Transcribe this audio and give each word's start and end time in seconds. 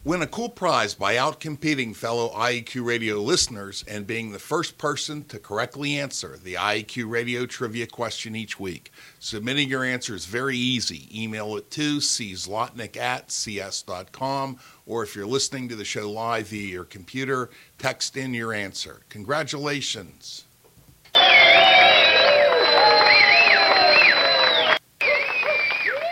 Win 0.08 0.22
a 0.22 0.28
cool 0.28 0.48
prize 0.48 0.94
by 0.94 1.16
outcompeting 1.16 1.94
fellow 1.94 2.30
IEQ 2.30 2.86
radio 2.86 3.18
listeners 3.18 3.84
and 3.90 4.08
being 4.08 4.32
the 4.32 4.40
first 4.40 4.78
person 4.78 5.26
to 5.26 5.38
correctly 5.38 6.00
answer 6.00 6.40
the 6.42 6.54
IEQ 6.54 7.10
radio 7.10 7.46
trivia 7.46 7.88
question 7.88 8.34
each 8.34 8.58
week. 8.58 8.94
Submitting 9.20 9.68
your 9.68 9.84
answer 9.84 10.16
is 10.16 10.26
very 10.26 10.56
easy. 10.56 11.10
Email 11.14 11.58
it 11.58 11.70
to 11.72 11.98
czlotnick 11.98 12.96
at 12.96 13.30
cs.com, 13.30 14.58
or 14.86 15.04
if 15.04 15.14
you're 15.14 15.26
listening 15.26 15.68
to 15.68 15.76
the 15.76 15.84
show 15.84 16.10
live 16.10 16.48
via 16.48 16.72
your 16.72 16.86
computer, 16.86 17.50
text 17.78 18.16
in 18.16 18.34
your 18.34 18.54
answer. 18.54 19.02
Congratulations. 19.10 20.46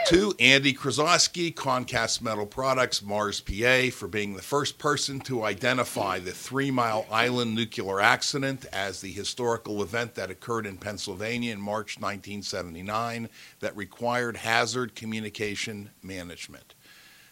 To 0.10 0.36
Andy 0.40 0.72
Krasowski, 0.72 1.52
Concast 1.52 2.22
Metal 2.22 2.46
Products, 2.46 3.02
Mars, 3.02 3.42
PA, 3.42 3.90
for 3.92 4.08
being 4.08 4.36
the 4.36 4.42
first 4.44 4.78
person 4.78 5.20
to 5.22 5.44
identify 5.44 6.20
the 6.20 6.32
Three 6.32 6.70
Mile 6.70 7.08
Island 7.10 7.56
nuclear 7.56 8.00
accident 8.00 8.68
as 8.72 9.02
the 9.02 9.12
historical 9.12 9.82
event 9.82 10.14
that 10.14 10.30
occurred 10.30 10.68
in 10.68 10.78
Pennsylvania 10.78 11.52
in 11.54 11.60
March 11.60 11.98
1979 11.98 13.30
that 13.62 13.76
required 13.76 14.38
hazard 14.38 14.94
communication 14.94 15.90
management. 16.04 16.76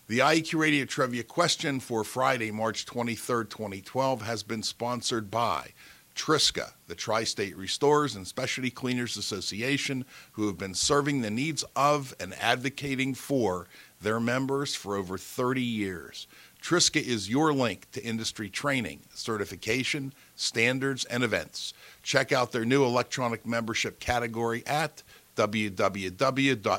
The 0.07 0.19
IEQ 0.19 0.59
Radio 0.59 0.85
Trivia 0.85 1.23
question 1.23 1.79
for 1.79 2.03
Friday, 2.03 2.49
March 2.49 2.87
23rd, 2.87 3.51
2012, 3.51 4.23
has 4.23 4.41
been 4.41 4.63
sponsored 4.63 5.29
by 5.29 5.73
Triska, 6.15 6.73
the 6.87 6.95
Tri 6.95 7.23
State 7.23 7.57
Restorers 7.57 8.15
and 8.15 8.27
Specialty 8.27 8.69
Cleaners 8.69 9.17
Association, 9.17 10.05
who 10.33 10.47
have 10.47 10.57
been 10.57 10.73
serving 10.73 11.21
the 11.21 11.31
needs 11.31 11.63
of 11.75 12.15
and 12.19 12.33
advocating 12.35 13.13
for 13.13 13.67
their 14.01 14.19
members 14.19 14.75
for 14.75 14.95
over 14.95 15.17
30 15.17 15.61
years. 15.61 16.27
Triska 16.61 17.01
is 17.01 17.29
your 17.29 17.51
link 17.51 17.89
to 17.91 18.03
industry 18.03 18.49
training, 18.49 19.01
certification, 19.13 20.13
standards, 20.35 21.03
and 21.05 21.23
events. 21.23 21.73
Check 22.03 22.31
out 22.31 22.51
their 22.51 22.65
new 22.65 22.85
electronic 22.85 23.45
membership 23.45 23.99
category 23.99 24.63
at 24.65 25.03
www.trsca.org. 25.35 26.77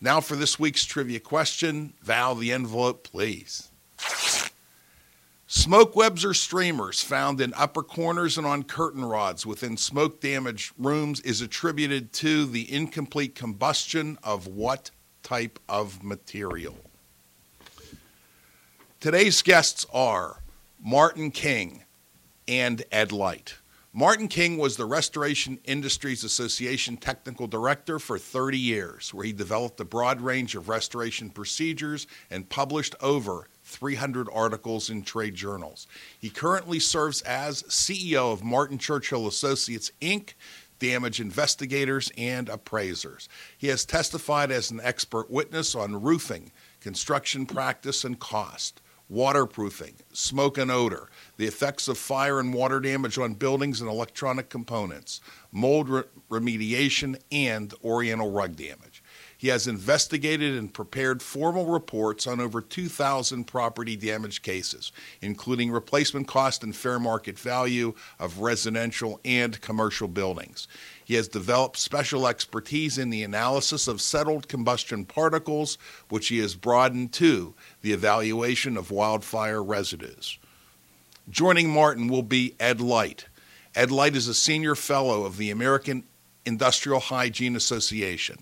Now 0.00 0.20
for 0.20 0.36
this 0.36 0.58
week's 0.58 0.84
trivia 0.84 1.20
question. 1.20 1.94
Val, 2.02 2.34
the 2.34 2.52
envelope, 2.52 3.04
please. 3.04 3.70
Smoke 5.48 5.94
webs 5.94 6.24
or 6.24 6.34
streamers 6.34 7.00
found 7.00 7.40
in 7.40 7.54
upper 7.54 7.84
corners 7.84 8.36
and 8.36 8.44
on 8.44 8.64
curtain 8.64 9.04
rods 9.04 9.46
within 9.46 9.76
smoke 9.76 10.20
damaged 10.20 10.72
rooms 10.76 11.20
is 11.20 11.40
attributed 11.40 12.12
to 12.14 12.46
the 12.46 12.72
incomplete 12.72 13.36
combustion 13.36 14.18
of 14.24 14.48
what 14.48 14.90
type 15.22 15.60
of 15.68 16.02
material? 16.02 16.76
Today's 18.98 19.40
guests 19.40 19.86
are 19.92 20.42
Martin 20.82 21.30
King 21.30 21.84
and 22.48 22.82
Ed 22.90 23.12
Light. 23.12 23.54
Martin 23.92 24.26
King 24.26 24.58
was 24.58 24.76
the 24.76 24.84
Restoration 24.84 25.60
Industries 25.64 26.24
Association 26.24 26.96
Technical 26.96 27.46
Director 27.46 28.00
for 28.00 28.18
30 28.18 28.58
years, 28.58 29.14
where 29.14 29.24
he 29.24 29.32
developed 29.32 29.78
a 29.78 29.84
broad 29.84 30.20
range 30.20 30.56
of 30.56 30.68
restoration 30.68 31.30
procedures 31.30 32.08
and 32.30 32.48
published 32.48 32.96
over 33.00 33.46
300 33.66 34.28
articles 34.32 34.88
in 34.90 35.02
trade 35.02 35.34
journals. 35.34 35.88
He 36.18 36.30
currently 36.30 36.78
serves 36.78 37.20
as 37.22 37.64
CEO 37.64 38.32
of 38.32 38.44
Martin 38.44 38.78
Churchill 38.78 39.26
Associates, 39.26 39.90
Inc., 40.00 40.34
damage 40.78 41.20
investigators, 41.20 42.12
and 42.16 42.48
appraisers. 42.48 43.28
He 43.58 43.66
has 43.68 43.84
testified 43.84 44.50
as 44.50 44.70
an 44.70 44.80
expert 44.82 45.30
witness 45.30 45.74
on 45.74 46.02
roofing, 46.02 46.52
construction 46.80 47.44
practice, 47.44 48.04
and 48.04 48.18
cost. 48.18 48.80
Waterproofing, 49.08 49.94
smoke 50.12 50.58
and 50.58 50.68
odor, 50.68 51.08
the 51.36 51.46
effects 51.46 51.86
of 51.86 51.96
fire 51.96 52.40
and 52.40 52.52
water 52.52 52.80
damage 52.80 53.18
on 53.18 53.34
buildings 53.34 53.80
and 53.80 53.88
electronic 53.88 54.48
components, 54.48 55.20
mold 55.52 55.88
re- 55.88 56.02
remediation, 56.28 57.16
and 57.30 57.72
oriental 57.84 58.32
rug 58.32 58.56
damage. 58.56 58.95
He 59.38 59.48
has 59.48 59.66
investigated 59.66 60.56
and 60.56 60.72
prepared 60.72 61.22
formal 61.22 61.66
reports 61.66 62.26
on 62.26 62.40
over 62.40 62.60
2,000 62.62 63.44
property 63.44 63.96
damage 63.96 64.40
cases, 64.42 64.92
including 65.20 65.70
replacement 65.70 66.26
cost 66.26 66.62
and 66.62 66.74
fair 66.74 66.98
market 66.98 67.38
value 67.38 67.94
of 68.18 68.40
residential 68.40 69.20
and 69.24 69.60
commercial 69.60 70.08
buildings. 70.08 70.68
He 71.04 71.14
has 71.14 71.28
developed 71.28 71.76
special 71.76 72.26
expertise 72.26 72.96
in 72.96 73.10
the 73.10 73.22
analysis 73.22 73.88
of 73.88 74.00
settled 74.00 74.48
combustion 74.48 75.04
particles, 75.04 75.76
which 76.08 76.28
he 76.28 76.38
has 76.38 76.54
broadened 76.54 77.12
to 77.14 77.54
the 77.82 77.92
evaluation 77.92 78.76
of 78.76 78.90
wildfire 78.90 79.62
residues. 79.62 80.38
Joining 81.28 81.68
Martin 81.68 82.08
will 82.08 82.22
be 82.22 82.54
Ed 82.58 82.80
Light. 82.80 83.26
Ed 83.74 83.90
Light 83.90 84.16
is 84.16 84.28
a 84.28 84.34
senior 84.34 84.74
fellow 84.74 85.24
of 85.24 85.36
the 85.36 85.50
American 85.50 86.04
Industrial 86.46 87.00
Hygiene 87.00 87.56
Association. 87.56 88.38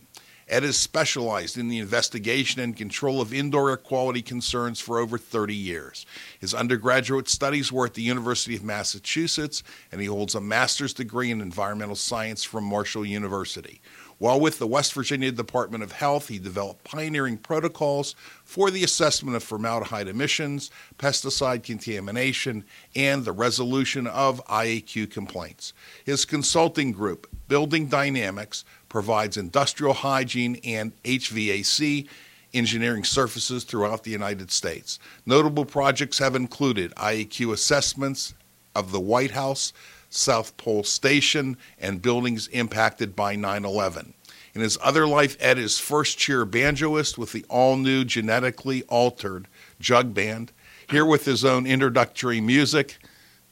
Ed 0.55 0.63
has 0.63 0.77
specialized 0.77 1.59
in 1.59 1.67
the 1.67 1.81
investigation 1.81 2.61
and 2.61 2.77
control 2.77 3.21
of 3.21 3.35
indoor 3.35 3.71
air 3.71 3.77
quality 3.77 4.23
concerns 4.23 4.79
for 4.79 5.01
over 5.01 5.19
30 5.19 5.53
years. 5.53 6.07
His 6.39 6.55
undergraduate 6.55 7.29
studies 7.29 7.73
were 7.73 7.87
at 7.87 7.95
the 7.95 8.03
University 8.03 8.55
of 8.55 8.63
Massachusetts, 8.63 9.65
and 9.91 10.01
he 10.01 10.07
holds 10.07 10.37
a 10.37 10.41
master's 10.41 10.95
degree 10.95 11.33
in 11.33 11.41
environmental 11.41 11.97
science 11.97 12.45
from 12.45 12.63
Marshall 12.63 13.05
University. 13.05 13.81
While 14.19 14.39
with 14.39 14.61
the 14.61 14.69
West 14.69 14.93
Virginia 14.93 15.33
Department 15.33 15.83
of 15.83 15.91
Health, 15.91 16.29
he 16.29 16.39
developed 16.39 16.85
pioneering 16.85 17.37
protocols 17.37 18.15
for 18.45 18.71
the 18.71 18.85
assessment 18.85 19.35
of 19.35 19.43
formaldehyde 19.43 20.07
emissions, 20.07 20.71
pesticide 20.99 21.65
contamination, 21.65 22.65
and 22.95 23.25
the 23.25 23.33
resolution 23.33 24.07
of 24.07 24.45
IAQ 24.47 25.11
complaints. 25.11 25.73
His 26.05 26.25
consulting 26.25 26.93
group, 26.93 27.29
Building 27.49 27.87
Dynamics, 27.89 28.65
provides 28.95 29.37
industrial 29.37 29.93
hygiene 29.93 30.57
and 30.63 30.93
HVAC 31.03 32.07
engineering 32.53 33.03
services 33.03 33.65
throughout 33.65 34.05
the 34.05 34.13
United 34.13 34.53
States. 34.53 35.01
Notable 35.27 35.65
projects 35.65 36.19
have 36.19 36.37
included 36.37 36.95
IEQ 36.95 37.53
assessments 37.53 38.35
of 38.73 38.93
the 38.93 39.01
White 39.01 39.33
House, 39.33 39.73
South 40.11 40.57
Pole 40.59 40.85
Station, 40.85 41.57
and 41.81 42.01
buildings 42.01 42.47
impacted 42.53 43.17
by 43.17 43.35
9 43.35 43.65
11. 43.65 44.15
In 44.55 44.61
his 44.61 44.79
other 44.81 45.09
life, 45.09 45.37
Ed 45.41 45.59
is 45.59 45.81
first 45.81 46.17
chair 46.17 46.47
banjoist 46.47 47.19
with 47.19 47.33
the 47.33 47.45
all 47.49 47.77
new 47.77 48.05
genetically 48.05 48.85
altered 48.85 49.49
Jug 49.81 50.15
Band. 50.15 50.53
Here 50.89 51.05
with 51.05 51.25
his 51.25 51.45
own 51.45 51.67
introductory 51.67 52.41
music, 52.41 52.99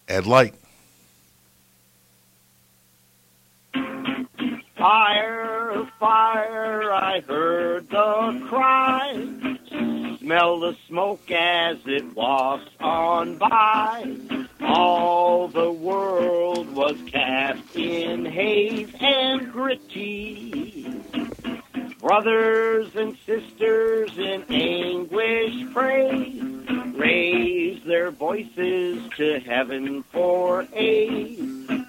Ed 0.07 0.25
Light. 0.25 0.55
Fire, 6.03 6.93
I 6.93 7.21
heard 7.21 7.89
the 7.89 8.45
cry. 8.49 9.25
Smell 10.19 10.59
the 10.59 10.77
smoke 10.89 11.31
as 11.31 11.77
it 11.87 12.17
walks 12.17 12.73
on 12.81 13.39
by. 13.39 14.17
All 14.63 15.47
the 15.47 15.71
world 15.71 16.75
was 16.75 16.97
cast 17.07 17.77
in 17.77 18.25
haze 18.25 18.93
and 18.99 19.53
gritty. 19.53 20.93
Brothers 22.01 22.97
and 22.97 23.17
sisters 23.25 24.19
in 24.19 24.43
anguish 24.51 25.73
pray, 25.73 26.43
raise 26.95 27.83
their 27.85 28.11
voices 28.11 29.03
to 29.17 29.41
heaven 29.41 30.03
for 30.13 30.67
aid. 30.73 31.39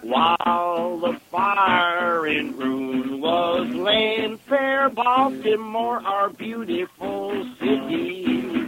While 0.02 1.00
the 1.00 1.20
fire 1.32 2.28
in 2.28 2.58
ruin 2.58 3.22
was 3.22 3.68
laying 3.70 4.38
fair, 4.38 4.90
Baltimore, 4.90 6.02
our 6.06 6.30
beautiful 6.30 7.32
city. 7.60 8.64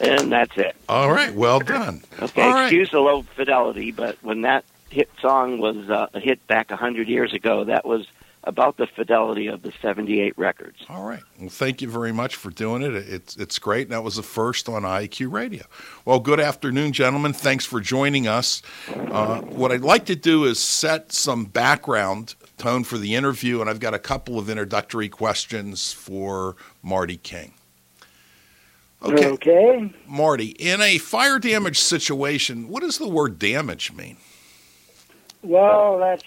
And 0.00 0.32
that's 0.32 0.56
it. 0.56 0.74
All 0.88 1.12
right, 1.12 1.32
well 1.32 1.60
done. 1.60 2.02
Okay, 2.20 2.42
All 2.42 2.50
right. 2.54 2.64
excuse 2.64 2.90
the 2.90 2.98
low 2.98 3.22
fidelity, 3.22 3.92
but 3.92 4.16
when 4.22 4.40
that 4.42 4.64
hit 4.92 5.10
song 5.20 5.58
was 5.58 5.88
uh, 5.90 6.06
a 6.14 6.20
hit 6.20 6.46
back 6.46 6.70
a 6.70 6.76
hundred 6.76 7.08
years 7.08 7.32
ago, 7.32 7.64
that 7.64 7.84
was 7.84 8.06
about 8.44 8.76
the 8.76 8.86
fidelity 8.88 9.46
of 9.46 9.62
the 9.62 9.72
'78 9.80 10.36
records. 10.36 10.78
All 10.88 11.04
right. 11.04 11.22
Well, 11.38 11.48
thank 11.48 11.80
you 11.80 11.88
very 11.88 12.12
much 12.12 12.34
for 12.36 12.50
doing 12.50 12.82
it. 12.82 12.94
It's 12.94 13.36
it's 13.36 13.58
great. 13.58 13.82
And 13.86 13.92
that 13.92 14.02
was 14.02 14.16
the 14.16 14.22
first 14.22 14.68
on 14.68 14.82
IQ 14.82 15.32
Radio. 15.32 15.64
Well, 16.04 16.20
good 16.20 16.40
afternoon, 16.40 16.92
gentlemen. 16.92 17.32
Thanks 17.32 17.64
for 17.64 17.80
joining 17.80 18.26
us. 18.26 18.62
Uh, 18.88 19.40
what 19.42 19.72
I'd 19.72 19.82
like 19.82 20.06
to 20.06 20.16
do 20.16 20.44
is 20.44 20.58
set 20.58 21.12
some 21.12 21.44
background 21.44 22.34
tone 22.58 22.84
for 22.84 22.98
the 22.98 23.14
interview, 23.14 23.60
and 23.60 23.70
I've 23.70 23.80
got 23.80 23.94
a 23.94 23.98
couple 23.98 24.38
of 24.38 24.48
introductory 24.50 25.08
questions 25.08 25.92
for 25.92 26.56
Marty 26.82 27.16
King. 27.16 27.54
Okay, 29.04 29.26
Okay. 29.30 29.92
Marty, 30.06 30.48
in 30.58 30.80
a 30.80 30.98
fire 30.98 31.38
damage 31.40 31.78
situation, 31.78 32.68
what 32.68 32.82
does 32.82 32.98
the 32.98 33.08
word 33.08 33.38
damage 33.38 33.92
mean? 33.92 34.16
Well, 35.42 35.98
that's 35.98 36.24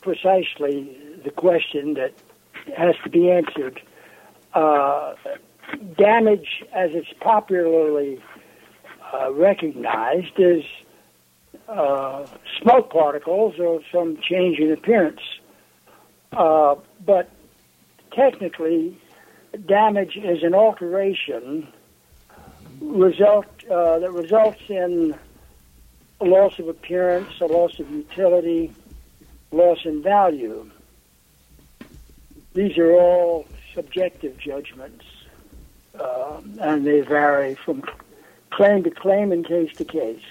precisely 0.00 0.96
the 1.24 1.30
question 1.30 1.94
that 1.94 2.14
has 2.76 2.94
to 3.04 3.10
be 3.10 3.30
answered. 3.30 3.80
Uh, 4.54 5.14
damage, 5.96 6.64
as 6.72 6.90
it's 6.92 7.12
popularly 7.20 8.22
uh, 9.12 9.32
recognized, 9.32 10.38
is 10.38 10.64
uh, 11.68 12.26
smoke 12.60 12.90
particles 12.90 13.58
or 13.58 13.80
some 13.92 14.18
change 14.22 14.58
in 14.58 14.72
appearance. 14.72 15.20
Uh, 16.32 16.76
but 17.04 17.28
technically, 18.12 18.96
damage 19.66 20.16
is 20.16 20.42
an 20.42 20.54
alteration 20.54 21.66
result 22.80 23.46
uh, 23.70 23.98
that 23.98 24.12
results 24.12 24.60
in 24.68 25.14
a 26.20 26.24
loss 26.24 26.58
of 26.58 26.68
appearance, 26.68 27.40
a 27.40 27.46
loss 27.46 27.78
of 27.78 27.90
utility, 27.90 28.72
loss 29.52 29.84
in 29.84 30.02
value. 30.02 30.70
These 32.54 32.76
are 32.78 32.92
all 32.92 33.46
subjective 33.74 34.36
judgments, 34.38 35.04
uh, 35.98 36.40
and 36.60 36.86
they 36.86 37.00
vary 37.00 37.54
from 37.54 37.82
claim 38.50 38.82
to 38.84 38.90
claim 38.90 39.32
and 39.32 39.46
case 39.46 39.72
to 39.76 39.84
case. 39.84 40.22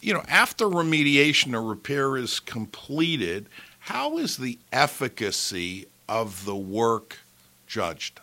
you 0.00 0.12
know, 0.12 0.22
after 0.28 0.66
remediation 0.66 1.54
or 1.54 1.62
repair 1.62 2.16
is 2.16 2.40
completed, 2.40 3.48
how 3.78 4.18
is 4.18 4.36
the 4.36 4.58
efficacy 4.72 5.86
of 6.08 6.44
the 6.44 6.56
work 6.56 7.18
judged? 7.66 8.20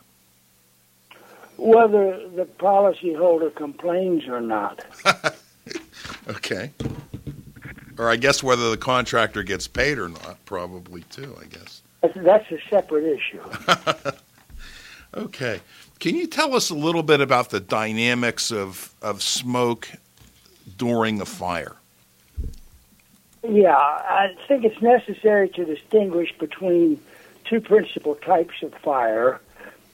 Whether 1.58 2.28
the 2.30 2.46
policyholder 2.46 3.54
complains 3.56 4.28
or 4.28 4.40
not. 4.40 4.86
Okay. 6.30 6.72
Or 7.98 8.10
I 8.10 8.16
guess 8.16 8.42
whether 8.42 8.70
the 8.70 8.78
contractor 8.78 9.44
gets 9.44 9.68
paid 9.68 9.98
or 9.98 10.10
not, 10.10 10.38
probably 10.46 11.02
too. 11.04 11.36
I 11.40 11.46
guess. 11.46 11.82
That's, 12.02 12.16
that's 12.16 12.52
a 12.52 12.60
separate 12.70 13.06
issue. 13.06 13.42
Okay. 15.16 15.60
Can 16.00 16.16
you 16.16 16.28
tell 16.28 16.56
us 16.56 16.70
a 16.70 16.76
little 16.76 17.04
bit 17.04 17.20
about 17.20 17.50
the 17.50 17.60
dynamics 17.60 18.52
of, 18.52 18.94
of 19.02 19.22
smoke 19.22 19.90
during 20.78 21.20
a 21.20 21.26
fire? 21.26 21.76
Yeah, 23.48 23.76
I 23.76 24.36
think 24.48 24.66
it's 24.66 24.82
necessary 24.82 25.50
to 25.50 25.66
distinguish 25.66 26.38
between 26.38 27.02
two 27.46 27.60
principal 27.60 28.16
types 28.16 28.62
of 28.62 28.74
fire 28.76 29.42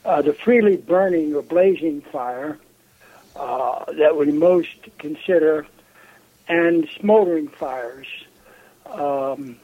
uh, 0.04 0.22
the 0.22 0.32
freely 0.32 0.76
burning 0.76 1.34
or 1.34 1.42
blazing 1.42 2.00
fire 2.00 2.58
uh, 3.34 3.84
that 3.94 4.16
we 4.16 4.30
most 4.30 4.76
consider, 4.98 5.66
and 6.48 6.88
smoldering 7.00 7.48
fires. 7.48 8.06
Um, 8.86 9.56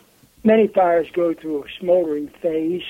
many 0.45 0.67
fires 0.69 1.09
go 1.13 1.35
through 1.35 1.65
a 1.65 1.67
smoldering 1.79 2.29
phase, 2.29 2.83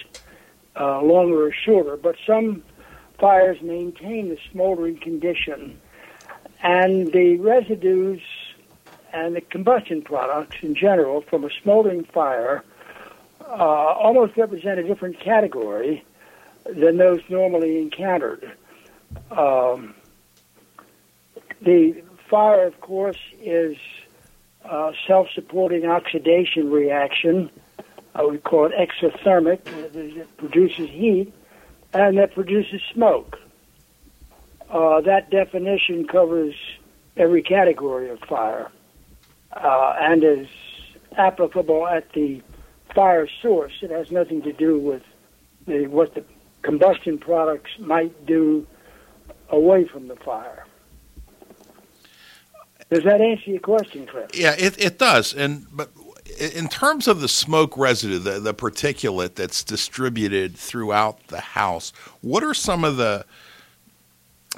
uh, 0.78 1.02
longer 1.02 1.46
or 1.46 1.52
shorter, 1.52 1.96
but 1.96 2.16
some 2.26 2.62
fires 3.18 3.60
maintain 3.62 4.28
the 4.28 4.38
smoldering 4.50 4.98
condition. 4.98 5.80
And 6.62 7.12
the 7.12 7.36
residues 7.38 8.22
and 9.12 9.36
the 9.36 9.40
combustion 9.40 10.02
products 10.02 10.56
in 10.62 10.74
general 10.74 11.20
from 11.22 11.44
a 11.44 11.50
smoldering 11.62 12.04
fire 12.04 12.64
uh, 13.40 13.54
almost 13.54 14.36
represent 14.36 14.78
a 14.78 14.82
different 14.82 15.20
category 15.20 16.04
than 16.64 16.96
those 16.96 17.20
normally 17.28 17.78
encountered. 17.78 18.52
Um, 19.30 19.94
the 21.60 22.02
fire, 22.32 22.66
of 22.66 22.80
course, 22.80 23.18
is 23.42 23.76
a 24.64 24.92
self-supporting 25.06 25.84
oxidation 25.84 26.70
reaction. 26.70 27.50
Uh, 28.14 28.26
we 28.30 28.38
call 28.38 28.64
it 28.64 28.72
exothermic. 28.72 29.60
It 29.94 30.36
produces 30.38 30.88
heat, 30.88 31.30
and 31.92 32.16
that 32.16 32.32
produces 32.32 32.80
smoke. 32.90 33.38
Uh, 34.70 35.02
that 35.02 35.28
definition 35.28 36.08
covers 36.08 36.54
every 37.18 37.42
category 37.42 38.08
of 38.08 38.18
fire 38.20 38.70
uh, 39.52 39.94
and 40.00 40.24
is 40.24 40.48
applicable 41.18 41.86
at 41.86 42.10
the 42.14 42.40
fire 42.94 43.28
source. 43.42 43.74
It 43.82 43.90
has 43.90 44.10
nothing 44.10 44.40
to 44.40 44.54
do 44.54 44.78
with 44.78 45.02
the, 45.66 45.86
what 45.86 46.14
the 46.14 46.24
combustion 46.62 47.18
products 47.18 47.72
might 47.78 48.24
do 48.24 48.66
away 49.50 49.84
from 49.84 50.08
the 50.08 50.16
fire. 50.16 50.64
Does 52.92 53.04
that 53.04 53.22
answer 53.22 53.52
your 53.52 53.60
question, 53.60 54.04
Cliff? 54.04 54.28
Yeah, 54.34 54.54
it, 54.58 54.78
it 54.78 54.98
does. 54.98 55.32
And 55.32 55.66
but 55.72 55.90
in 56.38 56.68
terms 56.68 57.08
of 57.08 57.22
the 57.22 57.28
smoke 57.28 57.78
residue, 57.78 58.18
the, 58.18 58.38
the 58.38 58.52
particulate 58.52 59.34
that's 59.34 59.64
distributed 59.64 60.54
throughout 60.56 61.26
the 61.28 61.40
house, 61.40 61.94
what 62.20 62.44
are 62.44 62.52
some 62.52 62.84
of 62.84 62.98
the 62.98 63.24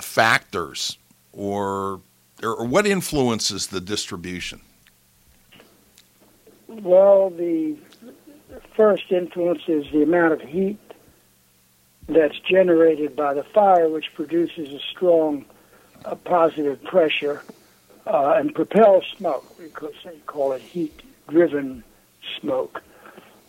factors 0.01 0.99
or 1.33 2.01
or 2.43 2.65
what 2.65 2.89
influences 2.89 3.69
the 3.69 3.81
distribution? 3.81 4.61
Well, 6.67 7.31
the 7.31 7.77
first 8.75 9.13
influence 9.13 9.63
is 9.69 9.87
the 9.93 10.03
amount 10.03 10.33
of 10.33 10.41
heat 10.41 10.81
that's 12.09 12.41
generated 12.41 13.15
by 13.15 13.33
the 13.33 13.45
fire, 13.45 13.89
which 13.89 14.13
produces 14.13 14.71
a 14.71 14.81
strong 14.91 15.45
uh, 16.05 16.17
positive 16.17 16.83
pressure 16.83 17.41
uh, 18.07 18.35
and 18.37 18.55
propel 18.55 19.03
smoke 19.17 19.57
because 19.59 19.95
they 20.05 20.19
call 20.27 20.53
it 20.53 20.63
heat-driven 20.63 21.83
smoke. 22.41 22.83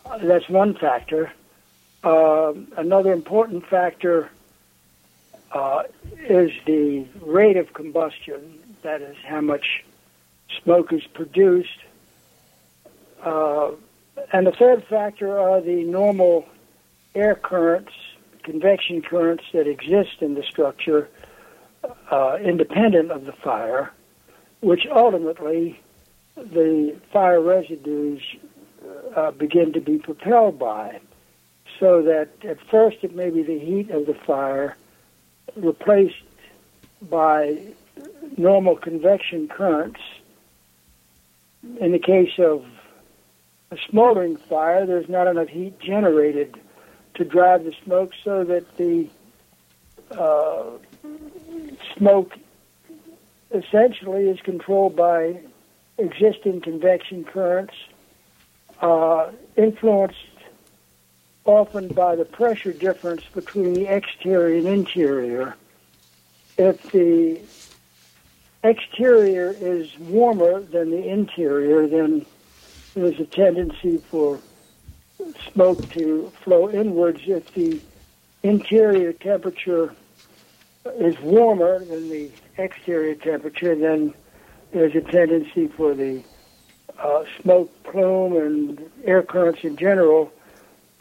Uh, 0.06 0.18
that's 0.20 0.48
one 0.50 0.76
factor. 0.76 1.32
Uh, 2.04 2.54
another 2.78 3.12
important 3.12 3.66
factor 3.68 4.30
uh, 5.52 5.84
is 6.18 6.52
the 6.66 7.06
rate 7.22 7.58
of 7.58 7.74
combustion. 7.74 8.60
That 8.84 9.02
is 9.02 9.18
how 9.26 9.42
much 9.42 9.84
smoke 10.64 10.94
is 10.94 11.04
produced. 11.14 11.80
Uh, 13.24 13.72
and 14.32 14.46
the 14.46 14.52
third 14.52 14.86
factor 14.86 15.38
are 15.38 15.62
the 15.62 15.84
normal 15.84 16.46
air 17.16 17.36
currents, 17.36 17.92
convection 18.44 19.02
currents 19.02 19.44
that 19.54 19.68
exist 19.68 20.22
in 20.22 20.36
the 20.36 20.44
structure, 20.44 21.10
uh, 22.12 22.38
independent 22.44 23.12
of 23.12 23.26
the 23.26 23.32
fire, 23.32 23.92
which 24.66 24.88
ultimately 24.92 25.80
the 26.36 26.96
fire 27.14 27.40
residues 27.40 28.20
uh, 29.16 29.30
begin 29.30 29.72
to 29.72 29.80
be 29.80 30.00
propelled 30.00 30.58
by. 30.58 31.00
So 31.80 32.02
that 32.02 32.30
at 32.44 32.58
first 32.72 32.98
it 33.04 33.16
may 33.16 33.30
be 33.30 33.44
the 33.44 33.60
heat 33.60 33.92
of 33.92 34.08
the 34.08 34.16
fire 34.16 34.76
replaced 35.56 36.24
by 37.00 37.60
normal 38.38 38.76
convection 38.76 39.48
currents. 39.48 40.00
In 41.80 41.92
the 41.92 42.00
case 42.00 42.40
of 42.40 42.66
a 43.70 43.78
smoldering 43.88 44.36
fire, 44.36 44.88
there's 44.88 45.08
not 45.08 45.28
enough 45.28 45.50
heat 45.50 45.80
generated 45.80 46.60
to 47.14 47.24
drive 47.24 47.66
the 47.66 47.74
smoke 47.84 48.14
so 48.24 48.44
that 48.44 48.78
the 48.78 49.08
uh, 50.10 50.72
smoke 51.96 52.34
essentially 53.56 54.30
is 54.30 54.40
controlled 54.42 54.96
by 54.96 55.40
existing 55.98 56.62
convection 56.62 57.24
currents, 57.24 57.74
uh, 58.82 59.32
influenced 59.56 60.18
often 61.46 61.88
by 61.90 62.16
the 62.16 62.26
pressure 62.26 62.74
difference 62.74 63.24
between 63.34 63.74
the 63.74 63.86
exterior 63.86 64.58
and 64.58 64.68
interior. 64.68 65.56
If 66.58 66.92
the 66.92 67.40
exterior 68.64 69.56
is 69.60 69.98
warmer 70.00 70.62
than 70.62 70.90
the 70.90 71.08
interior, 71.08 71.88
then 71.88 72.26
there's 72.96 73.20
a 73.20 73.26
tendency 73.26 73.98
for 73.98 74.40
smoke 75.54 75.90
to 75.92 76.32
flow 76.44 76.70
inwards. 76.70 77.22
If 77.26 77.54
the 77.54 77.80
interior 78.44 79.14
temperature 79.14 79.94
is 80.98 81.20
warmer 81.20 81.80
than 81.80 82.10
the 82.10 82.32
exterior 82.58 83.16
temperature, 83.16 83.76
then 83.76 84.14
there's 84.72 84.96
a 84.96 85.02
tendency 85.02 85.68
for 85.68 85.94
the 85.94 86.24
uh, 87.00 87.24
smoke 87.42 87.72
plume 87.84 88.36
and 88.36 88.90
air 89.04 89.22
currents 89.22 89.64
in 89.64 89.76
general 89.78 90.32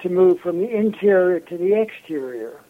to 0.01 0.09
move 0.09 0.41
from 0.41 0.59
the 0.59 0.69
interior 0.69 1.41
to 1.41 1.57
the 1.57 1.81
exterior. 1.81 2.61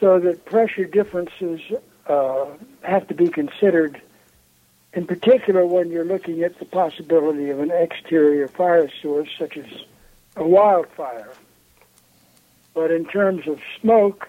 So 0.00 0.18
that 0.20 0.44
pressure 0.44 0.84
differences 0.84 1.60
uh, 2.06 2.46
have 2.82 3.06
to 3.08 3.14
be 3.14 3.28
considered, 3.28 4.00
in 4.92 5.06
particular 5.06 5.64
when 5.66 5.90
you're 5.90 6.04
looking 6.04 6.42
at 6.42 6.58
the 6.58 6.64
possibility 6.64 7.50
of 7.50 7.60
an 7.60 7.70
exterior 7.70 8.48
fire 8.48 8.90
source 9.00 9.28
such 9.38 9.56
as 9.56 9.66
a 10.36 10.44
wildfire. 10.44 11.32
But 12.74 12.90
in 12.90 13.04
terms 13.04 13.46
of 13.46 13.60
smoke, 13.80 14.28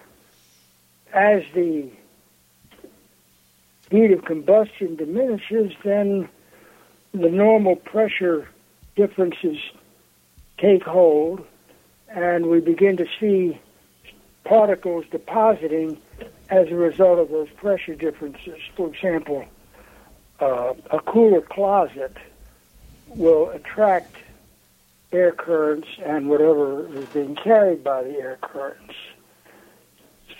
as 1.12 1.42
the 1.54 1.90
heat 3.90 4.10
of 4.10 4.24
combustion 4.24 4.96
diminishes, 4.96 5.72
then 5.84 6.28
the 7.12 7.28
normal 7.28 7.76
pressure 7.76 8.48
differences 8.96 9.58
take 10.58 10.82
hold, 10.82 11.44
and 12.08 12.46
we 12.46 12.60
begin 12.60 12.96
to 12.96 13.06
see 13.20 13.60
particles 14.44 15.04
depositing 15.10 15.98
as 16.50 16.68
a 16.68 16.74
result 16.74 17.18
of 17.18 17.30
those 17.30 17.48
pressure 17.56 17.94
differences. 17.94 18.58
For 18.76 18.92
example, 18.92 19.44
uh, 20.40 20.74
a 20.90 21.00
cooler 21.00 21.40
closet 21.40 22.16
will 23.08 23.50
attract 23.50 24.16
air 25.12 25.32
currents 25.32 25.88
and 26.04 26.28
whatever 26.28 26.86
is 26.96 27.08
being 27.08 27.36
carried 27.36 27.84
by 27.84 28.02
the 28.02 28.14
air 28.16 28.38
currents. 28.42 28.94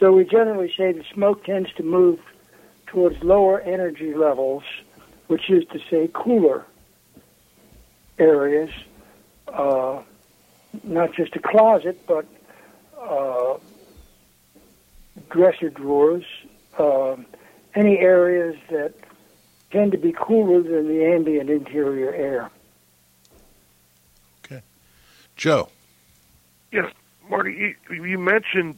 So 0.01 0.13
we 0.13 0.25
generally 0.25 0.73
say 0.77 0.93
the 0.93 1.05
smoke 1.15 1.45
tends 1.45 1.73
to 1.75 1.83
move 1.83 2.19
towards 2.95 3.23
lower 3.25 3.61
energy 3.61 4.15
levels, 4.15 4.63
which 5.27 5.51
is 5.51 5.65
to 5.73 5.81
say 5.91 6.09
cooler 6.15 6.65
areas, 8.19 8.71
uh, 9.49 10.01
not 10.85 11.13
just 11.13 11.35
a 11.35 11.41
closet, 11.41 12.01
but 12.07 12.25
uh, 13.01 13.59
dresser 15.29 15.71
drawers, 15.71 16.25
uh, 16.79 17.17
any 17.75 17.99
areas 17.99 18.57
that 18.71 18.95
tend 19.73 19.91
to 19.91 19.99
be 19.99 20.13
cooler 20.13 20.63
than 20.63 20.87
the 20.87 21.05
ambient 21.05 21.51
interior 21.51 22.15
air. 22.15 22.51
Okay. 24.45 24.63
Joe. 25.37 25.69
Yes, 26.71 26.93
Marty, 27.29 27.75
you, 27.91 28.05
you 28.05 28.19
mentioned 28.21 28.77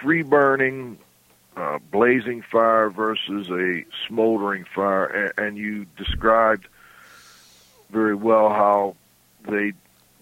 free 0.00 0.22
burning, 0.22 0.98
uh, 1.56 1.78
blazing 1.90 2.42
fire 2.42 2.90
versus 2.90 3.50
a 3.50 3.84
smoldering 4.06 4.64
fire, 4.64 5.04
and, 5.04 5.32
and 5.38 5.56
you 5.56 5.86
described 5.96 6.66
very 7.90 8.14
well 8.14 8.48
how 8.48 8.96
they 9.48 9.72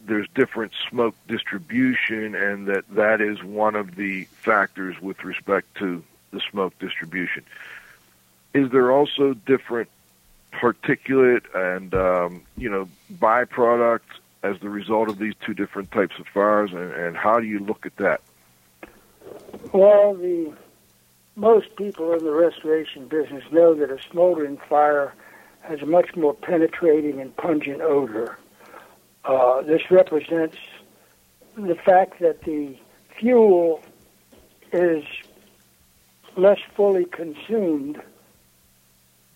there's 0.06 0.26
different 0.34 0.72
smoke 0.88 1.14
distribution, 1.28 2.34
and 2.34 2.66
that 2.66 2.88
that 2.90 3.20
is 3.20 3.42
one 3.42 3.76
of 3.76 3.96
the 3.96 4.24
factors 4.24 5.00
with 5.00 5.22
respect 5.24 5.74
to 5.76 6.02
the 6.32 6.40
smoke 6.50 6.76
distribution. 6.78 7.44
Is 8.54 8.70
there 8.70 8.90
also 8.90 9.34
different 9.34 9.88
particulate 10.52 11.44
and 11.54 11.94
um, 11.94 12.42
you 12.56 12.68
know 12.68 12.88
byproducts 13.12 14.00
as 14.42 14.58
the 14.60 14.68
result 14.68 15.08
of 15.08 15.18
these 15.18 15.34
two 15.44 15.54
different 15.54 15.92
types 15.92 16.18
of 16.18 16.26
fires, 16.26 16.72
and, 16.72 16.92
and 16.92 17.16
how 17.16 17.38
do 17.38 17.46
you 17.46 17.60
look 17.60 17.86
at 17.86 17.96
that? 17.96 18.20
Well, 19.72 20.14
the 20.14 20.54
most 21.40 21.74
people 21.76 22.12
in 22.12 22.22
the 22.22 22.32
restoration 22.32 23.08
business 23.08 23.42
know 23.50 23.74
that 23.74 23.90
a 23.90 23.98
smoldering 24.10 24.58
fire 24.68 25.14
has 25.62 25.80
a 25.80 25.86
much 25.86 26.14
more 26.14 26.34
penetrating 26.34 27.18
and 27.18 27.34
pungent 27.38 27.80
odor. 27.80 28.36
Uh, 29.24 29.62
this 29.62 29.80
represents 29.90 30.58
the 31.56 31.74
fact 31.74 32.20
that 32.20 32.42
the 32.42 32.76
fuel 33.18 33.82
is 34.70 35.02
less 36.36 36.58
fully 36.74 37.06
consumed, 37.06 38.00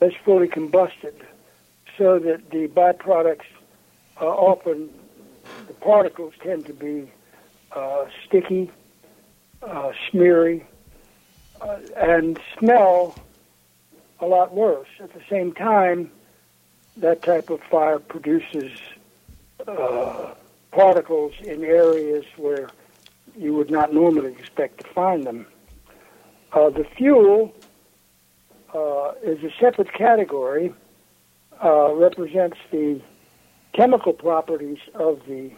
less 0.02 0.12
fully 0.26 0.48
combusted, 0.48 1.14
so 1.96 2.18
that 2.18 2.50
the 2.50 2.68
byproducts 2.68 3.48
uh, 4.20 4.26
often 4.26 4.90
the 5.66 5.74
particles 5.74 6.34
tend 6.42 6.66
to 6.66 6.74
be 6.74 7.10
uh, 7.72 8.04
sticky, 8.26 8.70
uh, 9.62 9.92
smeary, 10.10 10.64
uh, 11.64 11.78
and 11.96 12.38
smell 12.58 13.16
a 14.20 14.26
lot 14.26 14.52
worse. 14.54 14.88
At 15.00 15.14
the 15.14 15.22
same 15.30 15.52
time, 15.52 16.10
that 16.98 17.22
type 17.22 17.48
of 17.48 17.60
fire 17.70 17.98
produces 17.98 18.70
uh, 19.66 20.34
particles 20.72 21.32
in 21.42 21.64
areas 21.64 22.24
where 22.36 22.68
you 23.36 23.54
would 23.54 23.70
not 23.70 23.94
normally 23.94 24.32
expect 24.32 24.84
to 24.84 24.88
find 24.88 25.24
them. 25.24 25.46
Uh, 26.52 26.68
the 26.68 26.84
fuel 26.84 27.54
uh, 28.74 29.12
is 29.22 29.42
a 29.42 29.50
separate 29.58 29.92
category, 29.92 30.72
uh, 31.64 31.94
represents 31.94 32.58
the 32.70 33.00
chemical 33.72 34.12
properties 34.12 34.78
of 34.94 35.20
the 35.26 35.50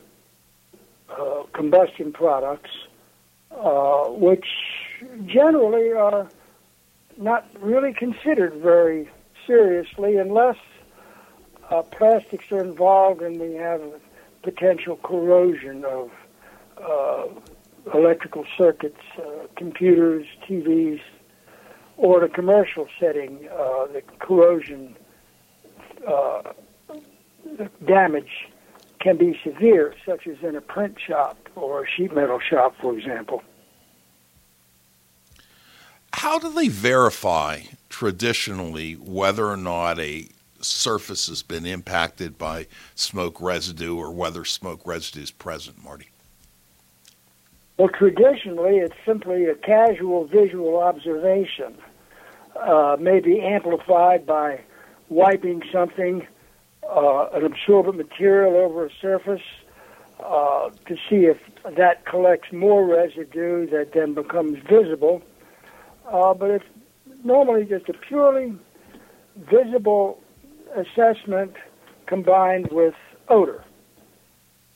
combustion 1.52 2.12
products, 2.12 2.70
which 4.08 4.46
generally 5.26 5.92
are 5.92 6.28
not 7.16 7.46
really 7.60 7.92
considered 7.92 8.54
very 8.54 9.08
seriously 9.46 10.16
unless 10.16 10.56
uh, 11.70 11.82
plastics 11.82 12.50
are 12.52 12.62
involved 12.62 13.22
and 13.22 13.40
we 13.40 13.54
have 13.54 13.80
potential 14.42 14.96
corrosion 15.02 15.84
of 15.84 16.10
uh, 16.82 17.26
electrical 17.94 18.44
circuits, 18.56 19.00
uh, 19.18 19.46
computers, 19.56 20.26
TVs, 20.48 21.00
or 21.96 22.22
a 22.22 22.28
commercial 22.28 22.86
setting, 23.00 23.48
uh, 23.50 23.86
the 23.86 24.02
corrosion 24.18 24.96
uh, 26.06 26.42
damage 27.86 28.48
can 29.00 29.16
be 29.16 29.38
severe, 29.42 29.94
such 30.04 30.26
as 30.26 30.36
in 30.42 30.56
a 30.56 30.60
print 30.60 30.96
shop 31.04 31.38
or 31.54 31.84
a 31.84 31.88
sheet 31.88 32.14
metal 32.14 32.40
shop, 32.40 32.74
for 32.80 32.96
example. 32.96 33.42
How 36.16 36.38
do 36.38 36.50
they 36.50 36.68
verify 36.68 37.60
traditionally 37.90 38.94
whether 38.94 39.48
or 39.48 39.56
not 39.58 39.98
a 39.98 40.26
surface 40.62 41.26
has 41.26 41.42
been 41.42 41.66
impacted 41.66 42.38
by 42.38 42.68
smoke 42.94 43.38
residue 43.38 43.94
or 43.98 44.10
whether 44.10 44.42
smoke 44.46 44.80
residue 44.86 45.20
is 45.20 45.30
present, 45.30 45.84
Marty? 45.84 46.08
Well, 47.76 47.90
traditionally, 47.90 48.78
it's 48.78 48.94
simply 49.04 49.44
a 49.44 49.56
casual 49.56 50.24
visual 50.24 50.78
observation, 50.78 51.76
uh, 52.58 52.96
maybe 52.98 53.42
amplified 53.42 54.24
by 54.24 54.62
wiping 55.10 55.64
something, 55.70 56.26
uh, 56.82 57.28
an 57.34 57.44
absorbent 57.44 57.98
material 57.98 58.56
over 58.56 58.86
a 58.86 58.90
surface, 59.02 59.44
uh, 60.20 60.70
to 60.86 60.96
see 61.10 61.26
if 61.26 61.36
that 61.76 62.06
collects 62.06 62.52
more 62.52 62.86
residue 62.86 63.68
that 63.68 63.92
then 63.92 64.14
becomes 64.14 64.58
visible. 64.66 65.22
Uh, 66.10 66.34
but 66.34 66.50
it's 66.50 66.64
normally 67.24 67.64
just 67.64 67.88
a 67.88 67.92
purely 67.92 68.54
visible 69.36 70.20
assessment 70.76 71.54
combined 72.06 72.68
with 72.70 72.94
odor. 73.28 73.64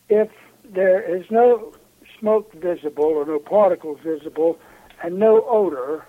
If 0.08 0.28
there 0.64 1.00
is 1.00 1.24
no 1.30 1.72
smoke 2.18 2.52
visible 2.54 3.04
or 3.04 3.24
no 3.24 3.38
particles 3.38 4.00
visible 4.04 4.58
and 5.02 5.18
no 5.18 5.44
odor, 5.48 6.04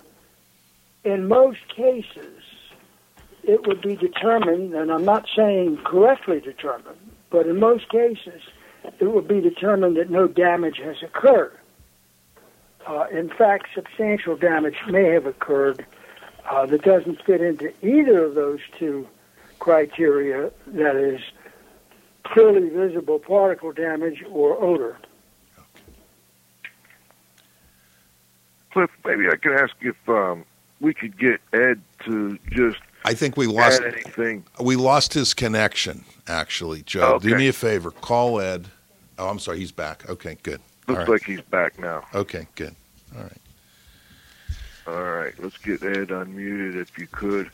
in 1.04 1.28
most 1.28 1.60
cases, 1.74 2.42
it 3.42 3.66
would 3.66 3.80
be 3.80 3.96
determined, 3.96 4.74
and 4.74 4.90
I'm 4.92 5.04
not 5.04 5.26
saying 5.36 5.78
correctly 5.84 6.40
determined, 6.40 6.98
but 7.30 7.46
in 7.46 7.58
most 7.58 7.88
cases, 7.88 8.40
it 9.00 9.06
would 9.12 9.26
be 9.26 9.40
determined 9.40 9.96
that 9.96 10.10
no 10.10 10.26
damage 10.28 10.78
has 10.82 10.96
occurred. 11.02 11.56
Uh, 12.86 13.06
in 13.12 13.28
fact, 13.30 13.68
substantial 13.74 14.36
damage 14.36 14.76
may 14.88 15.04
have 15.10 15.26
occurred 15.26 15.84
uh, 16.50 16.66
that 16.66 16.82
doesn't 16.82 17.22
fit 17.24 17.40
into 17.40 17.72
either 17.84 18.24
of 18.24 18.34
those 18.34 18.60
two 18.78 19.06
criteria 19.58 20.50
that 20.66 20.96
is, 20.96 21.20
clearly 22.24 22.68
visible 22.68 23.18
particle 23.18 23.72
damage 23.72 24.24
or 24.30 24.60
odor. 24.62 24.96
Cliff, 28.72 28.90
maybe 29.04 29.28
I 29.28 29.36
could 29.36 29.52
ask 29.52 29.74
if 29.80 29.96
um, 30.08 30.44
we 30.80 30.94
could 30.94 31.18
get 31.18 31.40
Ed 31.52 31.80
to 32.06 32.38
just 32.50 32.78
I 33.04 33.14
think 33.14 33.36
we 33.36 33.46
lost 33.46 33.82
anything. 33.82 34.44
we 34.60 34.76
lost 34.76 35.12
his 35.12 35.34
connection. 35.34 36.04
Actually, 36.26 36.82
Joe, 36.82 37.18
do 37.18 37.36
me 37.36 37.48
a 37.48 37.52
favor. 37.52 37.90
Call 37.90 38.40
Ed. 38.40 38.68
Oh, 39.18 39.28
I'm 39.28 39.38
sorry. 39.38 39.58
He's 39.58 39.72
back. 39.72 40.08
Okay, 40.08 40.38
good. 40.42 40.60
All 40.88 40.94
Looks 40.94 41.08
right. 41.08 41.12
like 41.14 41.24
he's 41.24 41.40
back 41.42 41.78
now. 41.78 42.04
Okay, 42.14 42.46
good. 42.56 42.74
All 43.16 43.22
right. 43.22 43.32
All 44.86 45.02
right, 45.12 45.32
let's 45.38 45.56
get 45.58 45.82
Ed 45.82 46.08
unmuted 46.08 46.74
if 46.74 46.98
you 46.98 47.06
could, 47.06 47.50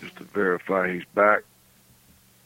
just 0.00 0.16
to 0.16 0.24
verify 0.24 0.94
he's 0.94 1.04
back. 1.14 1.42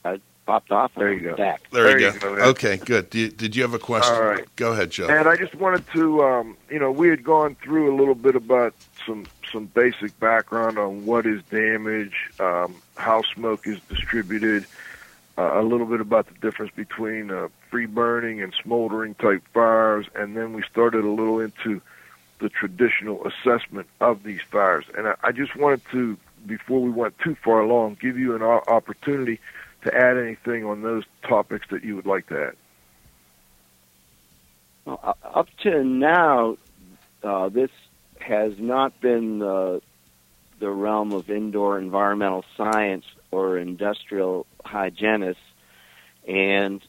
I 0.05 0.21
popped 0.45 0.73
off. 0.73 0.91
There 0.97 1.13
you 1.13 1.21
go. 1.21 1.37
Back. 1.37 1.63
There, 1.71 1.85
There 1.85 2.01
you 2.01 2.07
you 2.13 2.19
go. 2.19 2.37
go, 2.37 2.43
okay, 2.47 2.79
good. 2.79 3.11
Did, 3.11 3.37
did 3.37 3.55
you 3.55 3.63
have 3.63 3.75
a 3.75 3.79
question? 3.79 4.13
All 4.13 4.25
right. 4.25 4.45
Go 4.57 4.73
ahead, 4.73 4.91
Joe. 4.91 5.07
And 5.09 5.29
I 5.29 5.37
just 5.37 5.55
wanted 5.55 5.87
to, 5.93 6.21
um, 6.25 6.57
you 6.69 6.81
know, 6.81 6.91
we 6.91 7.09
had 7.09 7.23
gone 7.23 7.55
through 7.63 7.95
a 7.95 7.97
little 7.97 8.17
bit 8.17 8.35
about 8.35 8.75
some 9.07 9.27
some 9.53 9.67
basic 9.67 10.19
background 10.19 10.79
on 10.79 11.07
what 11.07 11.27
is 11.27 11.43
damage, 11.45 12.15
um, 12.41 12.75
how 12.97 13.23
smoke 13.35 13.67
is 13.67 13.79
distributed, 13.89 14.65
uh, 15.39 15.61
a 15.61 15.63
little 15.63 15.87
bit 15.87 16.01
about 16.01 16.27
the 16.27 16.35
difference 16.35 16.73
between 16.75 17.31
uh, 17.31 17.49
free 17.71 17.87
burning 17.87 18.43
and 18.43 18.53
smoldering 18.63 19.15
type 19.15 19.43
fires, 19.55 20.07
and 20.15 20.37
then 20.37 20.53
we 20.53 20.63
started 20.71 21.05
a 21.05 21.09
little 21.09 21.41
into 21.41 21.81
the 22.41 22.49
traditional 22.49 23.27
assessment 23.27 23.87
of 24.01 24.23
these 24.23 24.41
fires. 24.51 24.85
And 24.97 25.09
I, 25.09 25.15
I 25.23 25.33
just 25.33 25.55
wanted 25.57 25.83
to, 25.93 26.17
before 26.47 26.81
we 26.81 26.91
went 26.91 27.19
too 27.19 27.37
far 27.45 27.61
along, 27.61 27.99
give 28.01 28.19
you 28.19 28.35
an 28.35 28.43
opportunity 28.43 29.39
to 29.83 29.95
add 29.95 30.17
anything 30.17 30.65
on 30.65 30.83
those 30.83 31.05
topics 31.23 31.67
that 31.71 31.85
you 31.85 31.97
would 31.97 32.07
like 32.07 32.27
to 32.29 32.49
add. 32.49 32.57
Well, 34.85 35.17
up 35.23 35.49
to 35.63 35.85
now, 35.85 36.57
uh, 37.23 37.49
this 37.51 37.71
has 38.19 38.59
not 38.59 38.99
been 39.01 39.43
uh, 39.43 39.81
the 40.59 40.71
realm 40.71 41.13
of 41.13 41.31
indoor 41.31 41.79
environmental 41.79 42.45
science 42.57 43.05
or 43.31 43.59
industrial 43.59 44.47
hygienists, 44.65 45.39
and 46.27 46.83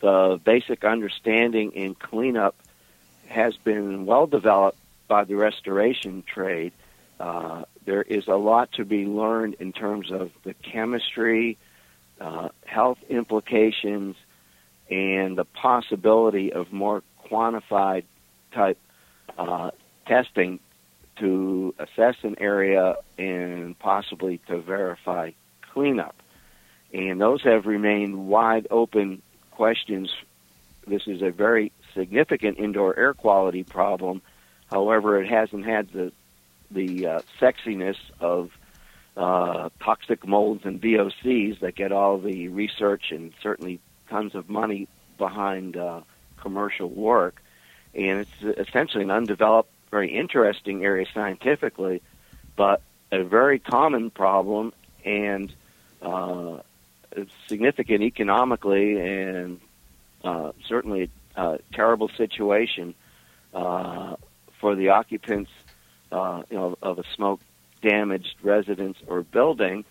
the 0.00 0.40
basic 0.44 0.84
understanding 0.84 1.72
in 1.72 1.94
cleanup 1.94 2.54
has 3.28 3.56
been 3.56 4.06
well 4.06 4.26
developed 4.26 4.78
by 5.08 5.24
the 5.24 5.34
restoration 5.34 6.22
trade. 6.22 6.72
Uh, 7.18 7.64
there 7.84 8.02
is 8.02 8.28
a 8.28 8.36
lot 8.36 8.72
to 8.72 8.84
be 8.84 9.06
learned 9.06 9.54
in 9.60 9.72
terms 9.72 10.10
of 10.10 10.30
the 10.42 10.54
chemistry, 10.54 11.56
uh, 12.20 12.48
health 12.64 12.98
implications, 13.08 14.16
and 14.90 15.36
the 15.36 15.44
possibility 15.44 16.52
of 16.52 16.72
more 16.72 17.02
quantified 17.24 18.04
type 18.52 18.78
uh, 19.38 19.70
testing 20.06 20.60
to 21.16 21.74
assess 21.78 22.16
an 22.22 22.36
area 22.38 22.96
and 23.18 23.78
possibly 23.78 24.38
to 24.48 24.58
verify 24.58 25.30
cleanup. 25.72 26.14
And 26.92 27.20
those 27.20 27.42
have 27.42 27.66
remained 27.66 28.28
wide 28.28 28.66
open 28.70 29.22
questions. 29.56 30.14
This 30.86 31.06
is 31.06 31.22
a 31.22 31.30
very 31.30 31.72
significant 31.94 32.58
indoor 32.58 32.96
air 32.96 33.14
quality 33.14 33.64
problem. 33.64 34.20
However, 34.70 35.20
it 35.20 35.28
hasn't 35.28 35.64
had 35.64 35.88
the 35.92 36.12
the 36.70 37.06
uh, 37.06 37.20
sexiness 37.40 37.96
of 38.20 38.50
uh, 39.16 39.70
toxic 39.80 40.26
molds 40.26 40.64
and 40.64 40.80
VOCs 40.80 41.60
that 41.60 41.74
get 41.74 41.92
all 41.92 42.18
the 42.18 42.48
research 42.48 43.12
and 43.12 43.32
certainly 43.42 43.80
tons 44.10 44.34
of 44.34 44.48
money 44.48 44.88
behind 45.16 45.76
uh, 45.76 46.00
commercial 46.36 46.90
work. 46.90 47.40
And 47.94 48.26
it's 48.26 48.58
essentially 48.68 49.04
an 49.04 49.10
undeveloped, 49.10 49.70
very 49.90 50.12
interesting 50.12 50.84
area 50.84 51.06
scientifically, 51.14 52.02
but 52.56 52.82
a 53.12 53.22
very 53.22 53.58
common 53.60 54.10
problem 54.10 54.72
and 55.04 55.52
uh, 56.02 56.58
significant 57.48 58.02
economically 58.02 58.98
and 58.98 59.60
uh, 60.24 60.52
certainly 60.68 61.10
a 61.36 61.58
terrible 61.72 62.08
situation 62.16 62.94
uh, 63.54 64.16
for 64.60 64.74
the 64.74 64.90
occupants 64.90 65.50
uh, 66.12 66.42
you 66.50 66.56
know, 66.56 66.76
of 66.82 66.98
a 66.98 67.04
smoke 67.14 67.40
damaged 67.82 68.36
residence 68.42 68.96
or 69.06 69.22
building, 69.22 69.84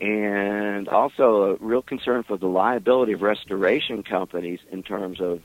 and 0.00 0.88
also 0.88 1.42
a 1.42 1.54
real 1.56 1.82
concern 1.82 2.22
for 2.22 2.36
the 2.36 2.46
liability 2.46 3.12
of 3.12 3.22
restoration 3.22 4.02
companies 4.02 4.60
in 4.70 4.82
terms 4.82 5.20
of 5.20 5.42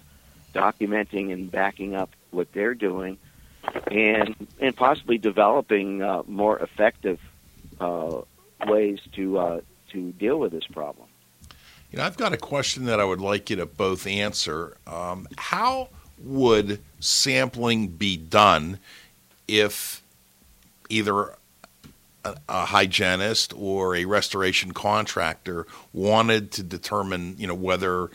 documenting 0.53 1.31
and 1.31 1.49
backing 1.49 1.95
up 1.95 2.09
what 2.31 2.51
they're 2.53 2.75
doing, 2.75 3.17
and 3.89 4.35
and 4.59 4.75
possibly 4.75 5.17
developing 5.17 6.01
uh, 6.01 6.23
more 6.27 6.59
effective 6.59 7.19
uh, 7.79 8.21
ways 8.67 8.99
to 9.13 9.37
uh, 9.37 9.61
to 9.91 10.11
deal 10.13 10.37
with 10.39 10.51
this 10.51 10.65
problem. 10.65 11.07
You 11.91 11.97
know, 11.97 12.05
I've 12.05 12.17
got 12.17 12.31
a 12.31 12.37
question 12.37 12.85
that 12.85 13.01
I 13.01 13.03
would 13.03 13.19
like 13.19 13.49
you 13.49 13.57
to 13.57 13.65
both 13.65 14.07
answer. 14.07 14.77
Um, 14.87 15.27
how 15.37 15.89
would 16.19 16.79
sampling 16.99 17.87
be 17.87 18.15
done 18.15 18.79
if 19.47 20.01
either 20.89 21.35
a, 22.23 22.35
a 22.47 22.65
hygienist 22.65 23.53
or 23.57 23.95
a 23.95 24.05
restoration 24.05 24.71
contractor 24.71 25.67
wanted 25.91 26.51
to 26.53 26.63
determine, 26.63 27.35
you 27.37 27.45
know, 27.45 27.55
whether 27.55 28.09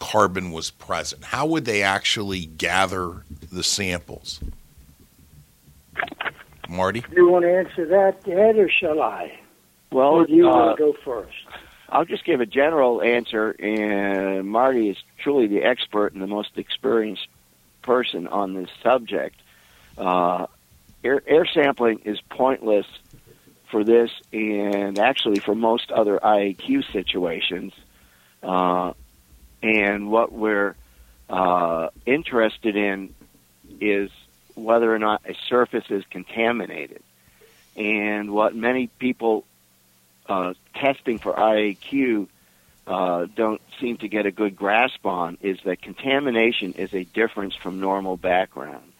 carbon 0.00 0.50
was 0.50 0.72
present? 0.72 1.22
How 1.24 1.46
would 1.46 1.66
they 1.66 1.82
actually 1.82 2.46
gather 2.46 3.22
the 3.52 3.62
samples? 3.62 4.40
Marty? 6.68 7.00
Do 7.00 7.14
you 7.14 7.28
want 7.28 7.44
to 7.44 7.56
answer 7.56 7.86
that, 7.86 8.26
Ed, 8.26 8.58
or 8.58 8.68
shall 8.68 9.00
I? 9.00 9.38
Well, 9.92 10.08
or 10.08 10.26
do 10.26 10.32
you 10.32 10.48
uh, 10.48 10.52
want 10.52 10.78
to 10.78 10.82
go 10.82 10.96
first? 11.04 11.46
I'll 11.88 12.04
just 12.04 12.24
give 12.24 12.40
a 12.40 12.46
general 12.46 13.00
answer, 13.00 13.50
and 13.50 14.48
Marty 14.48 14.90
is 14.90 14.96
truly 15.18 15.46
the 15.46 15.62
expert 15.62 16.12
and 16.12 16.22
the 16.22 16.26
most 16.26 16.56
experienced 16.56 17.26
person 17.82 18.26
on 18.26 18.54
this 18.54 18.68
subject. 18.82 19.40
Uh, 19.96 20.46
air, 21.04 21.22
air 21.26 21.46
sampling 21.46 22.00
is 22.04 22.20
pointless 22.28 22.86
for 23.70 23.84
this 23.84 24.10
and 24.32 24.98
actually 24.98 25.38
for 25.38 25.54
most 25.54 25.90
other 25.90 26.18
IAQ 26.22 26.92
situations. 26.92 27.72
Uh, 28.42 28.92
and 29.62 30.10
what 30.10 30.32
we're 30.32 30.74
uh, 31.28 31.88
interested 32.04 32.76
in 32.76 33.14
is 33.80 34.10
whether 34.54 34.92
or 34.92 34.98
not 34.98 35.22
a 35.28 35.34
surface 35.48 35.84
is 35.90 36.04
contaminated. 36.10 37.02
And 37.76 38.32
what 38.32 38.54
many 38.54 38.86
people 38.86 39.44
uh, 40.28 40.54
testing 40.74 41.18
for 41.18 41.32
IAQ 41.32 42.28
uh, 42.86 43.26
don't 43.34 43.60
seem 43.80 43.96
to 43.98 44.08
get 44.08 44.26
a 44.26 44.30
good 44.30 44.54
grasp 44.54 45.04
on 45.04 45.38
is 45.40 45.58
that 45.64 45.82
contamination 45.82 46.72
is 46.74 46.94
a 46.94 47.04
difference 47.04 47.54
from 47.54 47.80
normal 47.80 48.16
background. 48.16 48.92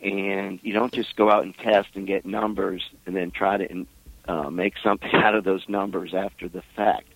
And 0.00 0.60
you 0.62 0.72
don't 0.72 0.92
just 0.92 1.16
go 1.16 1.30
out 1.30 1.44
and 1.44 1.56
test 1.56 1.88
and 1.94 2.06
get 2.06 2.24
numbers 2.24 2.88
and 3.06 3.16
then 3.16 3.30
try 3.30 3.56
to 3.56 3.86
uh, 4.28 4.50
make 4.50 4.74
something 4.82 5.10
out 5.14 5.34
of 5.34 5.44
those 5.44 5.68
numbers 5.68 6.14
after 6.14 6.48
the 6.48 6.62
fact. 6.76 7.06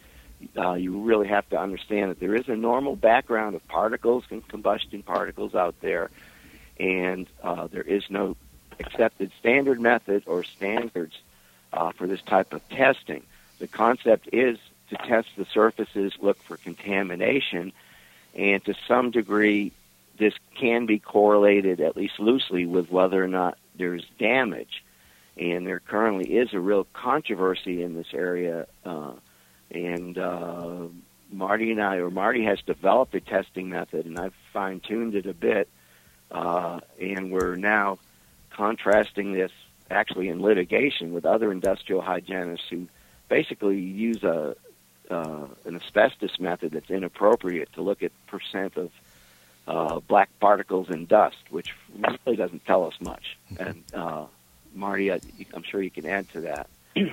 Uh, 0.57 0.75
you 0.75 1.01
really 1.01 1.29
have 1.29 1.49
to 1.51 1.59
understand 1.59 2.11
that 2.11 2.21
there 2.21 2.35
is 2.35 2.49
a 2.49 2.57
normal 2.57 2.95
background 2.97 3.57
of 3.57 3.67
particles 3.69 4.25
and 4.31 4.47
combustion 4.47 5.03
particles 5.03 5.55
out 5.55 5.75
there, 5.81 6.11
and 6.79 7.27
uh, 7.43 7.67
there 7.67 7.83
is 7.83 8.05
no 8.09 8.37
accepted 8.79 9.33
standard 9.41 9.81
method 9.81 10.23
or 10.27 10.45
standards 10.45 11.17
uh, 11.73 11.91
for 11.93 12.07
this 12.07 12.23
type 12.23 12.53
of 12.53 12.67
testing. 12.69 13.25
The 13.59 13.67
concept 13.69 14.29
is 14.33 14.59
to 14.91 14.97
test 14.97 15.29
the 15.37 15.45
surfaces, 15.45 16.13
look 16.21 16.43
for 16.43 16.57
contamination, 16.57 17.73
and 18.35 18.65
to 18.65 18.75
some 18.87 19.11
degree, 19.11 19.73
this 20.19 20.35
can 20.57 20.87
be 20.87 20.99
correlated, 20.99 21.81
at 21.81 21.97
least 21.97 22.19
loosely, 22.19 22.67
with 22.67 22.91
whether 22.91 23.23
or 23.23 23.29
not 23.29 23.59
there's 23.77 24.05
damage. 24.19 24.83
And 25.37 25.67
there 25.67 25.81
currently 25.81 26.37
is 26.37 26.53
a 26.53 26.61
real 26.61 26.87
controversy 26.93 27.83
in 27.83 27.95
this 27.95 28.09
area. 28.13 28.67
Uh, 28.85 29.13
and 29.71 30.19
uh, 30.19 30.89
Marty 31.31 31.71
and 31.71 31.81
I, 31.81 31.97
or 31.97 32.11
Marty 32.11 32.45
has 32.45 32.61
developed 32.63 33.15
a 33.15 33.21
testing 33.21 33.69
method, 33.69 34.07
and 34.07 34.19
I've 34.19 34.35
fine 34.53 34.81
tuned 34.81 35.15
it 35.15 35.27
a 35.27 35.35
bit. 35.35 35.69
Uh, 36.31 36.81
and 37.01 37.31
we're 37.31 37.57
now 37.57 37.99
contrasting 38.51 39.33
this 39.33 39.53
actually 39.91 40.29
in 40.29 40.43
litigation 40.43 41.13
with 41.13 41.25
other 41.25 41.51
industrial 41.51 42.03
hygienists 42.03 42.69
who 42.69 42.89
basically 43.29 43.79
use 43.79 44.23
a 44.25 44.57
uh, 45.11 45.47
an 45.65 45.77
asbestos 45.77 46.39
method 46.39 46.73
that's 46.73 46.91
inappropriate 46.91 47.73
to 47.73 47.83
look 47.83 48.03
at 48.03 48.13
percent 48.27 48.77
of 48.77 48.91
uh, 49.67 50.01
black 50.01 50.29
particles 50.41 50.91
in 50.91 51.07
dust, 51.07 51.39
which 51.51 51.75
really 52.27 52.37
doesn't 52.37 52.65
tell 52.67 52.85
us 52.85 52.95
much. 53.01 53.39
And 53.59 53.85
uh, 53.95 54.27
Marty, 54.75 55.13
I, 55.13 55.21
I'm 55.55 55.63
sure 55.63 55.83
you 55.83 55.91
can 55.91 56.07
add 56.07 56.29
to 56.33 56.41
that. 56.43 56.69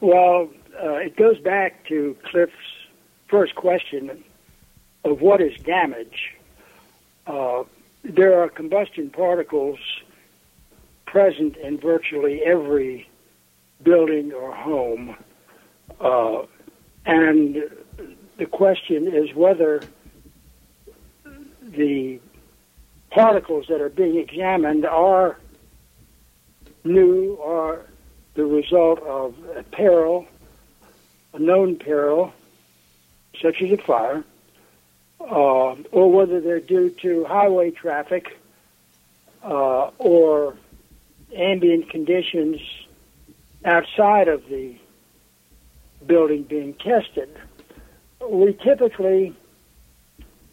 Well, 0.00 0.50
uh, 0.82 0.94
it 0.94 1.16
goes 1.16 1.38
back 1.38 1.86
to 1.86 2.16
Cliff's 2.24 2.52
first 3.28 3.54
question 3.54 4.22
of 5.02 5.22
what 5.22 5.40
is 5.40 5.56
damage. 5.62 6.34
Uh, 7.26 7.62
there 8.02 8.42
are 8.42 8.50
combustion 8.50 9.08
particles 9.08 9.78
present 11.06 11.56
in 11.56 11.78
virtually 11.78 12.42
every 12.42 13.08
building 13.84 14.32
or 14.32 14.54
home. 14.54 15.16
Uh, 16.00 16.42
and 17.06 17.62
the 18.38 18.46
question 18.46 19.06
is 19.06 19.34
whether 19.34 19.82
the 21.62 22.20
particles 23.10 23.66
that 23.68 23.80
are 23.80 23.88
being 23.88 24.16
examined 24.16 24.84
are 24.84 25.38
new 26.82 27.34
or 27.34 27.84
the 28.34 28.44
result 28.44 29.00
of 29.02 29.34
a 29.56 29.62
peril, 29.62 30.26
a 31.32 31.38
known 31.38 31.76
peril, 31.76 32.32
such 33.40 33.62
as 33.62 33.70
a 33.70 33.76
fire, 33.76 34.24
uh, 35.20 35.74
or 35.92 36.10
whether 36.12 36.40
they're 36.40 36.60
due 36.60 36.90
to 36.90 37.24
highway 37.24 37.70
traffic 37.70 38.38
uh, 39.42 39.90
or 39.98 40.56
ambient 41.34 41.88
conditions 41.90 42.60
outside 43.64 44.28
of 44.28 44.42
the 44.48 44.76
building 46.06 46.42
being 46.42 46.74
tested. 46.74 47.28
We 48.28 48.52
typically 48.62 49.34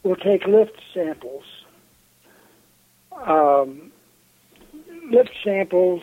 will 0.04 0.15
take 0.15 0.45
lift 0.45 0.80
samples. 0.93 1.43
Um, 3.26 3.91
lift 5.10 5.32
samples 5.43 6.02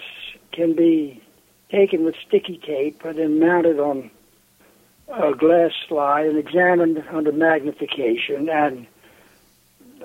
can 0.53 0.75
be 0.75 1.23
taken 1.71 2.05
with 2.05 2.15
sticky 2.27 2.61
tape 2.65 3.05
and 3.05 3.19
then 3.19 3.41
mounted 3.41 3.79
on 3.79 4.11
a 5.09 5.33
glass 5.33 5.73
slide 5.89 6.27
and 6.27 6.39
examined 6.39 7.03
under 7.11 7.33
magnification. 7.33 8.49
And 8.49 8.87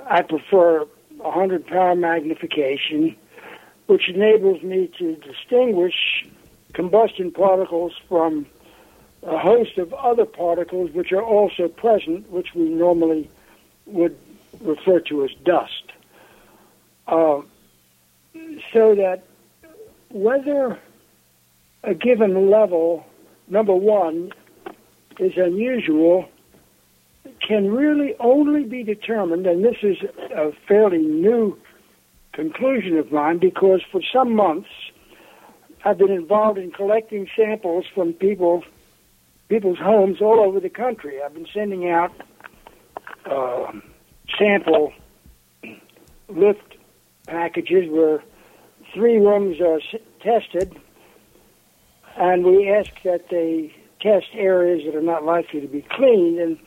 I 0.05 0.21
prefer 0.21 0.85
100 1.17 1.67
power 1.67 1.95
magnification, 1.95 3.15
which 3.87 4.09
enables 4.09 4.63
me 4.63 4.89
to 4.97 5.15
distinguish 5.15 6.25
combustion 6.73 7.31
particles 7.31 7.93
from 8.09 8.45
a 9.23 9.37
host 9.37 9.77
of 9.77 9.93
other 9.93 10.25
particles 10.25 10.91
which 10.91 11.11
are 11.11 11.23
also 11.23 11.67
present, 11.67 12.29
which 12.29 12.53
we 12.53 12.63
normally 12.63 13.29
would 13.85 14.17
refer 14.61 14.99
to 14.99 15.23
as 15.23 15.31
dust. 15.45 15.91
Uh, 17.07 17.41
so 18.71 18.95
that 18.95 19.23
whether 20.09 20.79
a 21.83 21.93
given 21.93 22.49
level, 22.49 23.05
number 23.47 23.73
one, 23.73 24.31
is 25.19 25.33
unusual 25.37 26.27
can 27.45 27.71
really 27.71 28.15
only 28.19 28.63
be 28.63 28.83
determined, 28.83 29.45
and 29.45 29.63
this 29.63 29.77
is 29.81 29.97
a 30.35 30.51
fairly 30.67 30.97
new 30.97 31.57
conclusion 32.31 32.97
of 32.97 33.11
mine, 33.11 33.37
because 33.37 33.81
for 33.91 34.01
some 34.13 34.35
months 34.35 34.69
I've 35.85 35.97
been 35.97 36.11
involved 36.11 36.57
in 36.57 36.71
collecting 36.71 37.27
samples 37.35 37.85
from 37.93 38.13
people 38.13 38.63
people's 39.49 39.77
homes 39.77 40.21
all 40.21 40.39
over 40.39 40.59
the 40.59 40.69
country. 40.69 41.21
I've 41.21 41.33
been 41.33 41.47
sending 41.53 41.89
out 41.89 42.11
uh, 43.25 43.71
sample 44.37 44.93
lift 46.29 46.77
packages 47.27 47.89
where 47.89 48.23
three 48.93 49.17
rooms 49.17 49.59
are 49.59 49.79
tested, 50.21 50.79
and 52.17 52.45
we 52.45 52.69
ask 52.69 52.89
that 53.03 53.29
they 53.29 53.75
test 53.99 54.27
areas 54.33 54.85
that 54.85 54.95
are 54.95 55.01
not 55.01 55.23
likely 55.23 55.61
to 55.61 55.67
be 55.67 55.81
cleaned. 55.81 56.39
And 56.39 56.57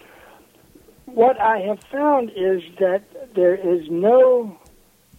what 1.06 1.40
I 1.40 1.58
have 1.60 1.80
found 1.90 2.30
is 2.36 2.62
that 2.78 3.34
there 3.34 3.54
is 3.54 3.90
no 3.90 4.58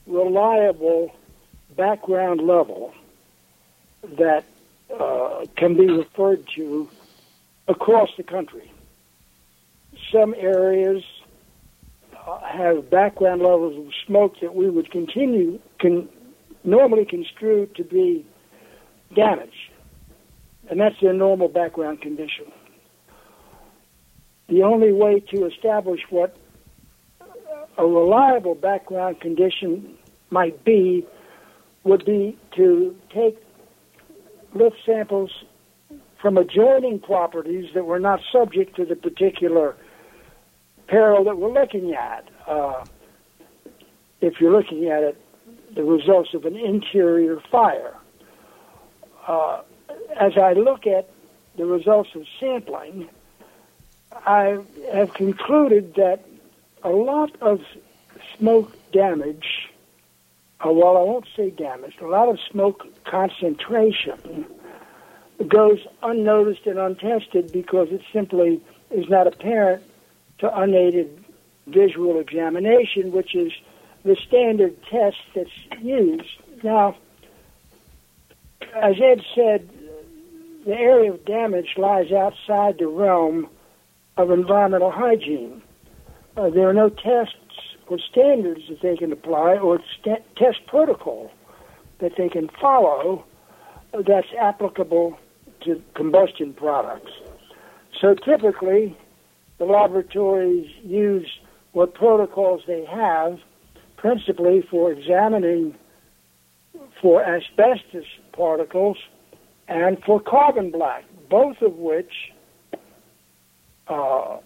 reliable 0.06 1.12
background 1.76 2.42
level 2.42 2.94
that 4.18 4.46
uh, 4.98 5.46
can 5.56 5.76
be 5.76 5.88
referred 5.88 6.48
to 6.56 6.90
across 7.68 8.10
the 8.18 8.24
country. 8.24 8.72
Some 10.12 10.34
areas 10.38 11.04
uh, 12.28 12.40
have 12.40 12.90
background 12.90 13.42
levels 13.42 13.86
of 13.86 13.94
smoke 14.06 14.40
that 14.42 14.56
we 14.56 14.70
would 14.70 14.92
continue 14.92 15.60
can 15.80 16.08
normally 16.64 17.06
construe 17.06 17.66
to 17.76 17.84
be 17.84 18.26
damaged, 19.16 19.72
and 20.70 20.80
that's 20.80 21.00
their 21.02 21.14
normal 21.14 21.48
background 21.48 22.02
condition. 22.02 22.52
The 24.48 24.64
only 24.64 24.94
way 24.94 25.20
to 25.20 25.46
establish 25.46 26.02
what 26.10 26.36
a 27.78 27.86
reliable 27.86 28.56
background 28.56 29.20
condition 29.20 29.98
might 30.30 30.64
be 30.64 31.06
would 31.84 32.06
be 32.06 32.38
to 32.56 32.96
take 33.14 33.38
lift 34.58 34.78
samples 34.86 35.32
from 36.22 36.38
adjoining 36.38 37.00
properties 37.00 37.74
that 37.74 37.86
were 37.86 38.00
not 38.00 38.20
subject 38.32 38.76
to 38.76 38.86
the 38.86 38.96
particular 38.96 39.76
peril 40.88 41.24
that 41.26 41.38
we're 41.38 41.54
looking 41.54 41.94
at. 41.94 42.28
Uh, 42.48 42.84
if 44.22 44.42
you're 44.42 44.52
looking 44.52 44.90
at 44.90 45.04
it, 45.04 45.22
the 45.76 45.84
results 45.84 46.34
of 46.34 46.46
an 46.46 46.56
interior 46.56 47.40
fire. 47.52 47.96
Uh, 49.28 49.62
as 50.20 50.38
I 50.38 50.54
look 50.54 50.88
at 50.88 51.10
the 51.58 51.66
results 51.66 52.10
of 52.16 52.26
sampling, 52.40 53.10
I 54.12 54.60
have 54.94 55.14
concluded 55.14 55.96
that 55.96 56.26
a 56.84 56.90
lot 56.90 57.32
of 57.42 57.62
smoke 58.38 58.76
damage, 58.92 59.67
uh, 60.66 60.72
while 60.72 60.98
I 60.98 61.02
won't 61.02 61.28
say 61.36 61.50
damage, 61.52 61.96
a 62.02 62.08
lot 62.08 62.30
of 62.30 62.40
smoke 62.52 62.86
concentration 63.06 64.46
goes 65.48 65.80
unnoticed 66.02 66.66
and 66.66 66.80
untested 66.80 67.52
because 67.52 67.90
it 67.92 68.02
simply 68.12 68.62
is 68.90 69.08
not 69.08 69.28
apparent 69.28 69.84
to 70.40 70.60
unaided 70.60 71.24
visual 71.68 72.20
examination, 72.20 73.12
which 73.12 73.36
is 73.36 73.52
the 74.04 74.16
standard 74.16 74.76
test 74.86 75.18
that's 75.36 75.50
used. 75.82 76.30
Now, 76.64 76.96
as 78.74 78.96
Ed 79.00 79.22
said, 79.36 79.70
the 80.66 80.74
area 80.74 81.12
of 81.14 81.24
damage 81.26 81.76
lies 81.78 82.12
outside 82.12 82.78
the 82.80 82.88
realm 82.88 83.48
of 84.16 84.32
environmental 84.32 84.92
hygiene. 84.92 85.62
Uh, 86.36 86.50
there 86.50 86.70
are 86.70 86.74
no 86.74 86.90
tests 86.90 87.36
or 87.90 87.98
standards 88.00 88.62
that 88.70 88.82
they 88.82 88.98
can 88.98 89.12
apply 89.12 89.58
or 89.58 89.80
st- 90.00 90.24
test 90.36 90.66
protocol 90.68 91.32
that 92.00 92.14
they 92.18 92.30
can 92.30 92.50
follow 92.62 93.24
that's 94.06 94.28
applicable 94.40 95.18
to 95.62 95.82
combustion 95.96 96.54
products. 96.54 97.12
So 98.00 98.14
typically, 98.14 98.96
the 99.58 99.66
laboratories 99.66 100.70
use 100.84 101.28
what 101.72 101.94
protocols 101.94 102.62
they 102.68 102.86
have, 102.86 103.40
principally 103.96 104.62
for 104.62 104.92
examining 104.92 105.76
for 107.02 107.24
asbestos 107.24 108.06
particles 108.34 108.98
and 109.68 110.02
for 110.04 110.20
carbon 110.20 110.72
black, 110.72 111.04
both 111.30 111.62
of 111.62 111.74
which 111.74 112.32
uh, 113.88 114.38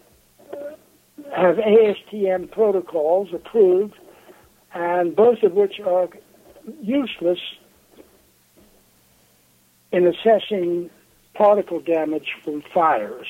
have 1.36 1.58
ASTM 1.58 2.52
protocols 2.52 3.34
approved, 3.34 3.96
and 4.74 5.16
both 5.16 5.44
of 5.44 5.54
which 5.54 5.80
are 5.80 6.10
useless 6.82 7.40
in 9.92 10.08
assessing 10.08 10.90
particle 11.34 11.80
damage 11.80 12.36
from 12.44 12.62
fires. 12.74 13.28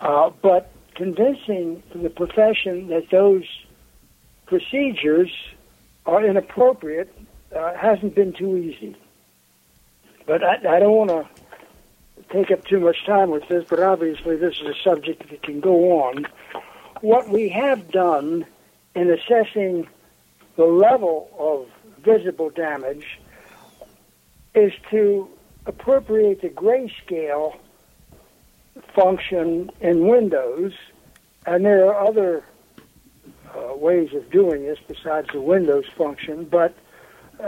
Uh, 0.00 0.30
but 0.42 0.70
convincing 0.94 1.82
the 1.94 2.10
profession 2.10 2.88
that 2.88 3.08
those 3.10 3.44
procedures 4.46 5.30
are 6.06 6.24
inappropriate 6.24 7.12
uh, 7.56 7.74
hasn't 7.74 8.14
been 8.14 8.32
too 8.32 8.56
easy. 8.56 8.96
But 10.26 10.42
I, 10.42 10.76
I 10.76 10.80
don't 10.80 10.96
want 10.96 11.10
to 11.10 11.28
take 12.32 12.50
up 12.50 12.64
too 12.64 12.80
much 12.80 13.04
time 13.04 13.30
with 13.30 13.46
this, 13.48 13.64
but 13.68 13.80
obviously 13.80 14.36
this 14.36 14.56
is 14.56 14.66
a 14.68 14.74
subject 14.82 15.28
that 15.28 15.42
can 15.42 15.60
go 15.60 16.02
on. 16.02 16.26
What 17.00 17.28
we 17.28 17.48
have 17.50 17.90
done 17.90 18.46
in 18.94 19.10
assessing 19.10 19.86
the 20.56 20.64
level 20.64 21.30
of 21.38 21.68
visible 22.02 22.50
damage 22.50 23.20
is 24.54 24.72
to 24.90 25.28
appropriate 25.66 26.40
the 26.42 26.48
grayscale 26.48 27.56
function 28.94 29.70
in 29.80 30.06
Windows, 30.06 30.72
and 31.46 31.64
there 31.64 31.86
are 31.86 32.06
other 32.06 32.44
uh, 33.54 33.74
ways 33.76 34.12
of 34.14 34.30
doing 34.30 34.64
this 34.64 34.78
besides 34.86 35.28
the 35.32 35.40
Windows 35.40 35.84
function, 35.96 36.44
but 36.44 36.74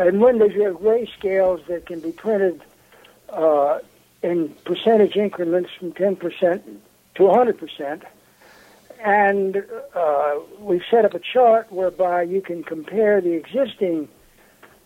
in 0.06 0.20
Windows 0.20 0.52
you 0.54 0.62
have 0.62 0.76
grayscales 0.76 1.66
that 1.66 1.86
can 1.86 2.00
be 2.00 2.12
printed 2.12 2.62
uh, 3.30 3.78
in 4.24 4.48
percentage 4.64 5.16
increments 5.16 5.70
from 5.78 5.92
10% 5.92 6.62
to 7.16 7.22
100%. 7.22 8.02
And 9.04 9.62
uh, 9.94 10.34
we've 10.58 10.82
set 10.90 11.04
up 11.04 11.12
a 11.12 11.18
chart 11.18 11.70
whereby 11.70 12.22
you 12.22 12.40
can 12.40 12.64
compare 12.64 13.20
the 13.20 13.32
existing 13.32 14.08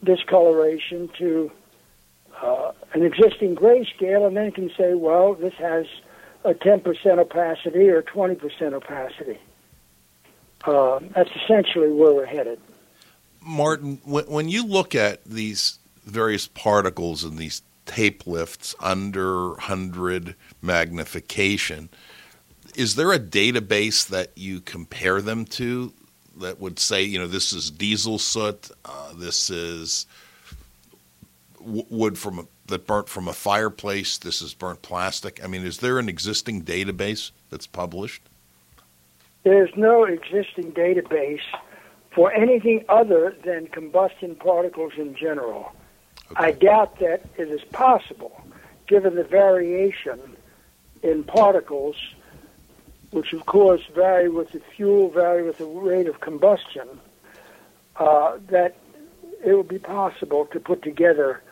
discoloration 0.02 1.08
to 1.18 1.52
uh, 2.42 2.72
an 2.94 3.04
existing 3.04 3.54
grayscale, 3.54 4.26
and 4.26 4.36
then 4.36 4.50
can 4.52 4.70
say, 4.76 4.94
well, 4.94 5.34
this 5.34 5.54
has 5.54 5.86
a 6.44 6.54
10% 6.54 7.18
opacity 7.18 7.88
or 7.88 8.02
20% 8.02 8.72
opacity. 8.74 9.38
Uh, 10.64 11.00
that's 11.14 11.30
essentially 11.44 11.90
where 11.90 12.12
we're 12.12 12.26
headed. 12.26 12.60
Martin, 13.40 14.00
when, 14.04 14.24
when 14.26 14.48
you 14.48 14.66
look 14.66 14.94
at 14.94 15.24
these 15.24 15.78
various 16.04 16.48
particles 16.48 17.22
and 17.22 17.38
these 17.38 17.62
tape 17.88 18.26
lifts 18.26 18.76
under 18.78 19.48
100 19.50 20.36
magnification, 20.62 21.88
is 22.76 22.94
there 22.94 23.12
a 23.12 23.18
database 23.18 24.06
that 24.06 24.30
you 24.36 24.60
compare 24.60 25.20
them 25.20 25.44
to 25.44 25.92
that 26.36 26.60
would 26.60 26.78
say, 26.78 27.02
you 27.02 27.18
know, 27.18 27.26
this 27.26 27.52
is 27.52 27.72
diesel 27.72 28.18
soot, 28.18 28.70
uh, 28.84 29.12
this 29.14 29.50
is 29.50 30.06
wood 31.60 32.16
from 32.16 32.38
a, 32.38 32.44
that 32.66 32.86
burnt 32.86 33.08
from 33.08 33.26
a 33.26 33.32
fireplace, 33.32 34.18
this 34.18 34.40
is 34.40 34.54
burnt 34.54 34.82
plastic? 34.82 35.42
I 35.42 35.48
mean, 35.48 35.64
is 35.64 35.78
there 35.78 35.98
an 35.98 36.08
existing 36.08 36.62
database 36.62 37.32
that's 37.50 37.66
published? 37.66 38.22
There's 39.42 39.70
no 39.76 40.04
existing 40.04 40.72
database 40.72 41.40
for 42.14 42.32
anything 42.32 42.84
other 42.88 43.34
than 43.44 43.66
combustion 43.68 44.36
particles 44.36 44.92
in 44.96 45.16
general. 45.16 45.72
Okay. 46.32 46.44
I 46.44 46.52
doubt 46.52 46.98
that 47.00 47.22
it 47.36 47.48
is 47.48 47.62
possible, 47.72 48.40
given 48.86 49.14
the 49.14 49.24
variation 49.24 50.20
in 51.02 51.24
particles, 51.24 51.96
which 53.10 53.32
of 53.32 53.46
course 53.46 53.82
vary 53.94 54.28
with 54.28 54.50
the 54.52 54.60
fuel, 54.76 55.08
vary 55.10 55.42
with 55.42 55.58
the 55.58 55.66
rate 55.66 56.06
of 56.06 56.20
combustion, 56.20 57.00
uh, 57.96 58.36
that 58.48 58.76
it 59.44 59.54
would 59.54 59.68
be 59.68 59.78
possible 59.78 60.46
to 60.46 60.60
put 60.60 60.82
together 60.82 61.42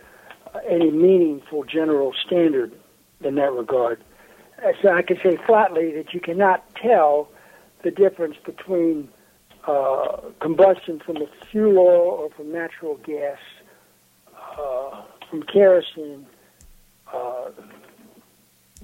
uh, 0.55 0.59
any 0.69 0.91
meaningful 0.91 1.65
general 1.65 2.12
standard 2.27 2.73
in 3.23 3.37
that 3.37 3.53
regard. 3.53 4.03
Uh, 4.62 4.73
So 4.83 4.91
I 4.93 5.03
can 5.03 5.19
say 5.23 5.37
flatly 5.47 5.93
that 5.93 6.12
you 6.12 6.21
cannot 6.21 6.62
tell 6.75 7.29
the 7.83 7.91
difference 7.91 8.37
between 8.45 9.09
uh, 9.67 10.19
combustion 10.41 11.01
from 11.01 11.17
a 11.19 11.27
fuel 11.51 11.79
oil 11.79 12.09
or 12.21 12.31
from 12.31 12.53
natural 12.53 12.97
gas, 12.99 13.39
uh, 14.59 15.03
from 15.31 15.42
kerosene. 15.42 16.27
Uh, 17.12 17.51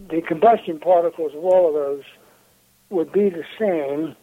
the 0.09 0.23
combustion 0.23 0.79
particles 0.79 1.35
of 1.35 1.45
all 1.45 1.69
of 1.69 1.75
those 1.75 2.05
would 2.91 3.13
be 3.13 3.29
the 3.29 3.45
same, 3.59 4.17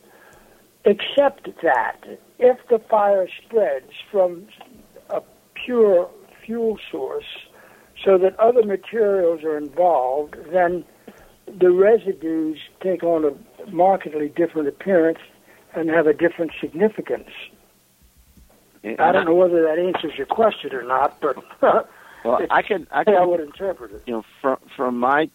except 0.85 1.49
that 1.61 2.19
if 2.37 2.57
the 2.69 2.79
fire 2.89 3.27
spreads 3.45 3.91
from 4.11 4.47
a 5.09 5.21
pure 5.53 6.09
fuel 6.45 6.77
source 6.91 7.47
so 8.03 8.17
that 8.17 8.39
other 8.39 8.63
materials 8.63 9.43
are 9.43 9.57
involved, 9.57 10.35
then 10.51 10.85
the 11.59 11.71
residues 11.71 12.59
take 12.81 13.03
on 13.03 13.25
a 13.25 13.71
markedly 13.71 14.29
different 14.29 14.67
appearance 14.67 15.19
and 15.75 15.89
have 15.89 16.07
a 16.07 16.13
different 16.13 16.51
significance. 16.59 17.29
I 18.83 19.11
don't 19.11 19.25
know 19.25 19.35
whether 19.35 19.63
that 19.63 19.77
answers 19.79 20.17
your 20.17 20.27
question 20.27 20.73
or 20.73 20.83
not, 20.83 21.19
but 21.19 21.37
Well, 22.23 22.45
I 22.49 22.61
can 22.61 22.87
I 22.91 23.03
I 23.07 23.25
would 23.25 23.39
interpret 23.39 23.91
it. 23.93 24.03
you 24.05 24.13
know 24.13 24.25
from 24.41 24.57
from 24.75 24.99
my 24.99 25.29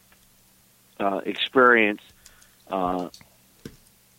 uh, 1.00 1.20
experience, 1.24 2.02
uh, 2.68 3.08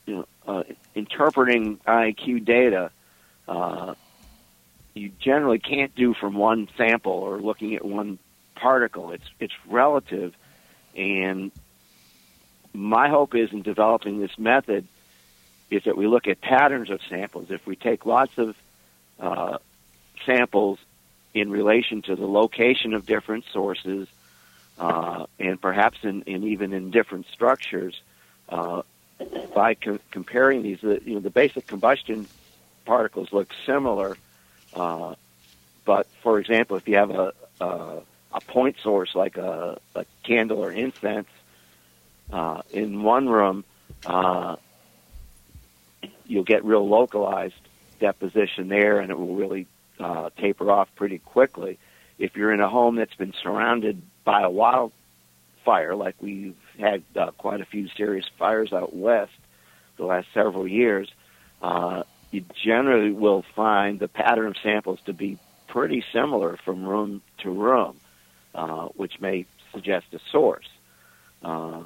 you 0.06 0.16
know, 0.16 0.26
uh, 0.48 0.64
interpreting 0.94 1.78
IQ 1.88 2.46
data, 2.46 2.92
uh, 3.48 3.96
you 4.94 5.12
generally 5.20 5.60
can't 5.60 5.94
do 5.96 6.14
from 6.14 6.36
one 6.36 6.68
sample 6.78 7.14
or 7.14 7.40
looking 7.40 7.76
at 7.76 7.86
one 7.86 8.20
particle. 8.56 9.12
It's 9.12 9.30
it's 9.40 9.54
relative, 9.68 10.34
and 10.96 11.52
my 12.74 13.10
hope 13.10 13.36
is 13.36 13.52
in 13.52 13.62
developing 13.62 14.20
this 14.20 14.38
method 14.38 14.88
is 15.72 15.84
that 15.84 15.98
we 15.98 16.08
look 16.08 16.28
at 16.28 16.42
patterns 16.42 16.90
of 16.90 17.00
samples. 17.10 17.50
If 17.50 17.66
we 17.66 17.76
take 17.76 18.06
lots 18.06 18.38
of 18.38 18.56
uh, 19.20 19.58
samples 20.26 20.80
in 21.34 21.50
relation 21.50 22.02
to 22.04 22.16
the 22.16 22.26
location 22.26 22.94
of 22.94 23.06
different 23.06 23.44
sources, 23.52 24.08
uh, 24.78 25.26
and 25.40 25.62
perhaps 25.62 25.98
in, 26.04 26.22
in 26.24 26.44
even 26.44 26.74
in 26.74 26.92
different 26.92 27.26
structures, 27.34 27.96
uh, 28.50 28.82
by 29.54 29.74
co- 29.74 30.00
comparing 30.12 30.64
these, 30.64 30.80
the, 30.82 31.00
you 31.06 31.16
know, 31.16 31.22
the 31.22 31.30
basic 31.30 31.68
combustion 31.68 32.28
particles 32.86 33.30
look 33.32 33.50
similar. 33.66 34.18
Uh, 34.74 35.16
but 35.86 36.08
for 36.24 36.40
example, 36.40 36.78
if 36.78 36.88
you 36.88 36.96
have 36.96 37.12
a, 37.12 37.32
a, 37.60 38.02
a 38.34 38.42
point 38.42 38.76
source 38.84 39.12
like 39.16 39.38
a, 39.38 39.80
a 39.96 40.06
candle 40.24 40.60
or 40.64 40.72
incense 40.72 41.28
uh, 42.32 42.62
in 42.72 43.04
one 43.04 43.28
room, 43.30 43.64
uh, 44.06 44.56
you'll 46.26 46.44
get 46.44 46.66
real 46.66 46.88
localized 46.88 47.54
deposition 48.00 48.68
there, 48.70 49.00
and 49.00 49.12
it 49.12 49.18
will 49.18 49.36
really 49.36 49.68
uh, 50.00 50.30
taper 50.38 50.72
off 50.72 50.90
pretty 50.96 51.20
quickly. 51.20 51.78
If 52.18 52.36
you're 52.36 52.54
in 52.54 52.62
a 52.62 52.70
home 52.70 52.96
that's 52.96 53.16
been 53.16 53.34
surrounded 53.42 54.02
by 54.24 54.42
a 54.42 54.50
wildfire, 54.50 55.96
like 55.96 56.16
we've 56.22 56.56
had 56.80 57.04
uh, 57.16 57.32
quite 57.32 57.62
a 57.62 57.66
few 57.66 57.88
serious 57.90 58.26
fires 58.38 58.74
out 58.74 58.96
west 58.96 59.34
the 59.98 60.06
last 60.06 60.28
several 60.34 60.68
years, 60.68 61.10
uh, 61.62 62.04
you 62.32 62.44
generally 62.64 63.12
will 63.12 63.44
find 63.56 64.00
the 64.00 64.08
pattern 64.08 64.48
of 64.48 64.58
samples 64.62 65.00
to 65.06 65.14
be 65.14 65.38
pretty 65.68 66.04
similar 66.14 66.58
from 66.58 66.86
room 66.86 67.22
to 67.40 67.50
room, 67.50 67.98
uh, 68.54 68.88
which 68.96 69.20
may 69.20 69.46
suggest 69.74 70.06
a 70.14 70.20
source. 70.32 70.68
Uh, 71.42 71.84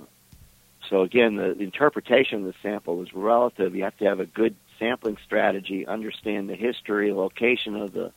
so 0.90 1.02
again, 1.02 1.36
the 1.36 1.58
interpretation 1.60 2.40
of 2.40 2.46
the 2.46 2.56
sample 2.64 3.02
is 3.04 3.14
relative. 3.14 3.76
You 3.76 3.84
have 3.84 3.98
to 3.98 4.06
have 4.06 4.20
a 4.20 4.26
good 4.26 4.56
sampling 4.80 5.18
strategy, 5.24 5.86
understand 5.86 6.50
the 6.50 6.56
history, 6.56 7.14
location 7.14 7.76
of 7.76 7.94
the 7.94 8.12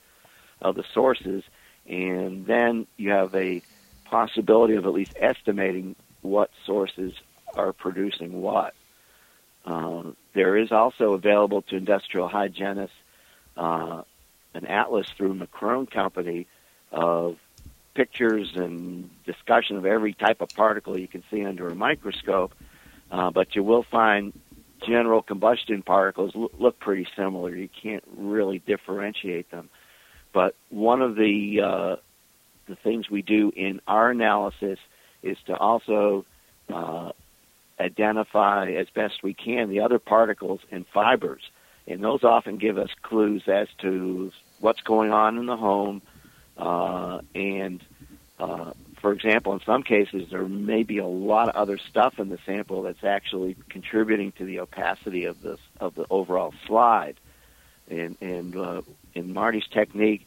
of 0.61 0.77
the 0.77 0.85
sources, 0.95 1.43
and 1.89 2.47
then 2.47 2.87
you 2.97 3.11
have 3.11 3.35
a 3.35 3.63
possibility 4.05 4.77
of 4.77 4.87
at 4.87 4.93
least 4.93 5.15
estimating 5.19 5.97
what 6.21 6.51
sources 6.65 7.13
are 7.57 7.73
producing 7.73 8.41
what. 8.41 8.75
Um, 9.65 10.17
there 10.35 10.57
is 10.57 10.73
also 10.73 11.13
available 11.13 11.63
to 11.63 11.77
industrial 11.77 12.29
hygienists 12.29 12.93
uh, 13.57 14.03
an 14.55 14.67
atlas 14.67 15.09
through 15.17 15.35
McCrone 15.35 15.91
Company 15.91 16.47
of 16.91 17.39
pictures 17.95 18.53
and 18.55 19.11
discussion 19.25 19.77
of 19.77 19.85
every 19.87 20.15
type 20.15 20.41
of 20.41 20.49
particle 20.51 20.99
you 20.99 21.09
can 21.09 21.23
see 21.31 21.45
under 21.45 21.69
a 21.69 21.75
microscope, 21.75 22.55
uh, 23.11 23.31
but 23.31 23.55
you 23.55 23.63
will 23.63 23.83
find 23.83 24.33
general 24.87 25.23
combustion 25.23 25.83
particles 25.83 26.33
l- 26.35 26.51
look 26.59 26.79
pretty 26.79 27.07
similar. 27.17 27.55
You 27.55 27.69
can't 27.83 28.05
really 28.17 28.59
differentiate 28.59 29.51
them. 29.51 29.69
But 30.33 30.55
one 30.71 31.03
of 31.03 31.15
the 31.15 31.61
uh, 31.61 31.97
the 32.67 32.77
things 32.77 33.11
we 33.11 33.23
do 33.23 33.53
in 33.55 33.81
our 33.87 34.11
analysis 34.11 34.79
is 35.23 35.37
to 35.47 35.57
also 35.57 36.25
uh, 36.73 37.13
identify 37.79 38.71
as 38.73 38.89
best 38.91 39.23
we 39.23 39.35
can 39.35 39.69
the 39.69 39.81
other 39.81 39.99
particles 39.99 40.61
and 40.71 40.87
fibers, 40.93 41.43
and 41.87 42.03
those 42.03 42.25
often 42.25 42.57
give 42.57 42.79
us 42.79 42.91
clues 43.03 43.43
as 43.47 43.69
to 43.79 44.33
what's 44.61 44.81
going 44.83 45.13
on 45.13 45.39
in 45.39 45.47
the 45.47 45.57
home. 45.57 46.03
Uh, 46.57 47.21
and 47.35 47.83
uh, 48.39 48.73
for 49.03 49.13
example, 49.13 49.53
in 49.53 49.61
some 49.67 49.83
cases, 49.83 50.31
there 50.31 50.47
may 50.47 50.85
be 50.85 50.99
a 50.99 51.07
lot 51.07 51.49
of 51.49 51.57
other 51.57 51.77
stuff 51.77 52.21
in 52.21 52.29
the 52.29 52.39
sample 52.47 52.83
that's 52.83 53.03
actually 53.03 53.57
contributing 53.69 54.31
to 54.39 54.45
the 54.45 54.61
opacity 54.61 55.25
of 55.25 55.43
the 55.43 55.59
of 55.81 55.97
the 55.97 56.07
overall 56.09 56.55
slide. 56.67 57.17
And 57.91 58.17
and 58.21 58.57
uh, 58.57 58.83
in 59.13 59.35
Marty's 59.35 59.67
technique, 59.67 60.25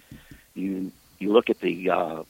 you 0.53 0.91
you 1.19 1.31
look 1.31 1.49
at 1.49 1.61
the 1.61 1.89
uh, 1.89 2.23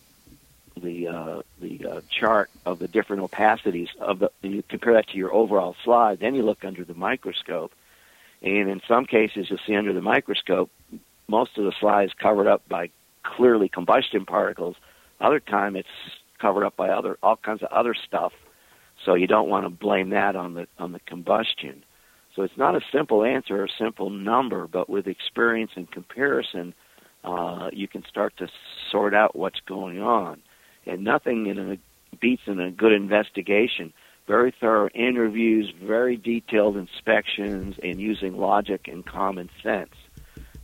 the 0.77 1.07
uh, 1.07 1.41
the 1.59 1.85
uh, 1.87 2.01
chart 2.11 2.51
of 2.63 2.77
the 2.77 2.87
different 2.87 3.23
opacities 3.23 3.89
of 3.99 4.19
the 4.19 4.29
you 4.43 4.63
compare 4.69 4.93
that 4.93 5.07
to 5.09 5.17
your 5.17 5.33
overall 5.33 5.75
slide. 5.83 6.19
Then 6.19 6.35
you 6.35 6.43
look 6.43 6.63
under 6.63 6.83
the 6.83 6.93
microscope, 6.93 7.73
and 8.43 8.69
in 8.69 8.81
some 8.87 9.07
cases, 9.07 9.47
you'll 9.49 9.59
see 9.65 9.75
under 9.75 9.93
the 9.93 10.01
microscope 10.01 10.69
most 11.27 11.57
of 11.57 11.65
the 11.65 11.73
slide 11.79 12.03
is 12.03 12.13
covered 12.13 12.45
up 12.45 12.69
by 12.69 12.91
clearly 13.23 13.67
combustion 13.67 14.27
particles. 14.27 14.75
Other 15.19 15.39
time, 15.39 15.75
it's 15.75 15.87
covered 16.45 16.63
up 16.63 16.75
by 16.75 16.89
other 16.89 17.17
all 17.23 17.37
kinds 17.37 17.63
of 17.63 17.69
other 17.71 17.95
stuff. 17.95 18.31
So 19.03 19.15
you 19.15 19.25
don't 19.25 19.49
want 19.49 19.65
to 19.65 19.69
blame 19.71 20.11
that 20.11 20.35
on 20.35 20.53
the 20.53 20.67
on 20.77 20.91
the 20.91 20.99
combustion. 20.99 21.83
So 22.35 22.43
it's 22.43 22.57
not 22.57 22.75
a 22.75 22.81
simple 22.91 23.23
answer 23.23 23.61
or 23.61 23.65
a 23.65 23.69
simple 23.79 24.11
number, 24.11 24.67
but 24.67 24.87
with 24.87 25.07
experience 25.07 25.71
and 25.75 25.89
comparison, 25.89 26.75
uh, 27.23 27.69
you 27.73 27.87
can 27.87 28.03
start 28.05 28.37
to 28.37 28.47
sort 28.91 29.15
out 29.15 29.35
what's 29.35 29.59
going 29.61 30.01
on. 30.01 30.41
And 30.85 31.03
nothing 31.03 31.47
in 31.47 31.57
a, 31.57 31.77
beats 32.19 32.43
in 32.45 32.59
a 32.59 32.69
good 32.69 32.91
investigation. 32.91 33.91
Very 34.27 34.53
thorough 34.59 34.89
interviews, 34.89 35.73
very 35.81 36.17
detailed 36.17 36.77
inspections, 36.77 37.77
and 37.81 37.99
using 37.99 38.37
logic 38.37 38.87
and 38.87 39.03
common 39.03 39.49
sense. 39.63 39.95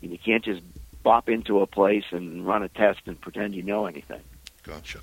And 0.02 0.12
you 0.12 0.20
can't 0.24 0.44
just 0.44 0.62
bop 1.04 1.30
into 1.30 1.62
a 1.62 1.68
place 1.68 2.06
and 2.12 2.46
run 2.46 2.64
a 2.64 2.70
test 2.70 3.00
and 3.06 3.20
pretend 3.20 3.56
you 3.56 3.64
know 3.64 3.86
anything. 3.86 4.22
Gotcha. 4.64 5.00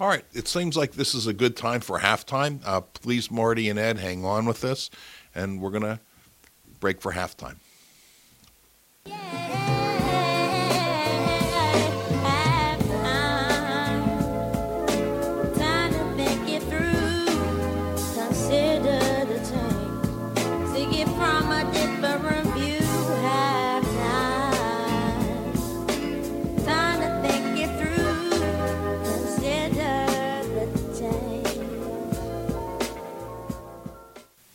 All 0.00 0.08
right. 0.08 0.24
It 0.32 0.48
seems 0.48 0.76
like 0.76 0.92
this 0.92 1.14
is 1.14 1.26
a 1.26 1.32
good 1.32 1.56
time 1.56 1.80
for 1.80 2.00
halftime. 2.00 2.60
Uh, 2.64 2.80
please, 2.80 3.30
Marty 3.30 3.68
and 3.68 3.78
Ed, 3.78 3.98
hang 3.98 4.24
on 4.24 4.46
with 4.46 4.64
us, 4.64 4.90
and 5.34 5.60
we're 5.60 5.70
going 5.70 5.82
to 5.82 6.00
break 6.80 7.00
for 7.00 7.12
halftime. 7.12 7.56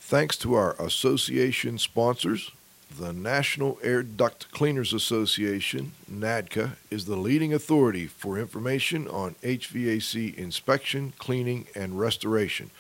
Thanks 0.08 0.38
to 0.38 0.54
our 0.54 0.74
association 0.82 1.78
sponsors, 1.78 2.52
the 2.98 3.12
National 3.12 3.78
Air 3.84 4.04
Duct 4.04 4.50
Cleaners 4.54 4.94
Association, 4.94 5.92
NADCA, 6.10 6.78
is 6.90 7.04
the 7.04 7.18
leading 7.18 7.54
authority 7.54 8.08
for 8.08 8.40
information 8.40 9.10
on 9.10 9.36
HVAC 9.44 10.34
inspection, 10.36 11.12
cleaning, 11.20 11.68
and 11.76 12.00
restoration. 12.00 12.72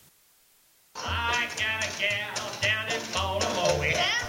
I 0.96 1.48
got 1.56 1.86
a 1.86 1.90
gal 2.00 2.34
down 2.60 2.88
in 2.88 3.00
Baltimore. 3.14 4.21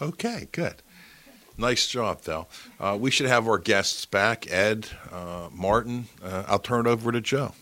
Okay, 0.00 0.48
good. 0.52 0.74
Nice 1.56 1.88
job, 1.88 2.20
though. 2.22 2.46
Uh, 2.78 2.96
we 3.00 3.10
should 3.10 3.26
have 3.26 3.48
our 3.48 3.58
guests 3.58 4.04
back, 4.04 4.50
Ed, 4.50 4.88
uh, 5.10 5.48
Martin. 5.52 6.06
Uh, 6.22 6.44
I'll 6.46 6.60
turn 6.60 6.86
it 6.86 6.88
over 6.88 7.10
to 7.10 7.20
Joe. 7.20 7.52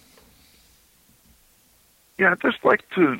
Yeah, 2.18 2.32
I'd 2.32 2.40
just 2.40 2.62
like 2.64 2.88
to. 2.90 3.18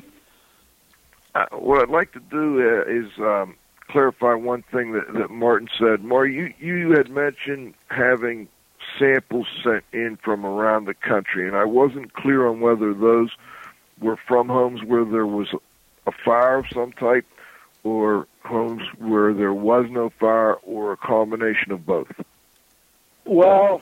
Uh, 1.33 1.45
what 1.51 1.81
I'd 1.81 1.89
like 1.89 2.13
to 2.13 2.19
do 2.19 2.61
uh, 2.61 2.83
is 2.83 3.11
um, 3.19 3.55
clarify 3.87 4.35
one 4.35 4.63
thing 4.71 4.91
that, 4.93 5.11
that 5.13 5.31
Martin 5.31 5.67
said. 5.79 6.03
Marty, 6.03 6.33
you, 6.33 6.53
you 6.59 6.91
had 6.91 7.09
mentioned 7.09 7.73
having 7.89 8.47
samples 8.99 9.47
sent 9.63 9.83
in 9.93 10.17
from 10.23 10.45
around 10.45 10.85
the 10.85 10.93
country, 10.93 11.47
and 11.47 11.55
I 11.55 11.65
wasn't 11.65 12.13
clear 12.13 12.47
on 12.47 12.59
whether 12.59 12.93
those 12.93 13.29
were 13.99 14.17
from 14.27 14.47
homes 14.47 14.83
where 14.83 15.05
there 15.05 15.25
was 15.25 15.47
a 16.05 16.11
fire 16.11 16.59
of 16.59 16.65
some 16.73 16.91
type 16.93 17.25
or 17.83 18.27
homes 18.43 18.83
where 18.97 19.33
there 19.33 19.53
was 19.53 19.85
no 19.89 20.09
fire 20.09 20.55
or 20.63 20.93
a 20.93 20.97
combination 20.97 21.71
of 21.71 21.85
both. 21.85 22.11
Well, 23.25 23.81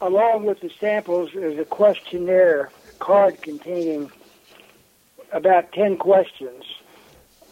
along 0.00 0.44
with 0.44 0.60
the 0.60 0.70
samples 0.80 1.30
is 1.34 1.58
a 1.58 1.64
questionnaire 1.64 2.70
card 2.98 3.40
containing 3.42 4.10
about 5.32 5.72
10 5.72 5.96
questions. 5.96 6.64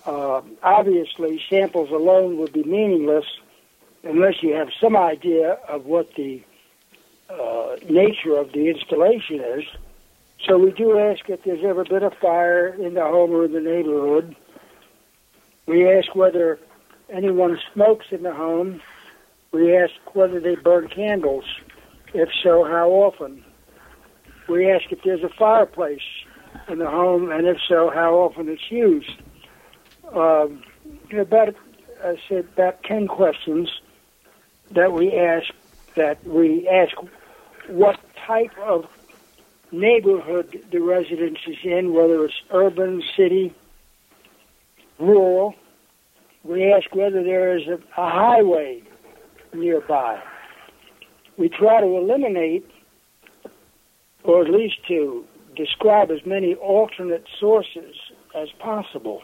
Uh, 0.05 0.41
obviously, 0.63 1.43
samples 1.51 1.91
alone 1.91 2.39
would 2.39 2.53
be 2.53 2.63
meaningless 2.63 3.27
unless 4.05 4.43
you 4.43 4.55
have 4.55 4.69
some 4.81 4.97
idea 4.97 5.53
of 5.69 5.87
what 5.87 6.15
the 6.15 6.43
uh, 7.29 7.77
nature 7.89 8.37
of 8.37 8.53
the 8.53 8.69
installation 8.69 9.41
is. 9.41 9.65
So 10.47 10.59
we 10.59 10.71
do 10.71 10.99
ask 10.99 11.29
if 11.29 11.43
there's 11.45 11.65
ever 11.65 11.85
been 11.85 12.03
a 12.03 12.11
fire 12.11 12.69
in 12.69 12.95
the 12.95 13.03
home 13.03 13.33
or 13.33 13.47
in 13.47 13.53
the 13.53 13.61
neighborhood. 13.61 14.37
We 15.67 15.91
ask 15.91 16.15
whether 16.15 16.59
anyone 17.11 17.59
smokes 17.73 18.07
in 18.11 18.23
the 18.23 18.33
home. 18.33 18.81
We 19.53 19.77
ask 19.77 19.93
whether 20.15 20.39
they 20.39 20.55
burn 20.55 20.89
candles. 20.89 21.45
If 22.15 22.29
so, 22.43 22.65
how 22.65 22.91
often? 22.91 23.45
We 24.49 24.71
ask 24.71 24.85
if 24.93 25.01
there's 25.03 25.25
a 25.25 25.29
fireplace 25.29 26.01
in 26.69 26.79
the 26.79 26.89
home, 26.89 27.31
and 27.31 27.47
if 27.47 27.59
so, 27.69 27.91
how 27.91 28.15
often 28.15 28.49
it's 28.49 28.71
used. 28.71 29.11
Um, 30.13 30.63
about, 31.13 31.55
I 32.05 32.17
said, 32.29 32.47
about 32.55 32.83
10 32.85 33.09
questions 33.09 33.69
that 34.71 34.93
we 34.93 35.13
ask, 35.13 35.53
that 35.97 36.25
we 36.27 36.69
ask 36.69 36.95
what 37.69 37.99
type 38.27 38.57
of 38.59 38.87
neighborhood 39.73 40.65
the 40.71 40.81
residence 40.81 41.39
is 41.47 41.57
in, 41.65 41.93
whether 41.93 42.25
it's 42.25 42.35
urban, 42.51 43.03
city, 43.17 43.55
rural. 44.99 45.55
We 46.45 46.73
ask 46.73 46.95
whether 46.95 47.23
there 47.23 47.57
is 47.57 47.67
a, 47.67 47.75
a 48.01 48.11
highway 48.11 48.83
nearby. 49.53 50.23
We 51.37 51.49
try 51.49 51.81
to 51.81 51.87
eliminate, 51.87 52.71
or 54.25 54.43
at 54.43 54.51
least 54.51 54.77
to 54.89 55.25
describe 55.57 56.11
as 56.11 56.25
many 56.25 56.55
alternate 56.55 57.27
sources 57.39 57.97
as 58.35 58.51
possible. 58.59 59.23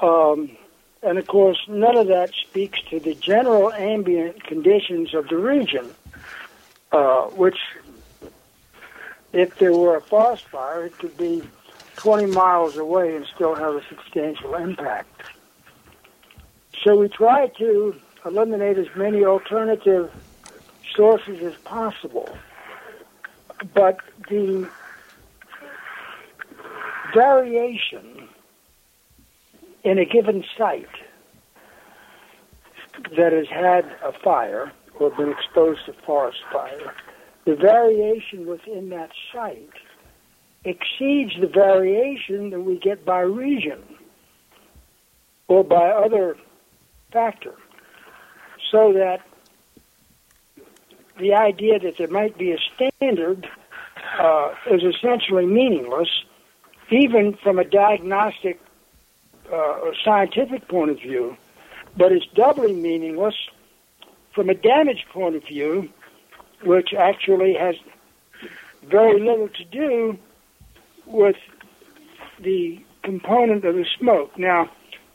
Um, 0.00 0.56
and 1.02 1.18
of 1.18 1.26
course, 1.26 1.58
none 1.68 1.96
of 1.96 2.08
that 2.08 2.32
speaks 2.34 2.80
to 2.90 3.00
the 3.00 3.14
general 3.14 3.72
ambient 3.72 4.42
conditions 4.44 5.14
of 5.14 5.28
the 5.28 5.36
region, 5.36 5.88
uh, 6.92 7.22
which, 7.28 7.58
if 9.32 9.58
there 9.58 9.72
were 9.72 9.96
a 9.96 10.00
forest 10.00 10.44
fire, 10.46 10.86
it 10.86 10.98
could 10.98 11.16
be 11.16 11.42
20 11.96 12.26
miles 12.26 12.76
away 12.76 13.14
and 13.14 13.26
still 13.26 13.54
have 13.54 13.74
a 13.74 13.82
substantial 13.88 14.54
impact. 14.54 15.22
So 16.82 16.96
we 16.96 17.08
try 17.08 17.48
to 17.58 17.94
eliminate 18.24 18.78
as 18.78 18.86
many 18.96 19.24
alternative 19.24 20.10
sources 20.94 21.42
as 21.42 21.54
possible. 21.62 22.28
But 23.74 23.98
the 24.28 24.68
variation 27.12 28.28
in 29.84 29.98
a 29.98 30.04
given 30.04 30.44
site 30.56 30.88
that 33.16 33.32
has 33.32 33.48
had 33.48 33.84
a 34.02 34.12
fire 34.12 34.72
or 35.00 35.10
been 35.10 35.30
exposed 35.30 35.86
to 35.86 35.92
forest 36.04 36.38
fire, 36.52 36.94
the 37.46 37.56
variation 37.56 38.46
within 38.46 38.90
that 38.90 39.10
site 39.32 39.70
exceeds 40.64 41.32
the 41.40 41.46
variation 41.46 42.50
that 42.50 42.60
we 42.60 42.78
get 42.78 43.04
by 43.04 43.20
region 43.20 43.82
or 45.48 45.64
by 45.64 45.88
other 45.88 46.36
factor. 47.12 47.54
So 48.70 48.92
that 48.92 49.22
the 51.18 51.34
idea 51.34 51.78
that 51.78 51.96
there 51.98 52.08
might 52.08 52.36
be 52.38 52.52
a 52.52 52.58
standard 52.74 53.48
uh, 54.18 54.54
is 54.70 54.82
essentially 54.82 55.46
meaningless, 55.46 56.08
even 56.90 57.36
from 57.42 57.58
a 57.58 57.64
diagnostic 57.64 58.60
uh, 59.50 59.56
or 59.56 59.94
scientific 60.04 60.68
point 60.68 60.90
of 60.90 60.98
view, 60.98 61.36
but 61.96 62.12
it's 62.12 62.26
doubly 62.34 62.72
meaningless 62.72 63.34
from 64.34 64.48
a 64.48 64.54
damage 64.54 65.04
point 65.12 65.36
of 65.36 65.44
view, 65.44 65.88
which 66.62 66.90
actually 66.96 67.54
has 67.54 67.74
very 68.88 69.20
little 69.20 69.48
to 69.48 69.64
do 69.64 70.18
with 71.06 71.36
the 72.42 72.82
component 73.02 73.64
of 73.64 73.74
the 73.74 73.84
smoke. 73.98 74.38
Now, 74.38 74.70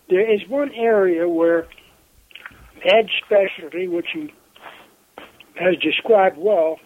there 0.09 0.30
is 0.32 0.41
one 0.47 0.72
area 0.74 1.28
where 1.28 1.68
Ed's 2.84 3.09
specialty, 3.26 3.88
which 3.88 4.07
he 4.13 4.34
has 5.55 5.76
described 5.78 6.38
well, 6.38 6.78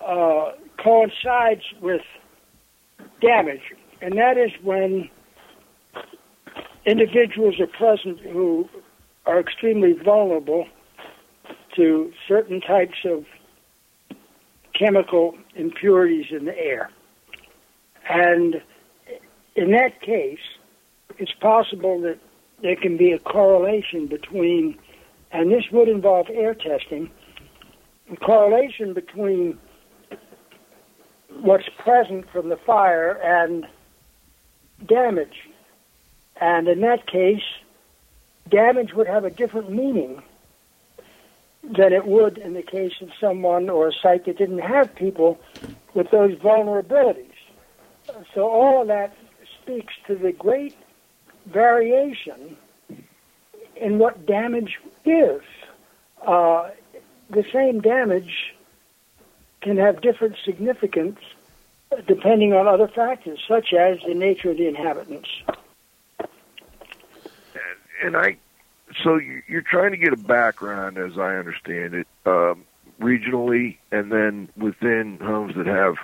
uh, 0.00 0.52
coincides 0.82 1.62
with 1.80 2.00
damage, 3.20 3.60
and 4.00 4.16
that 4.16 4.38
is 4.38 4.50
when 4.62 5.10
individuals 6.86 7.60
are 7.60 7.66
present 7.66 8.18
who 8.20 8.68
are 9.26 9.38
extremely 9.38 9.92
vulnerable 9.92 10.66
to 11.76 12.12
certain 12.26 12.60
types 12.60 12.98
of 13.04 13.24
chemical 14.74 15.36
impurities 15.54 16.26
in 16.30 16.44
the 16.44 16.58
air. 16.58 16.90
And 18.08 18.62
in 19.54 19.72
that 19.72 20.00
case, 20.00 20.40
it's 21.18 21.32
possible 21.32 22.00
that 22.00 22.18
there 22.62 22.76
can 22.76 22.96
be 22.96 23.12
a 23.12 23.18
correlation 23.18 24.06
between, 24.06 24.78
and 25.30 25.50
this 25.50 25.64
would 25.70 25.88
involve 25.88 26.28
air 26.30 26.54
testing, 26.54 27.10
a 28.10 28.16
correlation 28.16 28.94
between 28.94 29.58
what's 31.40 31.68
present 31.78 32.28
from 32.30 32.48
the 32.48 32.56
fire 32.56 33.12
and 33.22 33.66
damage. 34.86 35.48
And 36.40 36.68
in 36.68 36.80
that 36.80 37.06
case, 37.06 37.42
damage 38.48 38.92
would 38.94 39.06
have 39.06 39.24
a 39.24 39.30
different 39.30 39.70
meaning 39.70 40.22
than 41.62 41.92
it 41.92 42.06
would 42.06 42.38
in 42.38 42.54
the 42.54 42.62
case 42.62 42.94
of 43.00 43.10
someone 43.20 43.68
or 43.68 43.88
a 43.88 43.92
site 43.92 44.24
that 44.26 44.38
didn't 44.38 44.60
have 44.60 44.94
people 44.94 45.38
with 45.94 46.10
those 46.10 46.34
vulnerabilities. 46.36 47.26
So 48.34 48.48
all 48.48 48.82
of 48.82 48.88
that 48.88 49.16
speaks 49.60 49.94
to 50.06 50.14
the 50.14 50.32
great 50.32 50.76
variation 51.46 52.56
in 53.76 53.98
what 53.98 54.26
damage 54.26 54.78
is. 55.04 55.42
Uh, 56.26 56.70
the 57.28 57.44
same 57.52 57.80
damage 57.80 58.54
can 59.60 59.76
have 59.76 60.00
different 60.00 60.36
significance 60.44 61.18
depending 62.06 62.52
on 62.52 62.68
other 62.68 62.88
factors, 62.88 63.40
such 63.48 63.72
as 63.72 63.98
the 64.06 64.14
nature 64.14 64.50
of 64.50 64.56
the 64.56 64.66
inhabitants. 64.66 65.28
and 68.02 68.16
I, 68.16 68.36
so 69.02 69.16
you- 69.16 69.42
you're 69.46 69.62
trying 69.62 69.90
to 69.92 69.96
get 69.96 70.12
a 70.12 70.16
background, 70.16 70.98
as 70.98 71.18
I 71.18 71.36
understand 71.36 71.94
it, 71.94 72.06
um, 72.26 72.64
regionally, 73.00 73.78
and 73.90 74.10
then 74.12 74.48
within 74.56 75.18
homes 75.18 75.54
that 75.56 75.66
have 75.66 75.96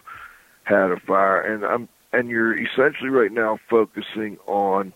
had 0.65 0.91
a 0.91 1.01
fire, 1.01 1.41
and 1.41 1.65
I'm, 1.65 1.89
and 2.13 2.29
you're 2.29 2.57
essentially 2.59 3.11
right 3.11 3.33
now 3.33 3.59
focusing 3.69 4.39
on 4.47 4.93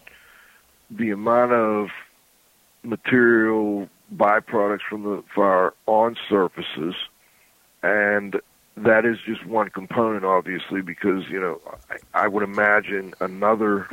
the 0.90 1.10
amount 1.10 1.52
of 1.52 1.90
material 2.82 3.88
byproducts 4.14 4.82
from 4.88 5.02
the 5.02 5.22
fire 5.34 5.72
on 5.86 6.16
surfaces, 6.28 6.94
and 7.82 8.40
that 8.76 9.04
is 9.04 9.18
just 9.26 9.44
one 9.46 9.68
component, 9.68 10.24
obviously, 10.24 10.80
because 10.80 11.28
you 11.28 11.40
know 11.40 11.60
I, 11.90 12.24
I 12.24 12.28
would 12.28 12.42
imagine 12.42 13.14
another 13.20 13.88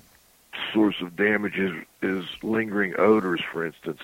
source 0.74 1.02
of 1.02 1.16
damage 1.16 1.58
is, 1.58 1.74
is 2.02 2.26
lingering 2.44 2.96
odors, 2.98 3.42
for 3.52 3.66
instance. 3.66 4.00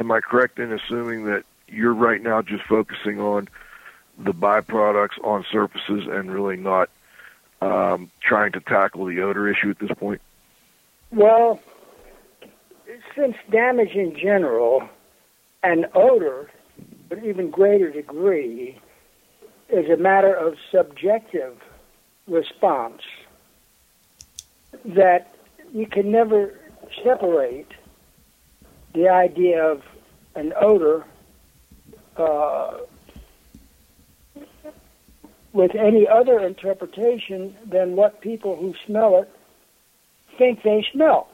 Am 0.00 0.10
I 0.10 0.20
correct 0.20 0.58
in 0.58 0.72
assuming 0.72 1.24
that 1.26 1.44
you're 1.68 1.94
right 1.94 2.22
now 2.22 2.42
just 2.42 2.64
focusing 2.64 3.20
on 3.20 3.48
the 4.18 4.32
byproducts 4.32 5.22
on 5.24 5.44
surfaces 5.50 6.06
and 6.08 6.30
really 6.30 6.56
not 6.56 6.90
um, 7.60 8.10
trying 8.20 8.52
to 8.52 8.60
tackle 8.60 9.06
the 9.06 9.20
odor 9.20 9.48
issue 9.48 9.70
at 9.70 9.78
this 9.78 9.90
point? 9.96 10.20
Well, 11.10 11.60
since 13.14 13.36
damage 13.50 13.92
in 13.94 14.16
general 14.16 14.88
and 15.62 15.86
odor, 15.94 16.50
but 17.08 17.24
even 17.24 17.50
greater 17.50 17.90
degree, 17.90 18.78
is 19.68 19.88
a 19.88 19.96
matter 19.96 20.34
of 20.34 20.56
subjective 20.70 21.56
response, 22.26 23.02
that 24.84 25.34
you 25.72 25.86
can 25.86 26.10
never 26.10 26.58
separate 27.02 27.68
the 28.94 29.08
idea 29.08 29.64
of 29.64 29.82
an 30.34 30.52
odor 30.60 31.04
uh, 32.16 32.78
with 35.52 35.74
any 35.74 36.06
other 36.06 36.38
interpretation 36.40 37.56
than 37.66 37.96
what 37.96 38.20
people 38.20 38.56
who 38.56 38.74
smell 38.86 39.18
it 39.18 39.30
think 40.38 40.62
they 40.62 40.84
smell 40.92 41.28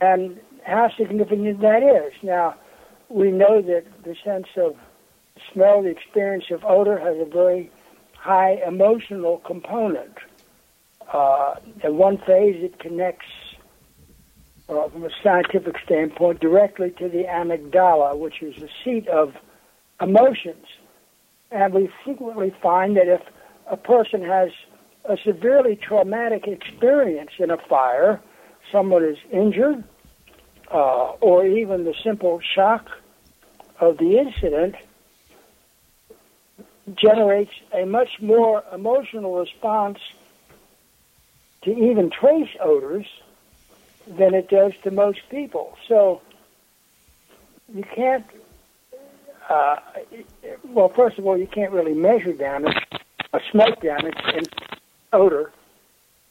and 0.00 0.40
how 0.64 0.88
significant 0.96 1.60
that 1.60 1.82
is. 1.82 2.12
Now, 2.22 2.54
we 3.08 3.30
know 3.30 3.62
that 3.62 3.84
the 4.04 4.16
sense 4.24 4.46
of 4.56 4.76
smell, 5.52 5.82
the 5.82 5.88
experience 5.90 6.44
of 6.50 6.64
odor, 6.64 6.98
has 6.98 7.16
a 7.18 7.30
very 7.30 7.70
high 8.16 8.60
emotional 8.66 9.38
component. 9.38 10.14
Uh, 11.12 11.56
one 11.84 12.16
phase, 12.18 12.56
it 12.64 12.78
connects, 12.78 13.26
uh, 14.68 14.88
from 14.88 15.04
a 15.04 15.10
scientific 15.22 15.76
standpoint, 15.84 16.40
directly 16.40 16.90
to 16.90 17.08
the 17.08 17.24
amygdala, 17.24 18.16
which 18.16 18.42
is 18.42 18.54
the 18.56 18.68
seat 18.82 19.06
of 19.08 19.34
emotions. 20.00 20.64
And 21.50 21.74
we 21.74 21.90
frequently 22.02 22.54
find 22.62 22.96
that 22.96 23.08
if 23.08 23.20
a 23.70 23.76
person 23.76 24.22
has 24.22 24.50
a 25.04 25.18
severely 25.22 25.76
traumatic 25.76 26.46
experience 26.46 27.32
in 27.38 27.50
a 27.50 27.58
fire, 27.58 28.20
someone 28.70 29.04
is 29.04 29.18
injured, 29.30 29.84
uh, 30.70 31.10
or 31.20 31.46
even 31.46 31.84
the 31.84 31.94
simple 32.02 32.40
shock 32.40 32.88
of 33.80 33.98
the 33.98 34.18
incident 34.18 34.76
generates 36.94 37.52
a 37.74 37.84
much 37.84 38.20
more 38.20 38.64
emotional 38.72 39.36
response 39.36 39.98
to 41.62 41.70
even 41.70 42.10
trace 42.10 42.50
odors 42.60 43.06
than 44.06 44.34
it 44.34 44.48
does 44.48 44.72
to 44.82 44.90
most 44.90 45.20
people. 45.30 45.76
So 45.86 46.20
you 47.72 47.84
can't, 47.84 48.26
uh, 49.48 49.76
well, 50.64 50.88
first 50.88 51.18
of 51.18 51.26
all, 51.26 51.38
you 51.38 51.46
can't 51.46 51.72
really 51.72 51.94
measure 51.94 52.32
damage, 52.32 52.76
uh, 53.32 53.38
smoke 53.50 53.80
damage, 53.80 54.18
and 54.34 54.48
odor. 55.12 55.52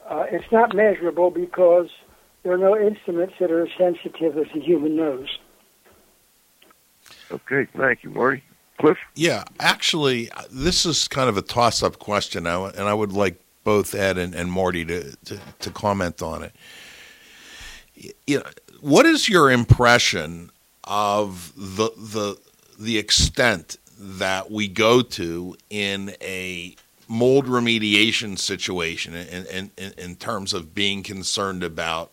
Uh, 0.05 0.25
it's 0.29 0.51
not 0.51 0.75
measurable 0.75 1.31
because 1.31 1.89
there 2.43 2.51
are 2.51 2.57
no 2.57 2.77
instruments 2.77 3.35
that 3.39 3.51
are 3.51 3.63
as 3.65 3.71
sensitive 3.77 4.37
as 4.37 4.47
the 4.53 4.59
human 4.59 4.95
nose. 4.95 5.37
Okay, 7.31 7.67
thank 7.77 8.03
you, 8.03 8.09
Marty. 8.09 8.43
Cliff? 8.79 8.97
Yeah, 9.15 9.43
actually, 9.59 10.29
this 10.49 10.85
is 10.85 11.07
kind 11.07 11.29
of 11.29 11.37
a 11.37 11.41
toss-up 11.41 11.99
question, 11.99 12.47
and 12.47 12.79
I 12.79 12.93
would 12.93 13.13
like 13.13 13.40
both 13.63 13.93
Ed 13.93 14.17
and, 14.17 14.33
and 14.33 14.51
Marty 14.51 14.85
to, 14.85 15.15
to, 15.25 15.39
to 15.59 15.69
comment 15.71 16.21
on 16.21 16.43
it. 16.43 16.55
You 18.25 18.39
know, 18.39 18.45
what 18.79 19.05
is 19.05 19.29
your 19.29 19.51
impression 19.51 20.49
of 20.83 21.53
the 21.55 21.91
the 21.97 22.37
the 22.79 22.97
extent 22.97 23.77
that 23.97 24.49
we 24.49 24.67
go 24.67 25.01
to 25.03 25.55
in 25.69 26.15
a 26.21 26.75
mold 27.07 27.45
remediation 27.45 28.39
situation 28.39 29.13
in, 29.13 29.69
in, 29.77 29.91
in, 29.97 30.15
terms 30.15 30.53
of 30.53 30.73
being 30.73 31.03
concerned 31.03 31.61
about 31.61 32.11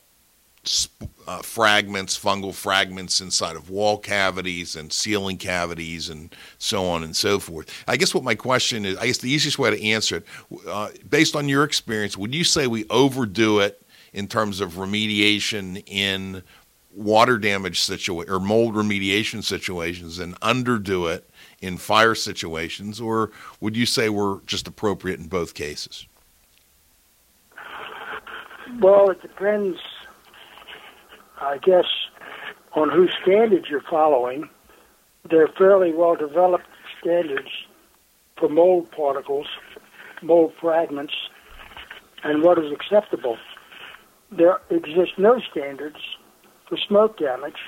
uh, 1.26 1.42
fragments, 1.42 2.18
fungal 2.18 2.54
fragments 2.54 3.20
inside 3.20 3.56
of 3.56 3.70
wall 3.70 3.98
cavities 3.98 4.76
and 4.76 4.92
ceiling 4.92 5.36
cavities 5.36 6.08
and 6.08 6.34
so 6.58 6.84
on 6.84 7.04
and 7.04 7.14
so 7.16 7.38
forth. 7.38 7.70
I 7.86 7.96
guess 7.96 8.14
what 8.14 8.24
my 8.24 8.34
question 8.34 8.84
is, 8.84 8.96
I 8.98 9.06
guess 9.06 9.18
the 9.18 9.30
easiest 9.30 9.58
way 9.58 9.70
to 9.70 9.82
answer 9.82 10.16
it, 10.16 10.26
uh, 10.68 10.88
based 11.08 11.36
on 11.36 11.48
your 11.48 11.64
experience, 11.64 12.16
would 12.16 12.34
you 12.34 12.44
say 12.44 12.66
we 12.66 12.86
overdo 12.88 13.60
it 13.60 13.82
in 14.12 14.26
terms 14.26 14.60
of 14.60 14.72
remediation 14.72 15.82
in 15.86 16.42
water 16.94 17.38
damage 17.38 17.80
situa- 17.80 18.28
or 18.28 18.40
mold 18.40 18.74
remediation 18.74 19.44
situations 19.44 20.18
and 20.18 20.38
underdo 20.40 21.12
it 21.14 21.28
in 21.60 21.76
fire 21.76 22.14
situations, 22.14 23.00
or 23.00 23.30
would 23.60 23.76
you 23.76 23.86
say 23.86 24.08
we're 24.08 24.40
just 24.42 24.66
appropriate 24.66 25.20
in 25.20 25.28
both 25.28 25.54
cases? 25.54 26.06
Well, 28.80 29.10
it 29.10 29.20
depends, 29.22 29.78
I 31.40 31.58
guess, 31.58 31.86
on 32.74 32.90
whose 32.90 33.12
standards 33.22 33.66
you're 33.70 33.82
following. 33.82 34.48
There 35.28 35.42
are 35.42 35.52
fairly 35.58 35.92
well 35.92 36.16
developed 36.16 36.66
standards 37.00 37.48
for 38.38 38.48
mold 38.48 38.90
particles, 38.90 39.46
mold 40.22 40.52
fragments, 40.60 41.14
and 42.24 42.42
what 42.42 42.58
is 42.58 42.72
acceptable. 42.72 43.36
There 44.30 44.58
exist 44.70 45.12
no 45.18 45.40
standards 45.50 45.98
for 46.68 46.76
smoke 46.76 47.18
damage. 47.18 47.58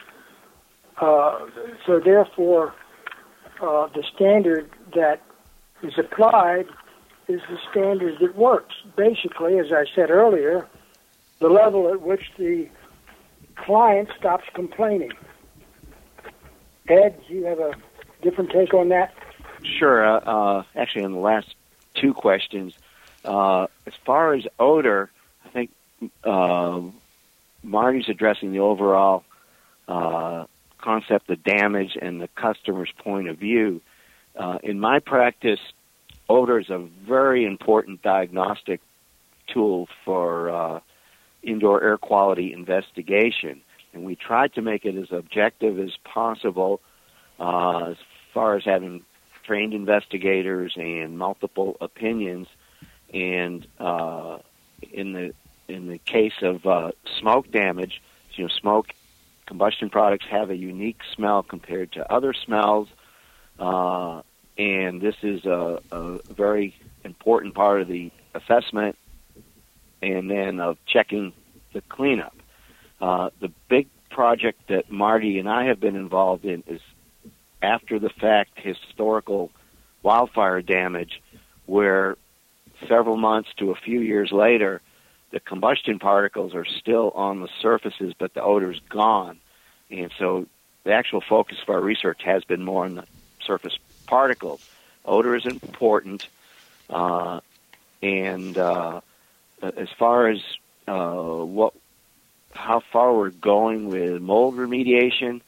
Uh, 1.00 1.46
so, 1.86 2.00
therefore, 2.00 2.74
uh, 3.62 3.88
the 3.94 4.04
standard 4.14 4.70
that 4.94 5.22
is 5.82 5.94
applied 5.98 6.66
is 7.28 7.40
the 7.48 7.58
standard 7.70 8.18
that 8.20 8.36
works. 8.36 8.74
Basically, 8.96 9.58
as 9.58 9.72
I 9.72 9.84
said 9.94 10.10
earlier, 10.10 10.66
the 11.40 11.48
level 11.48 11.90
at 11.90 12.02
which 12.02 12.32
the 12.38 12.68
client 13.64 14.08
stops 14.18 14.44
complaining. 14.54 15.12
Ed, 16.88 17.20
do 17.28 17.34
you 17.34 17.44
have 17.44 17.60
a 17.60 17.74
different 18.22 18.50
take 18.50 18.74
on 18.74 18.88
that? 18.88 19.14
Sure. 19.62 20.04
Uh, 20.04 20.18
uh, 20.18 20.62
actually, 20.74 21.04
on 21.04 21.12
the 21.12 21.18
last 21.18 21.54
two 21.94 22.14
questions, 22.14 22.74
uh, 23.24 23.66
as 23.86 23.94
far 24.04 24.34
as 24.34 24.46
odor, 24.58 25.10
I 25.44 25.48
think 25.50 25.70
uh, 26.24 26.80
Marty's 27.62 28.08
addressing 28.08 28.52
the 28.52 28.60
overall 28.60 29.24
uh, 29.86 30.44
concept 30.78 31.28
of 31.30 31.42
damage 31.44 31.96
and 32.00 32.20
the 32.20 32.28
customer's 32.28 32.90
point 32.98 33.28
of 33.28 33.38
view. 33.38 33.80
Uh, 34.34 34.58
in 34.62 34.80
my 34.80 34.98
practice, 35.00 35.60
odor 36.28 36.58
is 36.58 36.70
a 36.70 36.78
very 36.78 37.44
important 37.44 38.02
diagnostic 38.02 38.80
tool 39.48 39.88
for 40.04 40.50
uh, 40.50 40.80
indoor 41.42 41.82
air 41.82 41.98
quality 41.98 42.52
investigation, 42.52 43.60
and 43.92 44.04
we 44.04 44.16
tried 44.16 44.54
to 44.54 44.62
make 44.62 44.84
it 44.84 44.96
as 44.96 45.10
objective 45.10 45.78
as 45.78 45.96
possible, 46.04 46.80
uh, 47.38 47.90
as 47.90 47.96
far 48.32 48.56
as 48.56 48.64
having 48.64 49.02
trained 49.44 49.74
investigators 49.74 50.74
and 50.76 51.18
multiple 51.18 51.76
opinions. 51.80 52.46
And 53.12 53.66
uh, 53.78 54.38
in 54.92 55.12
the 55.12 55.34
in 55.68 55.88
the 55.88 55.98
case 55.98 56.42
of 56.42 56.66
uh, 56.66 56.92
smoke 57.18 57.50
damage, 57.50 58.00
you 58.34 58.44
know, 58.44 58.48
smoke 58.48 58.88
combustion 59.46 59.90
products 59.90 60.26
have 60.30 60.50
a 60.50 60.56
unique 60.56 61.00
smell 61.14 61.42
compared 61.42 61.92
to 61.92 62.12
other 62.12 62.32
smells, 62.32 62.88
uh, 63.58 64.22
and 64.56 65.00
this 65.00 65.16
is 65.22 65.44
a, 65.44 65.80
a 65.90 66.18
very 66.32 66.74
important 67.04 67.54
part 67.54 67.80
of 67.80 67.88
the 67.88 68.10
assessment 68.34 68.96
and 70.02 70.30
then 70.30 70.60
of 70.60 70.78
checking 70.86 71.32
the 71.72 71.80
cleanup. 71.82 72.34
Uh, 73.00 73.30
the 73.40 73.50
big 73.68 73.88
project 74.10 74.68
that 74.68 74.90
Marty 74.90 75.38
and 75.38 75.48
I 75.48 75.66
have 75.66 75.80
been 75.80 75.96
involved 75.96 76.44
in 76.44 76.62
is 76.66 76.80
after 77.62 77.98
the 77.98 78.10
fact 78.10 78.52
historical 78.56 79.50
wildfire 80.02 80.62
damage 80.62 81.22
where 81.66 82.16
several 82.88 83.16
months 83.16 83.50
to 83.58 83.70
a 83.70 83.74
few 83.74 84.00
years 84.00 84.32
later 84.32 84.80
the 85.30 85.40
combustion 85.40 85.98
particles 85.98 86.54
are 86.54 86.64
still 86.64 87.10
on 87.10 87.40
the 87.40 87.48
surfaces 87.60 88.14
but 88.18 88.32
the 88.34 88.42
odor's 88.42 88.80
gone 88.88 89.38
and 89.90 90.10
so 90.18 90.46
the 90.84 90.92
actual 90.92 91.20
focus 91.20 91.58
of 91.62 91.68
our 91.68 91.80
research 91.80 92.22
has 92.22 92.42
been 92.44 92.64
more 92.64 92.86
on 92.86 92.94
the 92.94 93.04
surface 93.42 93.78
particles 94.06 94.66
odor 95.04 95.36
is 95.36 95.44
important 95.44 96.26
uh, 96.88 97.40
and 98.02 98.56
uh, 98.56 99.00
as 99.62 99.88
far 99.98 100.28
as 100.28 100.40
uh, 100.88 101.12
what 101.12 101.74
how 102.52 102.82
far 102.92 103.14
we're 103.14 103.30
going 103.30 103.88
with 103.88 104.20
mold 104.20 104.56
remediation 104.56 105.40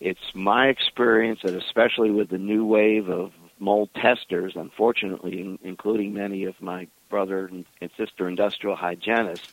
it's 0.00 0.34
my 0.34 0.68
experience 0.68 1.40
that 1.44 1.54
especially 1.54 2.10
with 2.10 2.30
the 2.30 2.38
new 2.38 2.64
wave 2.64 3.08
of 3.10 3.32
mold 3.58 3.90
testers, 3.94 4.54
unfortunately, 4.56 5.40
in, 5.40 5.58
including 5.62 6.14
many 6.14 6.44
of 6.44 6.60
my 6.60 6.88
brother 7.10 7.46
and, 7.46 7.66
sister 7.96 8.26
industrial 8.28 8.76
hygienists, 8.76 9.52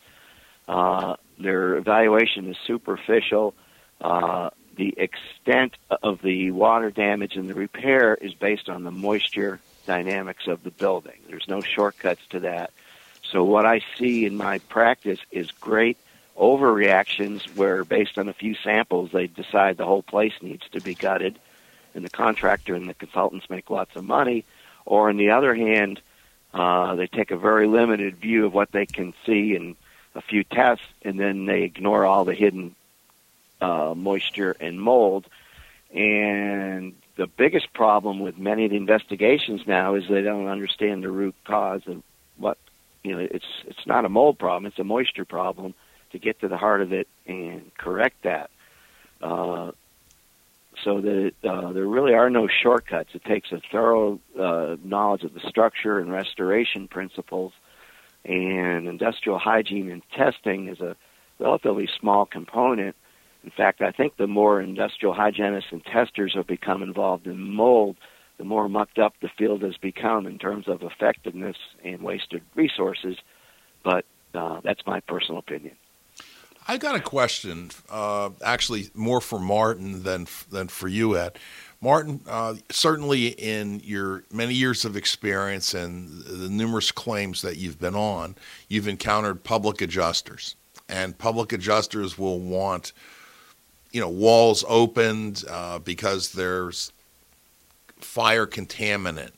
uh, 0.68 1.16
their 1.38 1.76
evaluation 1.76 2.50
is 2.50 2.58
superficial. 2.66 3.54
Uh, 4.00 4.50
the 4.78 4.94
extent 4.98 5.74
of 6.04 6.22
the 6.22 6.52
water 6.52 6.92
damage 6.92 7.36
and 7.36 7.50
the 7.50 7.54
repair 7.54 8.16
is 8.16 8.34
based 8.34 8.70
on 8.70 8.84
the 8.84 8.92
moisture 8.92 9.60
dynamics 9.86 10.48
of 10.48 10.64
the 10.64 10.72
building. 10.72 11.20
There's 11.30 11.48
no 11.48 11.62
shortcuts 11.62 12.22
to 12.30 12.42
that. 12.42 12.72
So 13.32 13.44
what 13.44 13.66
I 13.66 13.82
see 13.98 14.26
in 14.26 14.38
my 14.38 14.60
practice 14.60 15.20
is 15.32 15.52
great 15.52 15.98
overreactions 16.38 17.44
where 17.56 17.84
based 17.84 18.18
on 18.18 18.30
a 18.30 18.34
few 18.34 18.56
samples 18.56 19.12
they 19.12 19.28
decide 19.28 19.78
the 19.78 19.86
whole 19.86 20.04
place 20.04 20.34
needs 20.42 20.68
to 20.70 20.82
be 20.82 20.94
gutted 20.94 21.40
and 21.96 22.06
the 22.06 22.10
contractor 22.10 22.76
and 22.76 22.88
the 22.88 22.94
consultants 22.94 23.50
make 23.50 23.70
lots 23.70 23.96
of 23.96 24.04
money. 24.04 24.46
Or 24.86 25.10
on 25.10 25.18
the 25.18 25.32
other 25.32 25.56
hand 25.56 26.00
uh, 26.54 26.96
they 26.96 27.08
take 27.08 27.32
a 27.32 27.38
very 27.38 27.68
limited 27.68 28.18
view 28.18 28.46
of 28.46 28.54
what 28.54 28.72
they 28.72 28.86
can 28.86 29.14
see 29.26 29.56
in 29.56 29.76
a 30.16 30.22
few 30.22 30.44
tests 30.44 30.86
and 31.02 31.20
then 31.20 31.46
they 31.46 31.64
ignore 31.64 32.06
all 32.06 32.24
the 32.24 32.36
hidden 32.36 32.76
uh, 33.60 33.94
moisture 33.96 34.56
and 34.60 34.80
mold. 34.80 35.26
And 35.94 36.94
the 37.16 37.28
biggest 37.28 37.74
problem 37.74 38.20
with 38.20 38.38
many 38.38 38.66
of 38.66 38.72
the 38.72 38.78
investigations 38.78 39.66
now 39.66 39.96
is 39.96 40.08
they 40.08 40.22
don't 40.22 40.48
understand 40.48 41.04
the 41.04 41.10
root 41.10 41.36
cause 41.46 41.82
of 41.88 42.04
you 43.08 43.14
know 43.14 43.20
it's 43.20 43.46
it's 43.66 43.86
not 43.88 44.06
a 44.06 44.10
mold 44.10 44.38
problem 44.38 44.66
it's 44.66 44.80
a 44.80 44.84
moisture 44.84 45.26
problem 45.26 45.74
to 46.12 46.20
get 46.20 46.40
to 46.42 46.48
the 46.48 46.58
heart 46.58 46.82
of 46.82 46.94
it 46.94 47.08
and 47.26 47.72
correct 47.78 48.24
that. 48.24 48.50
Uh, 49.22 49.72
so 50.84 51.02
that 51.02 51.32
uh, 51.44 51.72
there 51.74 51.88
really 51.88 52.14
are 52.14 52.30
no 52.30 52.48
shortcuts. 52.48 53.10
It 53.14 53.26
takes 53.26 53.52
a 53.52 53.60
thorough 53.72 54.20
uh, 54.40 54.76
knowledge 54.84 55.24
of 55.24 55.34
the 55.34 55.40
structure 55.40 56.00
and 56.00 56.12
restoration 56.12 56.88
principles, 56.88 57.54
and 58.24 58.88
industrial 58.88 59.40
hygiene 59.40 59.90
and 59.90 60.04
testing 60.16 60.68
is 60.68 60.80
a 60.80 60.96
relatively 61.40 61.90
small 62.00 62.26
component. 62.26 62.96
In 63.44 63.50
fact, 63.50 63.82
I 63.82 63.92
think 63.92 64.18
the 64.18 64.28
more 64.28 64.62
industrial 64.62 65.16
hygienists 65.16 65.72
and 65.72 65.84
testers 65.84 66.34
have 66.36 66.46
become 66.46 66.84
involved 66.84 67.26
in 67.26 67.40
mold, 67.56 67.96
the 68.38 68.44
more 68.44 68.70
mucked 68.70 69.00
up 69.00 69.14
the 69.22 69.30
field 69.38 69.64
has 69.64 69.78
become 69.78 70.28
in 70.28 70.38
terms 70.38 70.68
of 70.68 70.84
effectiveness 70.84 71.58
and 71.84 72.02
wasted 72.02 72.42
resources. 72.56 73.18
But 73.84 74.06
uh, 74.34 74.62
that's 74.64 74.86
my 74.86 75.00
personal 75.02 75.40
opinion. 75.40 75.76
I 76.70 76.78
got 76.78 76.96
a 76.96 77.00
question, 77.00 77.72
uh, 77.90 78.30
actually 78.44 78.90
more 78.94 79.22
for 79.22 79.40
Martin 79.40 80.04
than 80.04 80.28
than 80.52 80.68
for 80.68 80.90
you, 80.90 81.18
Ed. 81.18 81.40
Martin, 81.80 82.22
uh, 82.28 82.56
certainly 82.70 83.28
in 83.28 83.80
your 83.84 84.24
many 84.34 84.54
years 84.54 84.84
of 84.84 84.98
experience 84.98 85.74
and 85.74 86.10
the 86.24 86.50
numerous 86.50 86.92
claims 86.92 87.42
that 87.44 87.58
you've 87.58 87.80
been 87.80 87.96
on, 87.96 88.36
you've 88.68 88.88
encountered 88.88 89.44
public 89.44 89.82
adjusters, 89.82 90.56
and 90.90 91.18
public 91.18 91.54
adjusters 91.54 92.18
will 92.18 92.40
want, 92.40 92.92
you 93.92 94.02
know, 94.02 94.10
walls 94.10 94.66
opened 94.68 95.46
uh, 95.50 95.80
because 95.80 96.34
there's 96.34 96.92
fire 98.00 98.46
contaminant 98.46 99.32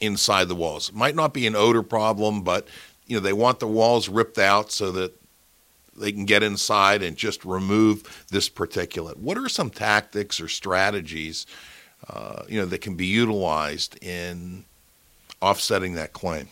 inside 0.00 0.48
the 0.48 0.54
walls. 0.54 0.88
It 0.88 0.94
might 0.94 1.14
not 1.14 1.34
be 1.34 1.46
an 1.46 1.54
odor 1.54 1.82
problem, 1.82 2.42
but 2.42 2.68
you 3.06 3.16
know 3.16 3.20
they 3.20 3.32
want 3.32 3.60
the 3.60 3.66
walls 3.66 4.08
ripped 4.08 4.38
out 4.38 4.72
so 4.72 4.90
that 4.92 5.12
they 5.96 6.12
can 6.12 6.24
get 6.24 6.42
inside 6.42 7.02
and 7.02 7.16
just 7.16 7.44
remove 7.44 8.24
this 8.30 8.48
particulate. 8.48 9.18
What 9.18 9.36
are 9.36 9.48
some 9.48 9.70
tactics 9.70 10.40
or 10.40 10.48
strategies, 10.48 11.46
uh, 12.08 12.44
you 12.48 12.58
know, 12.58 12.66
that 12.66 12.80
can 12.80 12.94
be 12.94 13.06
utilized 13.06 14.02
in 14.02 14.64
offsetting 15.42 15.94
that 15.94 16.12
claim? 16.12 16.48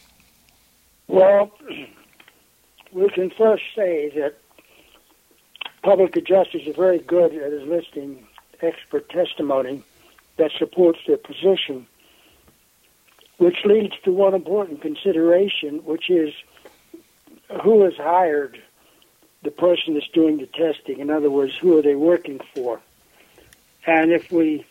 Well, 1.06 1.50
we 2.92 3.08
can 3.10 3.30
first 3.30 3.62
say 3.74 4.10
that 4.16 4.34
public 5.82 6.16
adjusters 6.16 6.66
are 6.66 6.74
very 6.74 6.98
good 6.98 7.34
at 7.34 7.52
enlisting 7.52 8.26
expert 8.60 9.08
testimony 9.08 9.84
that 10.38 10.50
supports 10.58 11.00
their 11.06 11.18
position, 11.18 11.86
which 13.36 13.58
leads 13.64 13.94
to 14.04 14.12
one 14.12 14.34
important 14.34 14.80
consideration, 14.80 15.84
which 15.84 16.08
is 16.08 16.32
who 17.62 17.84
has 17.84 17.94
hired 17.96 18.60
the 19.42 19.50
person 19.50 19.94
that's 19.94 20.08
doing 20.08 20.38
the 20.38 20.46
testing. 20.46 21.00
In 21.00 21.10
other 21.10 21.30
words, 21.30 21.56
who 21.56 21.78
are 21.78 21.82
they 21.82 21.94
working 21.94 22.40
for? 22.54 22.80
And 23.86 24.10
if 24.12 24.30
we 24.32 24.66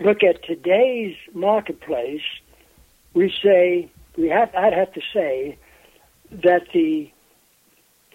look 0.00 0.22
at 0.22 0.42
today's 0.42 1.16
marketplace, 1.34 2.22
we 3.14 3.32
say 3.42 3.90
we 4.16 4.28
have 4.28 4.54
I'd 4.54 4.72
have 4.72 4.92
to 4.94 5.02
say 5.12 5.58
that 6.30 6.66
the 6.72 7.10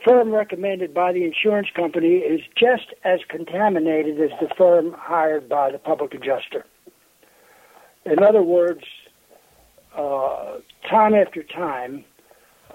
firm 0.03 0.31
recommended 0.31 0.93
by 0.93 1.11
the 1.11 1.23
insurance 1.23 1.67
company 1.75 2.15
is 2.17 2.41
just 2.57 2.93
as 3.03 3.19
contaminated 3.27 4.19
as 4.19 4.31
the 4.39 4.53
firm 4.55 4.93
hired 4.97 5.47
by 5.47 5.71
the 5.71 5.77
public 5.77 6.13
adjuster. 6.13 6.65
In 8.05 8.21
other 8.21 8.43
words, 8.43 8.83
uh, 9.95 10.57
time 10.89 11.13
after 11.13 11.43
time, 11.43 12.03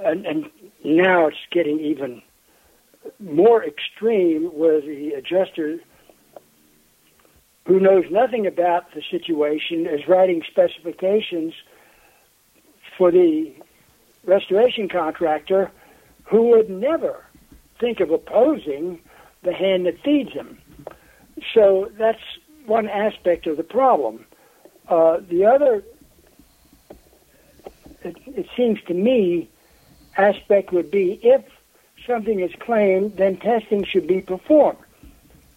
and, 0.04 0.24
and 0.26 0.50
now 0.84 1.26
it's 1.26 1.36
getting 1.50 1.80
even 1.80 2.22
more 3.18 3.64
extreme 3.64 4.44
where 4.46 4.80
the 4.80 5.12
adjuster 5.12 5.78
who 7.66 7.78
knows 7.78 8.04
nothing 8.10 8.46
about 8.46 8.94
the 8.94 9.02
situation 9.10 9.86
is 9.86 10.08
writing 10.08 10.42
specifications 10.50 11.52
for 12.96 13.10
the 13.10 13.52
restoration 14.24 14.88
contractor 14.88 15.70
who 16.28 16.48
would 16.48 16.68
never 16.68 17.24
think 17.80 18.00
of 18.00 18.10
opposing 18.10 19.00
the 19.42 19.52
hand 19.52 19.86
that 19.86 20.00
feeds 20.02 20.32
him. 20.32 20.58
So 21.54 21.90
that's 21.96 22.22
one 22.66 22.88
aspect 22.88 23.46
of 23.46 23.56
the 23.56 23.62
problem. 23.62 24.26
Uh, 24.88 25.18
the 25.28 25.44
other, 25.46 25.82
it, 28.02 28.16
it 28.26 28.46
seems 28.56 28.80
to 28.88 28.94
me, 28.94 29.48
aspect 30.16 30.72
would 30.72 30.90
be 30.90 31.20
if 31.22 31.44
something 32.06 32.40
is 32.40 32.50
claimed, 32.58 33.16
then 33.16 33.36
testing 33.36 33.84
should 33.84 34.06
be 34.06 34.20
performed. 34.20 34.78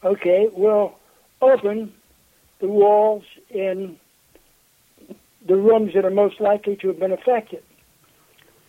Okay, 0.03 0.49
we'll 0.53 0.93
open 1.41 1.93
the 2.59 2.67
walls 2.67 3.23
in 3.49 3.99
the 5.45 5.55
rooms 5.55 5.93
that 5.95 6.05
are 6.05 6.11
most 6.11 6.39
likely 6.39 6.75
to 6.77 6.87
have 6.87 6.99
been 6.99 7.11
affected. 7.11 7.63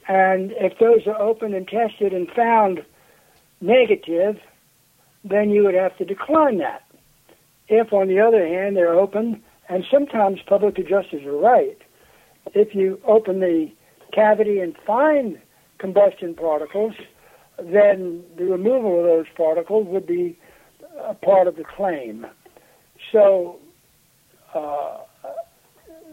And 0.09 0.53
if 0.57 0.79
those 0.79 1.07
are 1.07 1.21
open 1.21 1.55
and 1.55 1.67
tested 1.67 2.13
and 2.13 2.29
found 2.31 2.85
negative, 3.61 4.39
then 5.25 5.51
you 5.51 5.63
would 5.65 5.75
have 5.75 5.97
to 5.99 6.05
decline 6.05 6.59
that. 6.59 6.83
If, 7.69 7.93
on 7.93 8.09
the 8.09 8.21
other 8.21 8.47
hand, 8.47 8.77
they're 8.77 8.95
open, 8.95 9.43
and 9.69 9.85
sometimes 9.91 10.41
public 10.47 10.79
adjusters 10.79 11.25
are 11.25 11.37
right, 11.37 11.79
if 12.55 12.75
you 12.75 13.01
open 13.07 13.41
the 13.41 13.71
cavity 14.13 14.59
and 14.59 14.77
find 14.85 15.41
combustion 15.79 16.35
particles, 16.35 16.95
then 17.59 18.25
the 18.37 18.45
removal 18.45 18.99
of 18.99 19.05
those 19.05 19.27
particles 19.37 19.87
would 19.89 20.07
be 20.07 20.39
a 20.99 21.15
part 21.15 21.47
of 21.47 21.57
the 21.57 21.65
claim. 21.65 22.27
So, 23.13 23.59
uh, 24.55 24.99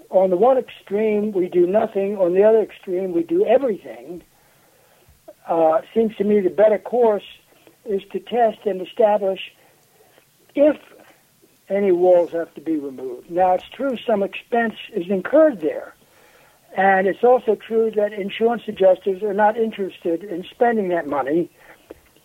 on 0.10 0.30
the 0.30 0.38
one 0.38 0.58
extreme, 0.58 1.32
we 1.32 1.48
do 1.48 1.68
nothing. 1.68 2.18
On 2.18 2.34
the 2.34 2.44
other 2.44 2.62
extreme, 2.62 3.14
we 3.14 3.24
do 3.24 3.46
everything. 3.46 4.24
Uh, 5.48 5.82
seems 5.94 6.16
to 6.18 6.24
me 6.24 6.40
the 6.40 6.50
better 6.50 6.78
course 6.78 7.24
is 7.86 8.02
to 8.12 8.20
test 8.20 8.60
and 8.66 8.82
establish 8.82 9.52
if 10.56 10.78
any 11.70 11.92
walls 11.92 12.32
have 12.32 12.54
to 12.56 12.62
be 12.62 12.78
removed. 12.78 13.30
Now, 13.30 13.54
it's 13.54 13.70
true 13.70 13.98
some 14.06 14.24
expense 14.24 14.76
is 14.94 15.10
incurred 15.10 15.62
there. 15.62 15.96
And 16.76 17.08
it's 17.08 17.24
also 17.24 17.56
true 17.56 17.92
that 17.96 18.14
insurance 18.14 18.64
adjusters 18.68 19.24
are 19.24 19.34
not 19.34 19.58
interested 19.58 20.24
in 20.24 20.44
spending 20.44 20.90
that 20.90 21.08
money 21.08 21.50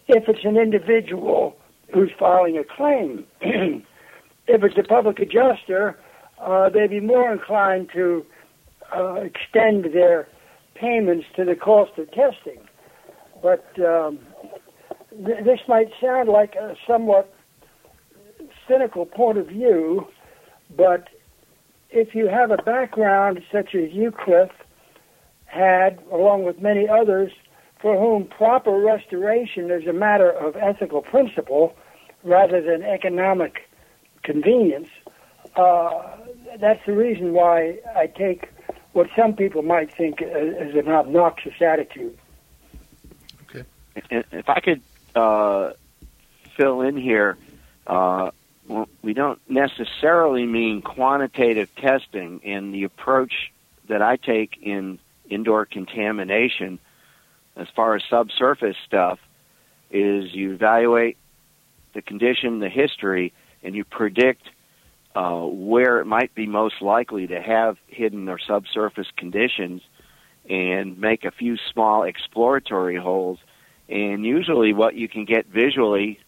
if 0.06 0.28
it's 0.28 0.44
an 0.44 0.56
individual 0.56 1.56
who's 1.92 2.10
filing 2.18 2.58
a 2.58 2.64
claim. 2.64 3.26
if 3.40 4.62
it's 4.62 4.76
a 4.76 4.82
public 4.82 5.18
adjuster, 5.18 5.98
uh, 6.40 6.68
they'd 6.68 6.90
be 6.90 7.00
more 7.00 7.32
inclined 7.32 7.90
to 7.94 8.24
uh, 8.94 9.14
extend 9.14 9.86
their 9.92 10.28
payments 10.74 11.26
to 11.36 11.44
the 11.44 11.54
cost 11.54 11.98
of 11.98 12.10
testing. 12.10 12.60
But 13.42 13.64
um, 13.84 14.18
th- 15.10 15.44
this 15.44 15.60
might 15.68 15.88
sound 16.00 16.28
like 16.28 16.54
a 16.54 16.76
somewhat 16.86 17.32
cynical 18.68 19.06
point 19.06 19.38
of 19.38 19.46
view, 19.46 20.06
but 20.76 21.08
if 21.90 22.14
you 22.14 22.28
have 22.28 22.50
a 22.50 22.56
background 22.56 23.40
such 23.52 23.74
as 23.74 23.92
you, 23.92 24.10
Cliff, 24.10 24.50
had, 25.46 26.00
along 26.10 26.44
with 26.44 26.60
many 26.60 26.88
others, 26.88 27.30
for 27.80 27.98
whom 27.98 28.26
proper 28.26 28.78
restoration 28.78 29.70
is 29.70 29.86
a 29.86 29.92
matter 29.92 30.30
of 30.30 30.56
ethical 30.56 31.02
principle 31.02 31.74
rather 32.24 32.60
than 32.62 32.82
economic 32.82 33.68
convenience, 34.22 34.88
uh, 35.56 36.16
that's 36.58 36.84
the 36.86 36.92
reason 36.92 37.32
why 37.32 37.78
I 37.96 38.06
take 38.06 38.50
what 38.92 39.08
some 39.16 39.34
people 39.34 39.62
might 39.62 39.92
think 39.92 40.22
is 40.22 40.74
an 40.74 40.88
obnoxious 40.88 41.60
attitude. 41.60 42.16
And 44.10 44.24
if 44.32 44.48
I 44.48 44.60
could 44.60 44.80
uh, 45.14 45.72
fill 46.56 46.80
in 46.80 46.96
here, 46.96 47.36
uh, 47.86 48.30
we 49.02 49.14
don't 49.14 49.40
necessarily 49.48 50.46
mean 50.46 50.82
quantitative 50.82 51.74
testing. 51.76 52.40
And 52.44 52.74
the 52.74 52.84
approach 52.84 53.52
that 53.88 54.02
I 54.02 54.16
take 54.16 54.58
in 54.62 54.98
indoor 55.28 55.64
contamination, 55.64 56.78
as 57.56 57.68
far 57.74 57.94
as 57.94 58.02
subsurface 58.08 58.76
stuff, 58.84 59.18
is 59.90 60.34
you 60.34 60.52
evaluate 60.54 61.16
the 61.92 62.02
condition, 62.02 62.58
the 62.58 62.68
history, 62.68 63.32
and 63.62 63.74
you 63.74 63.84
predict 63.84 64.42
uh, 65.14 65.40
where 65.42 66.00
it 66.00 66.06
might 66.06 66.34
be 66.34 66.46
most 66.46 66.82
likely 66.82 67.26
to 67.28 67.40
have 67.40 67.76
hidden 67.86 68.28
or 68.28 68.38
subsurface 68.38 69.06
conditions 69.16 69.82
and 70.48 70.98
make 70.98 71.24
a 71.24 71.30
few 71.30 71.56
small 71.72 72.02
exploratory 72.02 72.96
holes. 72.96 73.38
And 73.88 74.24
usually, 74.24 74.72
what 74.72 74.94
you 74.94 75.08
can 75.08 75.24
get 75.24 75.46
visually 75.46 76.18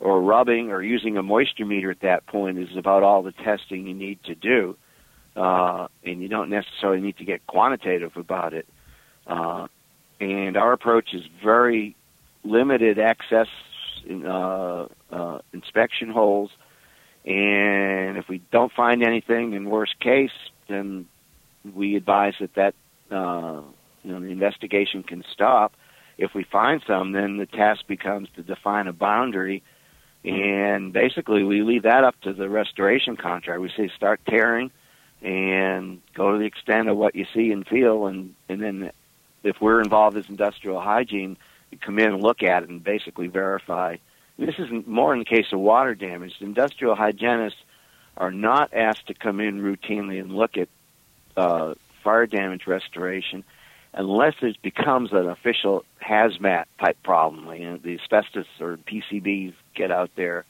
or 0.00 0.20
rubbing 0.20 0.70
or 0.70 0.82
using 0.82 1.16
a 1.16 1.22
moisture 1.22 1.64
meter 1.64 1.90
at 1.90 2.00
that 2.00 2.26
point 2.26 2.58
is 2.58 2.76
about 2.76 3.02
all 3.02 3.22
the 3.22 3.32
testing 3.32 3.86
you 3.86 3.94
need 3.94 4.22
to 4.24 4.34
do. 4.34 4.76
Uh, 5.34 5.88
and 6.04 6.22
you 6.22 6.28
don't 6.28 6.48
necessarily 6.48 7.00
need 7.00 7.16
to 7.18 7.24
get 7.24 7.46
quantitative 7.46 8.16
about 8.16 8.54
it. 8.54 8.66
Uh, 9.26 9.66
and 10.20 10.56
our 10.56 10.72
approach 10.72 11.12
is 11.12 11.22
very 11.42 11.96
limited 12.44 12.98
access 12.98 13.48
uh, 14.10 14.86
uh, 15.10 15.38
inspection 15.52 16.10
holes. 16.10 16.50
And 17.26 18.16
if 18.16 18.28
we 18.28 18.40
don't 18.52 18.72
find 18.72 19.02
anything, 19.02 19.54
in 19.54 19.68
worst 19.68 19.98
case, 19.98 20.30
then 20.68 21.06
we 21.74 21.96
advise 21.96 22.34
that 22.38 22.54
that 22.54 22.74
uh, 23.10 23.62
you 24.04 24.12
know 24.12 24.20
the 24.20 24.30
investigation 24.30 25.02
can 25.02 25.24
stop. 25.32 25.74
If 26.18 26.34
we 26.34 26.44
find 26.44 26.82
some, 26.86 27.12
then 27.12 27.36
the 27.36 27.46
task 27.46 27.86
becomes 27.88 28.28
to 28.36 28.42
define 28.42 28.86
a 28.86 28.92
boundary, 28.92 29.64
and 30.24 30.92
basically 30.92 31.42
we 31.42 31.62
leave 31.62 31.82
that 31.82 32.04
up 32.04 32.18
to 32.22 32.32
the 32.32 32.48
restoration 32.48 33.16
contractor. 33.16 33.60
We 33.60 33.72
say 33.76 33.90
start 33.94 34.20
tearing, 34.28 34.70
and 35.20 36.00
go 36.14 36.32
to 36.32 36.38
the 36.38 36.44
extent 36.44 36.88
of 36.88 36.96
what 36.96 37.16
you 37.16 37.26
see 37.34 37.50
and 37.50 37.66
feel, 37.66 38.06
and 38.06 38.36
and 38.48 38.62
then 38.62 38.92
if 39.42 39.60
we're 39.60 39.80
involved 39.80 40.16
as 40.16 40.28
industrial 40.28 40.80
hygiene, 40.80 41.36
come 41.80 41.98
in 41.98 42.12
and 42.12 42.22
look 42.22 42.44
at 42.44 42.62
it 42.62 42.68
and 42.68 42.84
basically 42.84 43.26
verify. 43.26 43.96
This 44.38 44.54
is 44.58 44.68
more 44.86 45.12
in 45.12 45.20
the 45.20 45.24
case 45.24 45.46
of 45.52 45.60
water 45.60 45.94
damage. 45.94 46.34
Industrial 46.40 46.94
hygienists 46.94 47.58
are 48.16 48.30
not 48.30 48.74
asked 48.74 49.06
to 49.08 49.14
come 49.14 49.40
in 49.40 49.60
routinely 49.60 50.20
and 50.20 50.32
look 50.32 50.56
at 50.56 50.68
uh, 51.36 51.74
fire 52.02 52.26
damage 52.26 52.66
restoration 52.66 53.44
unless 53.94 54.34
it 54.42 54.60
becomes 54.62 55.10
an 55.12 55.28
official 55.28 55.84
hazmat 56.06 56.66
type 56.78 57.02
problem. 57.02 57.48
You 57.56 57.70
know, 57.70 57.76
the 57.78 57.98
asbestos 57.98 58.46
or 58.60 58.76
PCBs 58.76 59.54
get 59.74 59.90
out 59.90 60.10
there. 60.16 60.44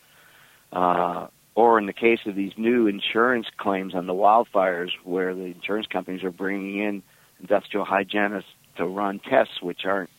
Uh, 0.73 1.29
or 1.55 1.79
in 1.79 1.87
the 1.87 1.93
case 1.93 2.19
of 2.27 2.35
these 2.35 2.53
new 2.59 2.87
insurance 2.87 3.47
claims 3.57 3.95
on 3.95 4.07
the 4.07 4.13
wildfires, 4.13 4.91
where 5.05 5.35
the 5.35 5.45
insurance 5.45 5.87
companies 5.87 6.23
are 6.23 6.31
bringing 6.31 6.79
in 6.79 7.03
industrial 7.41 7.87
hygienists 7.87 8.51
to 8.77 8.85
run 8.85 9.21
tests 9.21 9.63
which 9.63 9.87
aren't 9.87 10.11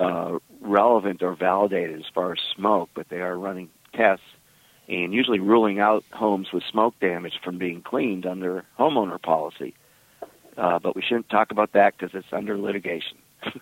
uh, 0.00 0.38
relevant 0.60 1.22
or 1.22 1.34
validated 1.34 1.98
as 1.98 2.06
far 2.14 2.32
as 2.32 2.38
smoke, 2.54 2.90
but 2.94 3.08
they 3.08 3.20
are 3.20 3.36
running 3.38 3.70
tests 3.94 4.24
and 4.88 5.12
usually 5.12 5.40
ruling 5.40 5.80
out 5.80 6.04
homes 6.12 6.52
with 6.52 6.62
smoke 6.70 6.94
damage 7.00 7.40
from 7.42 7.58
being 7.58 7.82
cleaned 7.82 8.26
under 8.26 8.64
homeowner 8.78 9.20
policy. 9.20 9.74
Uh, 10.56 10.78
but 10.78 10.94
we 10.94 11.02
shouldn't 11.02 11.28
talk 11.28 11.50
about 11.50 11.72
that 11.72 11.96
because 11.96 12.14
it's 12.14 12.32
under 12.32 12.56
litigation. 12.56 13.18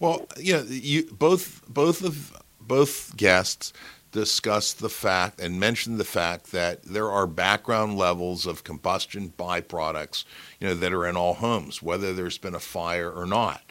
Well, 0.00 0.26
yeah, 0.38 0.62
you 0.62 1.04
both 1.12 1.62
both 1.68 2.02
of 2.02 2.34
both 2.58 3.14
guests 3.18 3.74
discussed 4.12 4.80
the 4.80 4.88
fact 4.88 5.38
and 5.40 5.60
mentioned 5.60 6.00
the 6.00 6.04
fact 6.04 6.52
that 6.52 6.82
there 6.82 7.10
are 7.10 7.26
background 7.26 7.96
levels 7.96 8.46
of 8.46 8.64
combustion 8.64 9.32
byproducts, 9.38 10.24
you 10.58 10.66
know, 10.66 10.74
that 10.74 10.92
are 10.92 11.06
in 11.06 11.16
all 11.16 11.34
homes, 11.34 11.82
whether 11.82 12.12
there's 12.12 12.38
been 12.38 12.54
a 12.54 12.60
fire 12.60 13.10
or 13.10 13.26
not. 13.26 13.62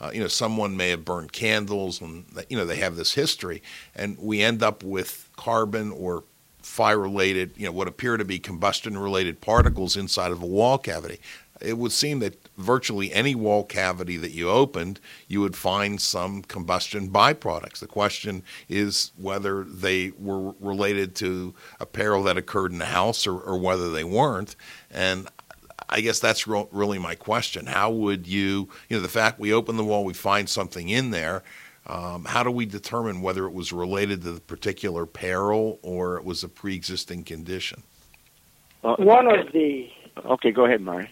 Uh, 0.00 0.10
you 0.14 0.20
know, 0.20 0.28
someone 0.28 0.76
may 0.76 0.90
have 0.90 1.04
burned 1.04 1.32
candles, 1.32 2.00
and 2.00 2.24
you 2.48 2.56
know 2.56 2.64
they 2.64 2.76
have 2.76 2.96
this 2.96 3.14
history, 3.14 3.62
and 3.94 4.16
we 4.18 4.42
end 4.42 4.62
up 4.62 4.82
with 4.82 5.28
carbon 5.36 5.90
or 5.92 6.24
fire-related, 6.62 7.52
you 7.56 7.64
know, 7.64 7.72
what 7.72 7.88
appear 7.88 8.16
to 8.16 8.24
be 8.24 8.38
combustion-related 8.38 9.40
particles 9.40 9.96
inside 9.96 10.30
of 10.30 10.42
a 10.42 10.46
wall 10.46 10.76
cavity. 10.76 11.18
It 11.60 11.78
would 11.78 11.92
seem 11.92 12.20
that 12.20 12.38
virtually 12.56 13.12
any 13.12 13.34
wall 13.34 13.64
cavity 13.64 14.16
that 14.18 14.30
you 14.30 14.48
opened, 14.48 15.00
you 15.26 15.40
would 15.40 15.56
find 15.56 16.00
some 16.00 16.42
combustion 16.42 17.10
byproducts. 17.10 17.80
The 17.80 17.86
question 17.88 18.44
is 18.68 19.12
whether 19.16 19.64
they 19.64 20.12
were 20.18 20.52
related 20.60 21.16
to 21.16 21.54
a 21.80 21.86
peril 21.86 22.22
that 22.24 22.36
occurred 22.36 22.70
in 22.70 22.78
the 22.78 22.86
house 22.86 23.26
or, 23.26 23.40
or 23.40 23.58
whether 23.58 23.90
they 23.90 24.04
weren't. 24.04 24.54
And 24.90 25.28
I 25.88 26.00
guess 26.00 26.18
that's 26.20 26.46
re- 26.46 26.66
really 26.70 26.98
my 26.98 27.14
question. 27.14 27.66
How 27.66 27.90
would 27.90 28.26
you, 28.26 28.68
you 28.88 28.96
know, 28.96 29.00
the 29.00 29.08
fact 29.08 29.38
we 29.40 29.52
open 29.52 29.76
the 29.76 29.84
wall, 29.84 30.04
we 30.04 30.14
find 30.14 30.48
something 30.48 30.88
in 30.88 31.10
there. 31.10 31.42
Um, 31.86 32.26
how 32.26 32.42
do 32.42 32.50
we 32.50 32.66
determine 32.66 33.22
whether 33.22 33.46
it 33.46 33.52
was 33.52 33.72
related 33.72 34.22
to 34.22 34.32
the 34.32 34.40
particular 34.40 35.06
peril 35.06 35.78
or 35.82 36.16
it 36.18 36.24
was 36.24 36.44
a 36.44 36.48
pre-existing 36.48 37.24
condition? 37.24 37.82
One 38.82 39.26
of 39.26 39.52
the 39.52 39.90
Okay, 40.24 40.50
go 40.50 40.64
ahead, 40.64 40.80
Mari. 40.80 41.08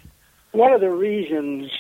one 0.53 0.73
of 0.73 0.81
the 0.81 0.91
reasons 0.91 1.71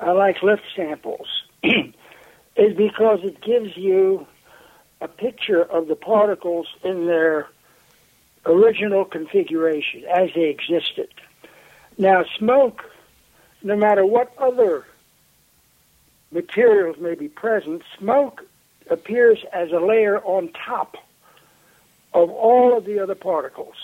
I 0.00 0.12
like 0.12 0.42
lift 0.42 0.62
samples 0.74 1.28
is 1.62 2.76
because 2.76 3.20
it 3.22 3.40
gives 3.40 3.76
you 3.76 4.26
a 5.00 5.08
picture 5.08 5.62
of 5.62 5.88
the 5.88 5.96
particles 5.96 6.66
in 6.82 7.06
their 7.06 7.48
original 8.46 9.04
configuration 9.04 10.04
as 10.04 10.30
they 10.34 10.48
existed. 10.48 11.08
Now, 12.00 12.24
smoke, 12.38 12.82
no 13.62 13.76
matter 13.76 14.06
what 14.06 14.32
other 14.38 14.86
materials 16.32 16.96
may 16.98 17.14
be 17.14 17.28
present, 17.28 17.82
smoke 17.98 18.42
appears 18.88 19.44
as 19.52 19.70
a 19.70 19.80
layer 19.80 20.18
on 20.20 20.48
top 20.52 20.96
of 22.14 22.30
all 22.30 22.74
of 22.74 22.86
the 22.86 23.00
other 23.00 23.14
particles 23.14 23.74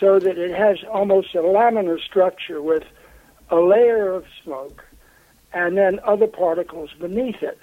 so 0.00 0.18
that 0.18 0.38
it 0.38 0.56
has 0.56 0.78
almost 0.90 1.34
a 1.34 1.42
laminar 1.42 2.00
structure 2.00 2.62
with 2.62 2.84
a 3.50 3.56
layer 3.56 4.10
of 4.10 4.24
smoke 4.42 4.82
and 5.52 5.76
then 5.76 6.00
other 6.02 6.26
particles 6.26 6.88
beneath 6.98 7.42
it. 7.42 7.60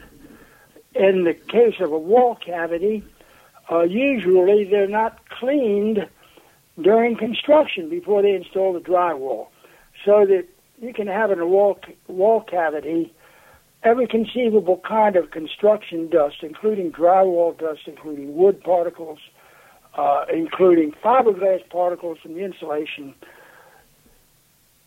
In 0.94 1.24
the 1.24 1.34
case 1.34 1.80
of 1.80 1.92
a 1.92 1.98
wall 1.98 2.36
cavity, 2.36 3.04
uh, 3.72 3.82
usually 3.82 4.66
they're 4.66 4.88
not 4.88 5.28
cleaned 5.30 6.08
during 6.82 7.18
construction 7.18 7.90
before 7.90 8.22
they 8.22 8.34
install 8.34 8.74
the 8.74 8.80
drywall, 8.80 9.48
so 10.06 10.26
that 10.26 10.46
you 10.82 10.94
can 10.94 11.08
have 11.08 11.32
in 11.32 11.40
a 11.40 11.48
wall 11.48 11.80
wall 12.08 12.42
cavity 12.42 13.14
every 13.84 14.08
conceivable 14.08 14.82
kind 14.88 15.16
of 15.16 15.32
construction 15.32 16.10
dust, 16.10 16.38
including 16.42 16.92
drywall 16.92 17.58
dust, 17.58 17.82
including 17.86 18.36
wood 18.36 18.62
particles, 18.62 19.20
uh, 19.98 20.26
including 20.34 20.92
fiberglass 21.04 21.68
particles 21.70 22.18
from 22.22 22.34
the 22.34 22.42
insulation. 22.42 23.14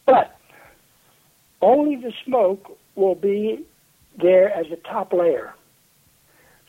But 0.04 0.36
only 1.60 1.96
the 1.96 2.12
smoke 2.24 2.76
will 2.94 3.14
be 3.14 3.64
there 4.20 4.52
as 4.52 4.66
a 4.70 4.76
top 4.76 5.12
layer, 5.12 5.54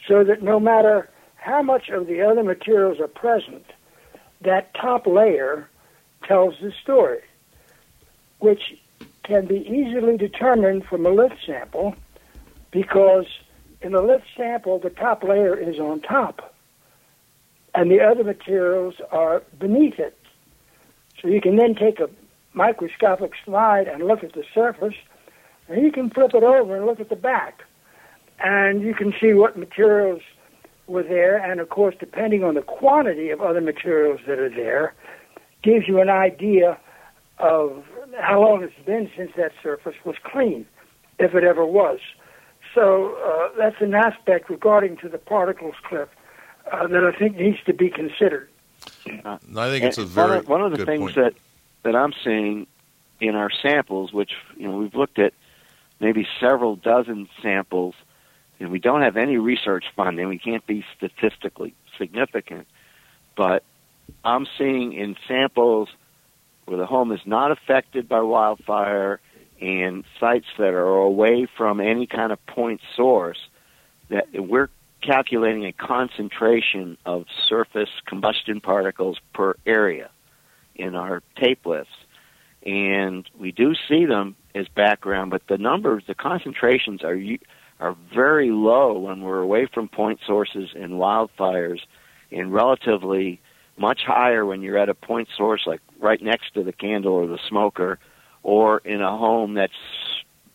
so 0.08 0.24
that 0.24 0.42
no 0.42 0.60
matter 0.60 1.10
how 1.36 1.62
much 1.62 1.90
of 1.90 2.08
the 2.08 2.22
other 2.22 2.44
materials 2.44 3.00
are 3.02 3.08
present, 3.08 3.66
that 4.44 4.74
top 4.74 5.08
layer 5.08 5.70
tells 6.24 6.56
the 6.62 6.72
story, 6.82 7.22
which 8.40 8.78
can 9.24 9.46
be 9.46 9.60
easily 9.68 10.18
determined 10.18 10.86
from 10.86 11.06
a 11.06 11.10
lift 11.10 11.36
sample 11.46 11.96
because 12.72 13.26
in 13.82 13.92
the 13.92 14.02
lift 14.02 14.26
sample, 14.36 14.80
the 14.80 14.90
top 14.90 15.24
layer 15.24 15.56
is 15.56 15.80
on 15.80 16.02
top 16.02 16.54
and 17.76 17.90
the 17.90 18.02
other 18.02 18.24
materials 18.24 18.96
are 19.12 19.44
beneath 19.60 20.00
it. 20.00 20.18
So 21.22 21.28
you 21.28 21.42
can 21.42 21.56
then 21.56 21.76
take 21.76 22.00
a 22.00 22.10
microscopic 22.54 23.34
slide 23.44 23.88
and 23.88 24.04
look 24.04 24.24
at 24.24 24.34
the 24.34 24.44
surface, 24.54 24.96
and 25.68 25.82
you 25.82 25.92
can 25.92 26.10
flip 26.10 26.34
it 26.34 26.44
over 26.44 26.76
and 26.76 26.86
look 26.86 27.00
at 27.00 27.10
the 27.10 27.16
back. 27.16 27.64
And 28.40 28.82
you 28.82 28.94
can 28.94 29.14
see 29.20 29.34
what 29.34 29.58
materials 29.58 30.22
were 30.88 31.04
there, 31.04 31.38
and 31.38 31.60
of 31.60 31.70
course, 31.70 31.96
depending 32.00 32.44
on 32.44 32.56
the 32.56 32.62
quantity 32.62 33.30
of 33.30 33.42
other 33.42 33.62
materials 33.62 34.20
that 34.28 34.40
are 34.40 34.50
there, 34.50 34.94
gives 35.62 35.88
you 35.88 36.02
an 36.02 36.10
idea 36.10 36.78
of 37.40 37.84
how 38.20 38.42
long 38.42 38.64
it's 38.64 38.86
been 38.86 39.10
since 39.16 39.32
that 39.38 39.52
surface 39.62 39.96
was 40.06 40.16
clean, 40.24 40.66
if 41.20 41.34
it 41.34 41.44
ever 41.44 41.66
was. 41.66 42.00
So 42.74 43.16
uh, 43.16 43.50
that's 43.58 43.82
an 43.82 43.94
aspect 43.94 44.50
regarding 44.50 44.98
to 44.98 45.10
the 45.10 45.18
particles 45.18 45.76
cliff 45.84 46.10
uh, 46.72 46.88
that 46.88 47.04
I 47.04 47.18
think 47.18 47.38
needs 47.38 47.60
to 47.66 47.74
be 47.74 47.90
considered. 47.90 48.50
I 49.26 49.70
think 49.70 49.84
it's 49.84 49.98
a 49.98 50.06
very 50.06 50.30
one 50.30 50.38
of, 50.38 50.48
one 50.48 50.62
of 50.62 50.72
the 50.72 50.78
good 50.78 50.88
things 50.88 51.14
point. 51.14 51.16
that 51.16 51.34
that 51.84 51.96
I'm 51.96 52.14
seeing 52.24 52.68
in 53.20 53.36
our 53.36 53.50
samples, 53.50 54.14
which 54.14 54.32
you 54.58 54.68
know 54.68 54.78
we've 54.78 54.96
looked 54.96 55.20
at 55.20 55.34
maybe 56.00 56.28
several 56.40 56.76
dozen 56.76 57.30
samples, 57.42 57.96
and 58.60 58.72
we 58.72 58.80
don't 58.80 59.02
have 59.02 59.18
any 59.18 59.38
research 59.38 59.86
funding. 59.96 60.28
We 60.28 60.40
can't 60.40 60.66
be 60.66 60.86
statistically 60.96 61.76
significant, 61.98 62.68
but 63.36 63.64
I'm 64.24 64.48
seeing 64.58 64.94
in 64.94 65.16
samples 65.28 65.90
where 66.66 66.78
the 66.78 66.86
home 66.86 67.12
is 67.12 67.22
not 67.26 67.52
affected 67.52 68.08
by 68.08 68.22
wildfire 68.22 69.20
and 69.62 70.04
sites 70.20 70.48
that 70.58 70.74
are 70.74 70.98
away 70.98 71.48
from 71.58 71.80
any 71.80 72.08
kind 72.08 72.32
of 72.32 72.46
point 72.46 72.82
source 72.96 73.40
that 74.10 74.28
we're 74.34 74.70
calculating 75.02 75.66
a 75.66 75.74
concentration 75.74 76.98
of 77.06 77.26
surface 77.48 77.90
combustion 78.06 78.62
particles 78.62 79.20
per 79.34 79.56
area 79.66 80.10
in 80.76 80.96
our 80.96 81.22
tape 81.38 81.66
lifts. 81.66 81.94
And 82.66 83.30
we 83.38 83.52
do 83.52 83.76
see 83.90 84.06
them 84.06 84.36
as 84.56 84.68
background, 84.70 85.32
but 85.32 85.48
the 85.48 85.58
numbers, 85.58 86.04
the 86.08 86.16
concentrations 86.16 87.04
are 87.04 87.16
are 87.84 87.98
very 88.14 88.50
low 88.50 88.98
when 88.98 89.20
we're 89.20 89.42
away 89.42 89.66
from 89.66 89.90
point 89.90 90.22
sources 90.26 90.70
and 90.74 90.94
wildfires, 90.94 91.82
and 92.32 92.54
relatively 92.54 93.42
much 93.76 94.04
higher 94.06 94.46
when 94.46 94.62
you're 94.62 94.78
at 94.78 94.88
a 94.88 94.94
point 94.94 95.28
source 95.36 95.64
like 95.68 95.82
right 96.00 96.22
next 96.22 96.54
to 96.54 96.64
the 96.64 96.72
candle 96.72 97.12
or 97.12 97.28
the 97.28 97.40
smoker, 97.50 98.00
or 98.42 98.78
in 98.86 99.02
a 99.02 99.18
home 99.18 99.56
that's 99.56 99.74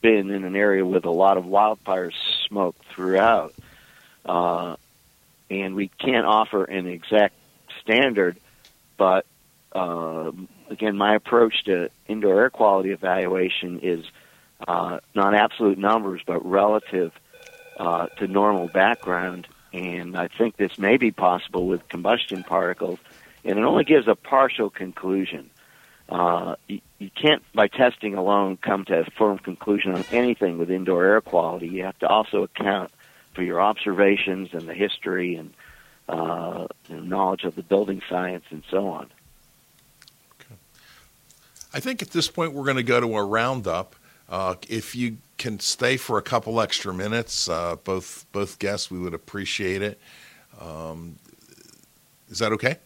been 0.00 0.30
in 0.30 0.44
an 0.44 0.56
area 0.56 0.86
with 0.86 1.04
a 1.04 1.10
lot 1.10 1.36
of 1.36 1.44
wildfire 1.44 2.10
smoke 2.46 2.76
throughout. 2.94 3.52
Uh, 4.24 4.76
and 5.50 5.74
we 5.74 5.88
can't 5.88 6.24
offer 6.24 6.64
an 6.64 6.86
exact 6.86 7.34
standard, 7.82 8.38
but 8.96 9.26
uh, 9.72 10.32
again, 10.70 10.96
my 10.96 11.14
approach 11.14 11.64
to 11.64 11.90
indoor 12.06 12.40
air 12.40 12.50
quality 12.50 12.90
evaluation 12.90 13.80
is 13.80 14.06
uh, 14.66 15.00
not 15.14 15.34
absolute 15.34 15.78
numbers, 15.78 16.22
but 16.26 16.44
relative 16.44 17.12
uh, 17.78 18.06
to 18.18 18.26
normal 18.26 18.68
background. 18.68 19.46
And 19.72 20.16
I 20.16 20.28
think 20.28 20.56
this 20.56 20.78
may 20.78 20.96
be 20.96 21.10
possible 21.10 21.66
with 21.66 21.88
combustion 21.88 22.42
particles, 22.42 22.98
and 23.44 23.58
it 23.58 23.64
only 23.64 23.84
gives 23.84 24.08
a 24.08 24.14
partial 24.14 24.70
conclusion. 24.70 25.50
Uh, 26.08 26.56
you, 26.66 26.80
you 26.98 27.10
can't, 27.10 27.42
by 27.52 27.68
testing 27.68 28.14
alone, 28.14 28.56
come 28.56 28.84
to 28.86 29.00
a 29.00 29.04
firm 29.16 29.38
conclusion 29.38 29.94
on 29.94 30.04
anything 30.10 30.58
with 30.58 30.70
indoor 30.70 31.04
air 31.04 31.20
quality. 31.20 31.68
You 31.68 31.84
have 31.84 31.98
to 31.98 32.08
also 32.08 32.42
account 32.42 32.90
for 33.34 33.42
your 33.42 33.60
observations 33.60 34.48
and 34.52 34.62
the 34.62 34.74
history 34.74 35.36
and 35.36 35.52
uh, 36.08 36.66
knowledge 36.88 37.44
of 37.44 37.54
the 37.54 37.62
building 37.62 38.00
science 38.08 38.44
and 38.50 38.62
so 38.70 38.88
on. 38.88 39.10
I 41.72 41.80
think 41.80 42.00
at 42.00 42.10
this 42.10 42.28
point 42.28 42.54
we're 42.54 42.64
going 42.64 42.78
to 42.78 42.82
go 42.82 42.98
to 43.00 43.16
a 43.16 43.24
roundup. 43.24 43.94
Uh, 44.28 44.54
if 44.68 44.94
you 44.94 45.16
can 45.38 45.58
stay 45.58 45.96
for 45.96 46.18
a 46.18 46.22
couple 46.22 46.60
extra 46.60 46.92
minutes, 46.92 47.48
uh, 47.48 47.76
both 47.84 48.26
both 48.32 48.58
guests, 48.58 48.90
we 48.90 48.98
would 48.98 49.14
appreciate 49.14 49.80
it. 49.82 49.98
Um, 50.60 51.16
is 52.28 52.38
that 52.40 52.52
okay? 52.52 52.76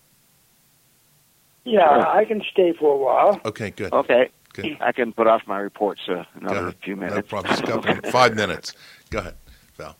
Yeah, 1.65 2.05
I 2.09 2.25
can 2.25 2.43
stay 2.51 2.73
for 2.79 2.93
a 2.95 2.97
while. 2.97 3.41
Okay, 3.45 3.71
good. 3.71 3.93
Okay, 3.93 4.31
Good. 4.53 4.77
I 4.81 4.93
can 4.93 5.13
put 5.13 5.27
off 5.27 5.43
my 5.47 5.59
reports 5.59 6.03
uh, 6.09 6.25
another 6.35 6.59
ahead. 6.69 6.75
few 6.85 6.95
No 6.97 7.07
minutes. 7.07 7.29
problem. 7.29 7.51
Just 7.55 7.65
a 7.65 7.67
couple, 7.67 8.11
five 8.11 8.35
minutes. 8.37 8.75
Go 9.11 9.19
ahead, 9.21 9.35
Val. 9.77 9.97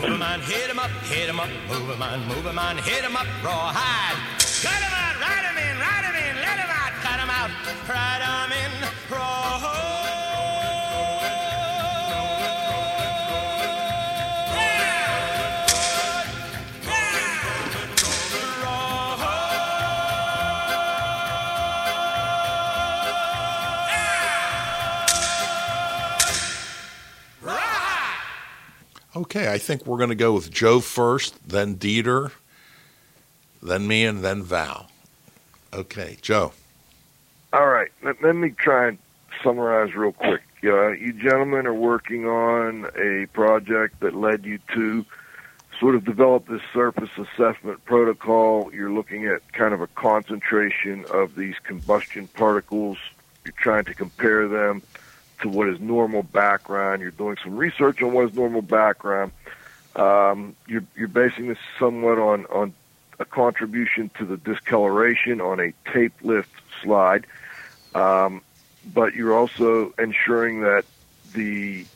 Move 0.00 0.10
'em 0.10 0.22
on, 0.22 0.40
hit 0.40 0.68
'em 0.70 0.78
up, 0.80 0.90
hit 1.06 1.28
'em 1.28 1.38
up, 1.40 1.48
move 1.68 1.90
'em 1.90 2.02
on, 2.02 2.26
move 2.26 2.46
'em 2.46 2.58
on, 2.58 2.76
hit 2.78 3.04
'em 3.04 3.16
up, 3.16 3.26
rawhide. 3.44 4.16
Cut 4.62 4.82
'em 4.82 4.92
out, 4.92 5.16
ride 5.20 5.44
'em 5.48 5.56
in, 5.56 5.78
ride 5.78 6.04
'em 6.08 6.16
in, 6.28 6.36
let 6.42 6.58
'em 6.58 6.70
out, 6.70 6.92
cut 7.04 7.20
'em 7.20 7.30
out, 7.30 7.50
ride 7.88 8.22
'em 8.22 8.52
in, 8.52 8.72
Okay, 29.24 29.50
I 29.50 29.56
think 29.56 29.86
we're 29.86 29.96
going 29.96 30.10
to 30.10 30.14
go 30.14 30.34
with 30.34 30.50
Joe 30.50 30.80
first, 30.80 31.48
then 31.48 31.76
Dieter, 31.76 32.32
then 33.62 33.86
me, 33.86 34.04
and 34.04 34.22
then 34.22 34.42
Val. 34.42 34.90
Okay, 35.72 36.18
Joe. 36.20 36.52
All 37.50 37.66
right, 37.66 37.90
let, 38.02 38.22
let 38.22 38.36
me 38.36 38.50
try 38.50 38.88
and 38.88 38.98
summarize 39.42 39.94
real 39.94 40.12
quick. 40.12 40.42
Uh, 40.62 40.88
you 40.88 41.14
gentlemen 41.14 41.66
are 41.66 41.72
working 41.72 42.26
on 42.26 42.84
a 42.98 43.24
project 43.32 44.00
that 44.00 44.14
led 44.14 44.44
you 44.44 44.58
to 44.74 45.06
sort 45.80 45.94
of 45.94 46.04
develop 46.04 46.46
this 46.46 46.60
surface 46.74 47.08
assessment 47.16 47.82
protocol. 47.86 48.70
You're 48.74 48.92
looking 48.92 49.26
at 49.26 49.50
kind 49.54 49.72
of 49.72 49.80
a 49.80 49.86
concentration 49.86 51.06
of 51.10 51.34
these 51.34 51.54
combustion 51.64 52.28
particles. 52.28 52.98
You're 53.46 53.54
trying 53.56 53.86
to 53.86 53.94
compare 53.94 54.48
them 54.48 54.82
to 55.42 55.48
what 55.48 55.68
is 55.68 55.78
normal 55.80 56.22
background. 56.22 57.02
You're 57.02 57.10
doing 57.10 57.36
some 57.42 57.56
research 57.56 57.98
on 58.02 58.12
what 58.12 58.26
is 58.26 58.34
normal 58.34 58.62
background. 58.62 59.32
Um, 59.96 60.56
you're, 60.66 60.84
you're 60.96 61.08
basing 61.08 61.48
this 61.48 61.58
somewhat 61.78 62.18
on, 62.18 62.46
on 62.46 62.74
a 63.20 63.24
contribution 63.24 64.10
to 64.18 64.26
the 64.26 64.36
discoloration 64.36 65.40
on 65.40 65.60
a 65.60 65.72
tape 65.92 66.14
lift 66.22 66.48
slide. 66.82 67.26
Um, 67.94 68.42
but 68.84 69.14
you're 69.14 69.36
also 69.36 69.92
ensuring 69.98 70.60
that 70.62 70.84
the 71.34 71.86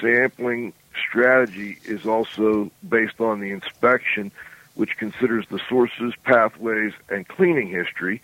sampling 0.00 0.72
strategy 1.08 1.78
is 1.84 2.00
also 2.06 2.70
based 2.88 3.20
on 3.20 3.40
the 3.40 3.50
inspection, 3.50 4.30
which 4.74 4.90
considers 4.98 5.46
the 5.50 5.60
sources, 5.68 6.14
pathways, 6.24 6.92
and 7.08 7.26
cleaning 7.26 7.68
history. 7.68 8.22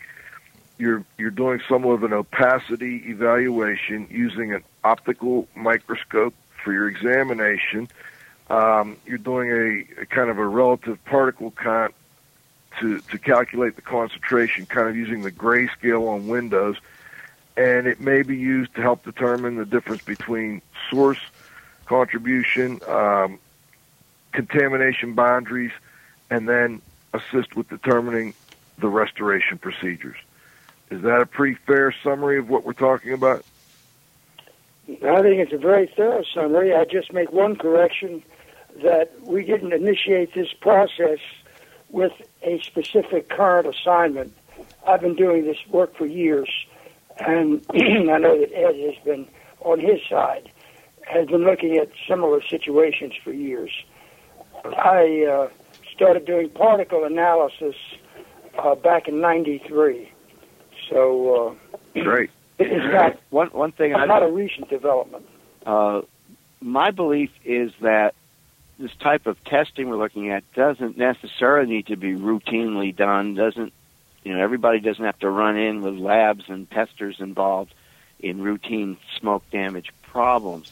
You're 0.78 1.04
you're 1.18 1.30
doing 1.30 1.60
somewhat 1.68 1.94
of 1.94 2.02
an 2.02 2.12
opacity 2.12 3.02
evaluation 3.06 4.08
using 4.10 4.52
an 4.52 4.64
optical 4.82 5.48
microscope 5.54 6.34
for 6.64 6.72
your 6.72 6.88
examination. 6.88 7.88
Um, 8.50 8.98
you're 9.06 9.18
doing 9.18 9.50
a, 9.50 10.02
a 10.02 10.06
kind 10.06 10.30
of 10.30 10.38
a 10.38 10.46
relative 10.46 11.02
particle 11.04 11.52
count 11.62 11.94
to 12.80 13.00
to 13.12 13.18
calculate 13.18 13.76
the 13.76 13.82
concentration, 13.82 14.66
kind 14.66 14.88
of 14.88 14.96
using 14.96 15.22
the 15.22 15.30
grayscale 15.30 16.08
on 16.08 16.26
Windows 16.26 16.76
and 17.56 17.86
it 17.86 18.00
may 18.00 18.22
be 18.22 18.36
used 18.36 18.74
to 18.74 18.82
help 18.82 19.04
determine 19.04 19.56
the 19.56 19.64
difference 19.64 20.02
between 20.06 20.60
source 20.90 21.18
contribution, 21.88 22.80
um, 22.88 23.38
contamination 24.32 25.14
boundaries, 25.14 25.70
and 26.30 26.48
then 26.48 26.82
assist 27.12 27.54
with 27.54 27.68
determining 27.68 28.34
the 28.80 28.88
restoration 28.88 29.58
procedures. 29.58 30.16
Is 30.94 31.02
that 31.02 31.20
a 31.20 31.26
pretty 31.26 31.56
fair 31.66 31.92
summary 32.04 32.38
of 32.38 32.48
what 32.48 32.64
we're 32.64 32.72
talking 32.72 33.12
about? 33.12 33.44
I 34.88 35.22
think 35.22 35.40
it's 35.40 35.52
a 35.52 35.58
very 35.58 35.90
thorough 35.96 36.22
summary. 36.32 36.72
I 36.72 36.84
just 36.84 37.12
make 37.12 37.32
one 37.32 37.56
correction 37.56 38.22
that 38.80 39.10
we 39.22 39.44
didn't 39.44 39.72
initiate 39.72 40.34
this 40.34 40.52
process 40.52 41.18
with 41.90 42.12
a 42.42 42.60
specific 42.60 43.28
current 43.28 43.66
assignment. 43.66 44.36
I've 44.86 45.00
been 45.00 45.16
doing 45.16 45.44
this 45.44 45.56
work 45.68 45.96
for 45.96 46.06
years, 46.06 46.48
and 47.18 47.66
I 47.74 48.18
know 48.18 48.38
that 48.38 48.52
Ed 48.54 48.76
has 48.76 49.04
been 49.04 49.26
on 49.62 49.80
his 49.80 50.00
side, 50.08 50.48
has 51.08 51.26
been 51.26 51.42
looking 51.42 51.76
at 51.76 51.90
similar 52.06 52.40
situations 52.40 53.14
for 53.24 53.32
years. 53.32 53.72
I 54.64 55.24
uh, 55.28 55.48
started 55.92 56.24
doing 56.24 56.50
particle 56.50 57.02
analysis 57.02 57.74
uh, 58.56 58.76
back 58.76 59.08
in 59.08 59.20
'93, 59.20 60.12
so 60.90 61.56
uh, 61.94 62.00
Great. 62.02 62.30
it's 62.58 62.92
not 62.92 63.18
One 63.30 63.48
one 63.48 63.72
thing 63.72 63.94
I 63.94 64.04
not 64.06 64.22
a 64.22 64.28
recent 64.30 64.68
development. 64.68 65.26
uh, 65.66 66.02
my 66.60 66.90
belief 66.90 67.30
is 67.44 67.72
that 67.80 68.14
this 68.78 68.90
type 69.00 69.26
of 69.26 69.42
testing 69.44 69.88
we're 69.88 69.96
looking 69.98 70.30
at 70.30 70.42
doesn't 70.54 70.96
necessarily 70.98 71.68
need 71.70 71.86
to 71.86 71.96
be 71.96 72.14
routinely 72.14 72.94
done. 72.94 73.34
Doesn't 73.34 73.72
you 74.24 74.34
know? 74.34 74.42
Everybody 74.42 74.80
doesn't 74.80 75.04
have 75.04 75.18
to 75.20 75.30
run 75.30 75.56
in 75.56 75.82
with 75.82 75.94
labs 75.96 76.44
and 76.48 76.70
testers 76.70 77.16
involved 77.20 77.72
in 78.20 78.40
routine 78.42 78.96
smoke 79.20 79.42
damage 79.50 79.90
problems. 80.02 80.70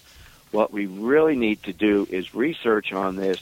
What 0.51 0.73
we 0.73 0.87
really 0.87 1.37
need 1.37 1.63
to 1.65 1.73
do 1.73 2.07
is 2.11 2.35
research 2.35 2.93
on 2.93 3.17
this, 3.17 3.41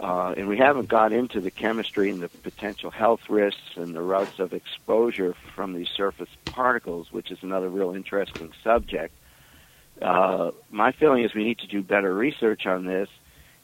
uh, 0.00 0.34
and 0.36 0.48
we 0.48 0.56
haven't 0.56 0.88
got 0.88 1.12
into 1.12 1.40
the 1.40 1.50
chemistry 1.50 2.10
and 2.10 2.22
the 2.22 2.28
potential 2.28 2.90
health 2.90 3.28
risks 3.28 3.76
and 3.76 3.94
the 3.94 4.00
routes 4.00 4.38
of 4.38 4.54
exposure 4.54 5.34
from 5.54 5.74
these 5.74 5.88
surface 5.88 6.30
particles, 6.46 7.12
which 7.12 7.30
is 7.30 7.38
another 7.42 7.68
real 7.68 7.94
interesting 7.94 8.50
subject. 8.64 9.14
Uh, 10.00 10.52
my 10.70 10.92
feeling 10.92 11.22
is 11.22 11.34
we 11.34 11.44
need 11.44 11.58
to 11.58 11.66
do 11.66 11.82
better 11.82 12.14
research 12.14 12.64
on 12.64 12.86
this, 12.86 13.10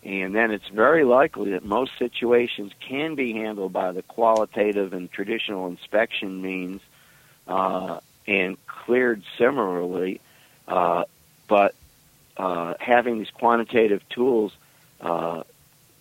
and 0.03 0.35
then 0.35 0.51
it's 0.51 0.69
very 0.69 1.05
likely 1.05 1.53
that 1.53 1.65
most 1.65 1.93
situations 1.99 2.71
can 2.87 3.15
be 3.15 3.33
handled 3.33 3.73
by 3.73 3.93
the 3.93 4.03
qualitative 4.03 4.93
and 4.93 5.11
traditional 5.11 5.67
inspection 5.69 6.43
means 6.43 6.83
uh, 7.49 7.99
and 8.27 8.59
cleared 8.67 9.23
similarly. 9.39 10.21
Uh, 10.69 11.05
but 11.49 11.75
uh, 12.37 12.75
having 12.79 13.19
these 13.19 13.31
quantitative 13.31 14.07
tools 14.11 14.53
uh, 15.01 15.43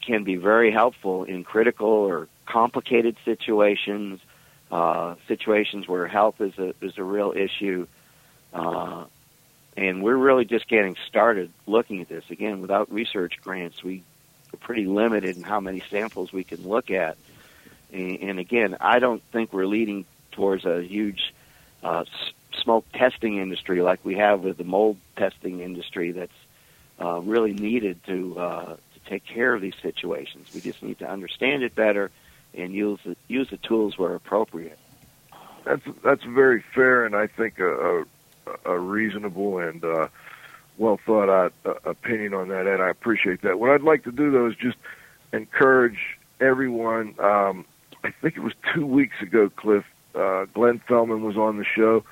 can 0.05 0.23
be 0.23 0.35
very 0.35 0.71
helpful 0.71 1.23
in 1.23 1.43
critical 1.43 1.87
or 1.87 2.27
complicated 2.45 3.17
situations, 3.25 4.19
uh, 4.71 5.15
situations 5.27 5.87
where 5.87 6.07
health 6.07 6.39
is 6.41 6.57
a 6.57 6.73
is 6.81 6.97
a 6.97 7.03
real 7.03 7.33
issue. 7.35 7.87
Uh, 8.53 9.05
and 9.77 10.01
we're 10.01 10.15
really 10.15 10.45
just 10.45 10.67
getting 10.69 10.95
started 11.07 11.51
looking 11.67 12.01
at 12.01 12.07
this. 12.07 12.23
Again, 12.29 12.61
without 12.61 12.91
research 12.93 13.33
grants, 13.43 13.83
we 13.83 14.03
are 14.53 14.57
pretty 14.57 14.85
limited 14.85 15.35
in 15.35 15.43
how 15.43 15.59
many 15.59 15.83
samples 15.89 16.31
we 16.31 16.45
can 16.45 16.65
look 16.67 16.91
at. 16.91 17.17
And, 17.91 18.19
and 18.21 18.39
again, 18.39 18.77
I 18.79 18.99
don't 18.99 19.21
think 19.33 19.51
we're 19.51 19.65
leading 19.65 20.05
towards 20.31 20.65
a 20.65 20.81
huge 20.81 21.33
uh, 21.83 22.05
smoke 22.63 22.85
testing 22.93 23.37
industry 23.37 23.81
like 23.81 23.99
we 24.03 24.15
have 24.15 24.41
with 24.41 24.57
the 24.57 24.63
mold 24.63 24.97
testing 25.17 25.59
industry 25.59 26.11
that's 26.11 26.31
uh, 27.01 27.19
really 27.19 27.53
needed 27.53 27.99
to 28.05 28.39
uh, 28.39 28.75
take 29.05 29.25
care 29.25 29.53
of 29.53 29.61
these 29.61 29.75
situations. 29.81 30.47
We 30.53 30.61
just 30.61 30.81
need 30.83 30.99
to 30.99 31.09
understand 31.09 31.63
it 31.63 31.75
better 31.75 32.11
and 32.53 32.73
use 32.73 32.99
the, 33.05 33.15
use 33.27 33.49
the 33.49 33.57
tools 33.57 33.97
where 33.97 34.15
appropriate. 34.15 34.79
That's 35.65 35.81
that's 36.03 36.23
very 36.23 36.63
fair, 36.73 37.05
and 37.05 37.15
I 37.15 37.27
think 37.27 37.59
a, 37.59 38.01
a, 38.01 38.05
a 38.65 38.79
reasonable 38.79 39.57
and 39.57 39.83
uh, 39.83 40.07
well 40.77 40.99
thought 41.05 41.29
out 41.29 41.53
uh, 41.65 41.73
opinion 41.89 42.33
on 42.35 42.49
that, 42.49 42.67
and 42.67 42.83
I 42.83 42.89
appreciate 42.89 43.41
that. 43.41 43.59
What 43.59 43.71
I'd 43.71 43.81
like 43.81 44.03
to 44.03 44.11
do 44.11 44.31
though 44.31 44.47
is 44.47 44.55
just 44.55 44.77
encourage 45.33 46.17
everyone. 46.39 47.15
Um, 47.19 47.65
I 48.03 48.11
think 48.11 48.37
it 48.37 48.41
was 48.41 48.53
two 48.73 48.85
weeks 48.85 49.15
ago, 49.21 49.49
Cliff. 49.49 49.83
Uh, 50.13 50.45
Glenn 50.53 50.79
Fellman 50.87 51.21
was 51.21 51.35
on 51.35 51.57
the 51.57 51.65
show 51.65 52.05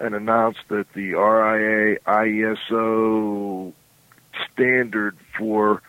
and 0.00 0.14
announced 0.14 0.60
that 0.68 0.92
the 0.94 1.12
RIA 1.12 1.98
IESO 2.06 3.72
standard 4.52 5.16
for 5.38 5.82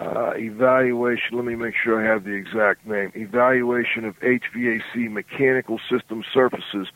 uh, 0.00 0.32
evaluation. 0.36 1.36
Let 1.36 1.44
me 1.44 1.54
make 1.54 1.74
sure 1.74 2.00
I 2.00 2.10
have 2.10 2.24
the 2.24 2.32
exact 2.32 2.86
name. 2.86 3.12
Evaluation 3.14 4.04
of 4.04 4.18
HVAC 4.20 5.10
mechanical 5.10 5.78
system 5.90 6.24
surfaces 6.32 6.88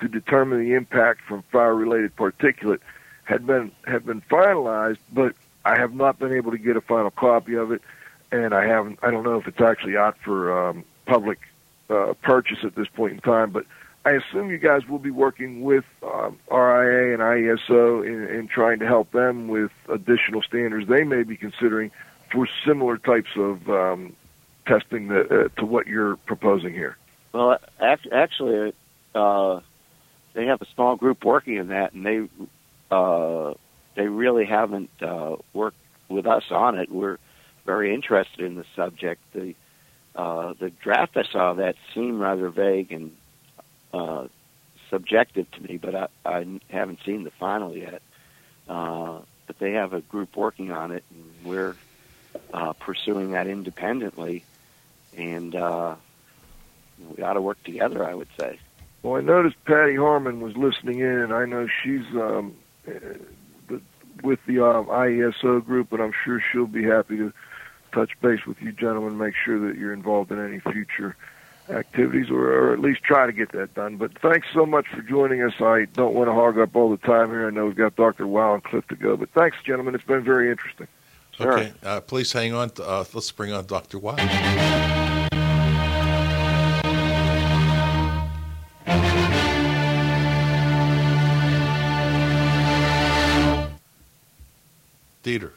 to 0.00 0.08
determine 0.08 0.60
the 0.60 0.74
impact 0.74 1.22
from 1.26 1.42
fire-related 1.50 2.14
particulate 2.16 2.80
had 3.24 3.46
been 3.46 3.72
had 3.86 4.06
been 4.06 4.20
finalized, 4.22 4.98
but 5.12 5.34
I 5.64 5.78
have 5.78 5.94
not 5.94 6.18
been 6.18 6.32
able 6.32 6.52
to 6.52 6.58
get 6.58 6.76
a 6.76 6.80
final 6.80 7.10
copy 7.10 7.54
of 7.54 7.72
it, 7.72 7.82
and 8.30 8.54
I 8.54 8.64
haven't. 8.66 8.98
I 9.02 9.10
don't 9.10 9.24
know 9.24 9.38
if 9.38 9.46
it's 9.48 9.60
actually 9.60 9.96
out 9.96 10.16
for 10.24 10.68
um, 10.68 10.84
public 11.06 11.40
uh, 11.90 12.14
purchase 12.22 12.58
at 12.62 12.74
this 12.74 12.88
point 12.88 13.14
in 13.14 13.20
time, 13.20 13.50
but. 13.50 13.66
I 14.04 14.14
assume 14.14 14.50
you 14.50 14.58
guys 14.58 14.88
will 14.88 14.98
be 14.98 15.12
working 15.12 15.62
with 15.62 15.84
um, 16.02 16.36
RIA 16.50 17.14
and 17.14 17.22
IESO 17.22 18.04
in, 18.04 18.36
in 18.36 18.48
trying 18.48 18.80
to 18.80 18.84
help 18.84 19.12
them 19.12 19.46
with 19.46 19.70
additional 19.88 20.42
standards 20.42 20.88
they 20.88 21.04
may 21.04 21.22
be 21.22 21.36
considering 21.36 21.92
for 22.32 22.48
similar 22.66 22.96
types 22.96 23.30
of 23.36 23.68
um, 23.68 24.16
testing 24.66 25.08
that, 25.08 25.30
uh, 25.30 25.60
to 25.60 25.66
what 25.66 25.86
you're 25.86 26.16
proposing 26.16 26.72
here. 26.72 26.96
Well, 27.32 27.58
act- 27.80 28.08
actually, 28.10 28.72
uh, 29.14 29.60
they 30.34 30.46
have 30.46 30.62
a 30.62 30.66
small 30.74 30.96
group 30.96 31.24
working 31.24 31.56
in 31.56 31.68
that, 31.68 31.92
and 31.92 32.04
they 32.04 32.28
uh, 32.90 33.54
they 33.94 34.06
really 34.08 34.46
haven't 34.46 34.90
uh, 35.00 35.36
worked 35.52 35.76
with 36.08 36.26
us 36.26 36.44
on 36.50 36.78
it. 36.78 36.90
We're 36.90 37.18
very 37.64 37.94
interested 37.94 38.40
in 38.40 38.54
the 38.54 38.64
subject. 38.74 39.20
The 39.34 39.54
uh, 40.14 40.54
the 40.58 40.70
draft 40.70 41.16
I 41.16 41.24
saw 41.24 41.54
that 41.54 41.76
seemed 41.94 42.20
rather 42.20 42.48
vague 42.50 42.92
and 42.92 43.16
uh, 43.94 44.28
subjective 44.90 45.50
to 45.52 45.60
me, 45.62 45.78
but 45.78 45.94
I, 45.94 46.08
I 46.24 46.46
haven't 46.68 46.98
seen 47.04 47.24
the 47.24 47.30
final 47.30 47.74
yet. 47.76 48.02
But 48.66 49.58
they 49.58 49.72
have 49.72 49.92
a 49.92 50.00
group 50.00 50.36
working 50.36 50.70
on 50.70 50.92
it, 50.92 51.04
and 51.10 51.24
we're 51.44 51.76
uh, 52.52 52.72
pursuing 52.74 53.32
that 53.32 53.46
independently. 53.46 54.44
And 55.16 55.54
uh, 55.54 55.96
we 57.16 57.22
ought 57.22 57.34
to 57.34 57.40
work 57.40 57.62
together, 57.64 58.04
I 58.04 58.14
would 58.14 58.28
say. 58.38 58.58
Well, 59.02 59.16
I 59.16 59.20
noticed 59.20 59.56
Patty 59.64 59.96
Harmon 59.96 60.40
was 60.40 60.56
listening 60.56 61.00
in, 61.00 61.32
I 61.32 61.44
know 61.44 61.66
she's 61.82 62.06
um, 62.14 62.54
with 64.22 64.38
the 64.46 64.64
um, 64.64 64.86
IESO 64.86 65.64
group, 65.64 65.92
and 65.92 66.00
I'm 66.00 66.12
sure 66.24 66.42
she'll 66.52 66.66
be 66.66 66.84
happy 66.84 67.16
to 67.16 67.32
touch 67.92 68.12
base 68.20 68.46
with 68.46 68.60
you 68.62 68.72
gentlemen, 68.72 69.18
make 69.18 69.34
sure 69.44 69.68
that 69.68 69.78
you're 69.78 69.92
involved 69.92 70.30
in 70.30 70.38
any 70.38 70.60
future 70.60 71.16
activities, 71.68 72.30
or, 72.30 72.52
or 72.52 72.72
at 72.72 72.80
least 72.80 73.02
try 73.02 73.26
to 73.26 73.32
get 73.32 73.52
that 73.52 73.74
done. 73.74 73.96
But 73.96 74.18
thanks 74.18 74.46
so 74.52 74.66
much 74.66 74.86
for 74.88 75.02
joining 75.02 75.42
us. 75.42 75.52
I 75.60 75.86
don't 75.92 76.14
want 76.14 76.28
to 76.28 76.34
hog 76.34 76.58
up 76.58 76.74
all 76.74 76.90
the 76.90 76.96
time 76.96 77.30
here. 77.30 77.46
I 77.46 77.50
know 77.50 77.66
we've 77.66 77.76
got 77.76 77.96
Dr. 77.96 78.26
Wow 78.26 78.54
and 78.54 78.64
Cliff 78.64 78.86
to 78.88 78.96
go, 78.96 79.16
but 79.16 79.30
thanks, 79.30 79.56
gentlemen. 79.64 79.94
It's 79.94 80.04
been 80.04 80.24
very 80.24 80.50
interesting. 80.50 80.88
Sure. 81.42 81.58
Okay, 81.58 81.72
uh, 81.82 82.00
please 82.00 82.32
hang 82.32 82.54
on. 82.54 82.70
To, 82.70 82.84
uh, 82.84 83.04
let's 83.12 83.30
bring 83.32 83.52
on 83.52 83.66
Dr. 83.66 83.98
Wild. 83.98 84.20
Dieter. 95.22 95.52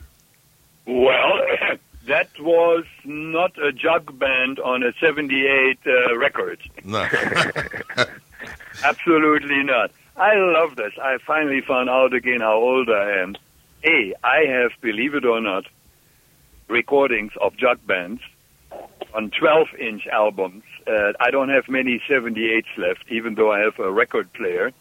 Well, 0.85 1.41
that 2.07 2.29
was 2.39 2.85
not 3.03 3.57
a 3.57 3.71
jug 3.71 4.17
band 4.19 4.59
on 4.59 4.83
a 4.83 4.93
78 4.99 5.79
uh, 5.85 6.17
record. 6.17 6.59
No. 6.83 7.07
Absolutely 8.83 9.63
not. 9.63 9.91
I 10.17 10.35
love 10.35 10.75
this. 10.75 10.93
I 11.01 11.17
finally 11.25 11.61
found 11.61 11.89
out 11.89 12.13
again 12.13 12.41
how 12.41 12.55
old 12.55 12.89
I 12.89 13.11
am. 13.19 13.35
A, 13.83 14.13
I 14.23 14.45
have, 14.47 14.71
believe 14.81 15.13
it 15.13 15.25
or 15.25 15.41
not, 15.41 15.65
recordings 16.67 17.31
of 17.41 17.55
jug 17.57 17.85
bands 17.85 18.21
on 19.13 19.31
12 19.31 19.67
inch 19.79 20.07
albums. 20.07 20.63
Uh, 20.87 21.13
I 21.19 21.31
don't 21.31 21.49
have 21.49 21.67
many 21.69 22.01
78s 22.09 22.65
left, 22.77 23.05
even 23.09 23.35
though 23.35 23.51
I 23.51 23.59
have 23.59 23.79
a 23.79 23.91
record 23.91 24.31
player. 24.33 24.71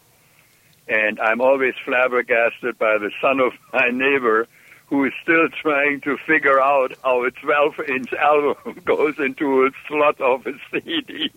And 0.87 1.19
I'm 1.19 1.41
always 1.41 1.73
flabbergasted 1.83 2.77
by 2.77 2.97
the 2.99 3.11
son 3.21 3.39
of 3.39 3.53
my 3.73 3.89
neighbor 3.91 4.47
who 4.87 5.03
is 5.03 5.13
still 5.23 5.49
trying 5.49 5.99
to 6.01 6.15
figure 6.27 6.61
out 6.61 6.93
how 7.03 7.23
a 7.25 7.31
12 7.31 7.79
inch 7.89 8.13
album 8.19 8.79
goes 8.85 9.15
into 9.17 9.65
a 9.65 9.71
slot 9.87 10.21
of 10.21 10.45
a 10.45 10.53
CD. 10.71 11.31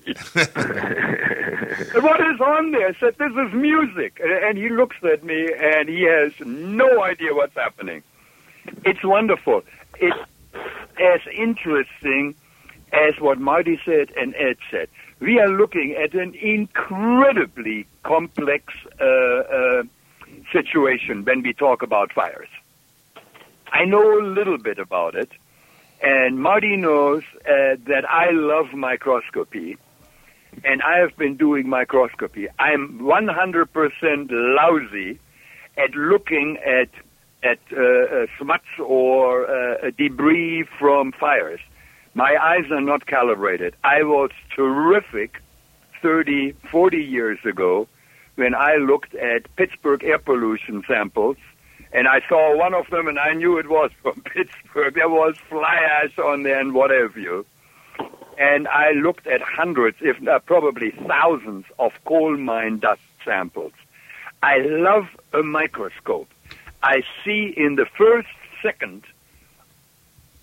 What 1.95 2.21
is 2.21 2.41
on 2.41 2.73
there? 2.73 2.89
I 2.89 2.95
said, 3.01 3.17
This 3.19 3.33
is 3.33 3.53
music. 3.55 4.21
And- 4.23 4.33
And 4.49 4.59
he 4.59 4.69
looks 4.69 4.97
at 5.03 5.25
me 5.25 5.49
and 5.59 5.89
he 5.89 6.03
has 6.03 6.33
no 6.45 7.03
idea 7.03 7.35
what's 7.35 7.55
happening. 7.55 8.03
It's 8.85 9.03
wonderful. 9.03 9.63
It's 9.99 10.17
as 10.55 11.21
interesting 11.33 12.35
as 12.93 13.15
what 13.21 13.39
Marty 13.39 13.81
said 13.85 14.11
and 14.17 14.35
Ed 14.37 14.57
said. 14.71 14.89
We 15.21 15.39
are 15.41 15.49
looking 15.49 15.97
at 16.03 16.15
an 16.15 16.35
incredibly 16.35 17.87
complex 18.03 18.73
uh, 19.01 19.05
uh, 19.05 19.83
situation 20.53 21.25
when 21.25 21.43
we 21.43 21.53
talk 21.53 21.83
about 21.83 22.13
fires. 22.13 22.49
I 23.73 23.85
know 23.85 24.21
a 24.21 24.23
little 24.23 24.59
bit 24.59 24.79
about 24.79 25.15
it, 25.15 25.31
and 26.03 26.41
Marty 26.41 26.77
knows 26.77 27.23
uh, 27.41 27.77
that 27.87 28.05
I 28.09 28.31
love 28.31 28.73
microscopy, 28.73 29.77
and 30.65 30.83
I 30.83 30.99
have 30.99 31.17
been 31.17 31.37
doing 31.37 31.69
microscopy. 31.69 32.49
I'm 32.59 33.01
100% 33.01 34.29
lousy 34.31 35.19
at 35.77 35.91
looking 35.95 36.59
at 36.59 36.89
at 37.43 37.59
uh, 37.73 37.81
uh, 37.81 38.27
smuts 38.39 38.67
or 38.79 39.49
uh, 39.49 39.91
debris 39.97 40.65
from 40.79 41.13
fires. 41.13 41.61
My 42.15 42.37
eyes 42.37 42.71
are 42.71 42.81
not 42.81 43.07
calibrated. 43.07 43.75
I 43.85 44.03
was 44.03 44.31
terrific 44.55 45.41
30, 46.03 46.53
40 46.71 46.97
years 46.99 47.39
ago 47.45 47.87
when 48.35 48.55
I 48.55 48.77
looked 48.77 49.15
at 49.15 49.55
Pittsburgh 49.57 50.03
air 50.05 50.19
pollution 50.19 50.83
samples 50.87 51.37
and 51.93 52.07
I 52.09 52.21
saw 52.29 52.57
one 52.57 52.75
of 52.75 52.89
them 52.91 53.09
and 53.09 53.19
I 53.19 53.35
knew 53.35 53.59
it 53.59 53.69
was 53.69 53.91
from 54.03 54.21
Pittsburgh. 54.23 54.95
There 54.95 55.09
was 55.09 55.37
fly 55.49 55.77
ash 56.03 56.19
on 56.19 56.43
there 56.43 56.61
and 56.61 56.75
what 56.75 56.91
have 56.91 57.17
you. 57.17 57.47
And 58.39 58.69
I 58.69 58.93
looked 58.93 59.27
at 59.27 59.41
hundreds, 59.43 59.97
if 60.01 60.21
not 60.21 60.47
probably 60.47 60.93
thousands, 60.93 61.67
of 61.79 61.93
coal 62.05 62.37
mine 62.37 62.79
dust 62.79 63.01
samples. 63.25 63.73
I 64.43 64.59
love 64.59 65.09
a 65.33 65.43
microscope. 65.43 66.29
I 66.83 67.03
see 67.25 67.53
in 67.57 67.77
the 67.77 67.87
first 67.87 68.29
second 68.63 69.05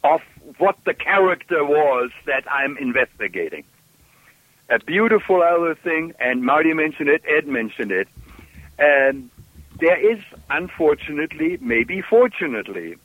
of 0.03 0.21
what 0.57 0.77
the 0.85 0.93
character 0.93 1.63
was 1.63 2.11
that 2.25 2.43
I'm 2.51 2.77
investigating. 2.77 3.63
A 4.69 4.79
beautiful 4.79 5.41
other 5.41 5.75
thing, 5.75 6.13
and 6.19 6.43
Marty 6.43 6.73
mentioned 6.73 7.09
it, 7.09 7.23
Ed 7.27 7.47
mentioned 7.47 7.91
it, 7.91 8.07
and 8.77 9.29
there 9.79 9.97
is, 9.97 10.19
unfortunately, 10.49 11.57
maybe 11.61 12.01
fortunately, 12.01 12.95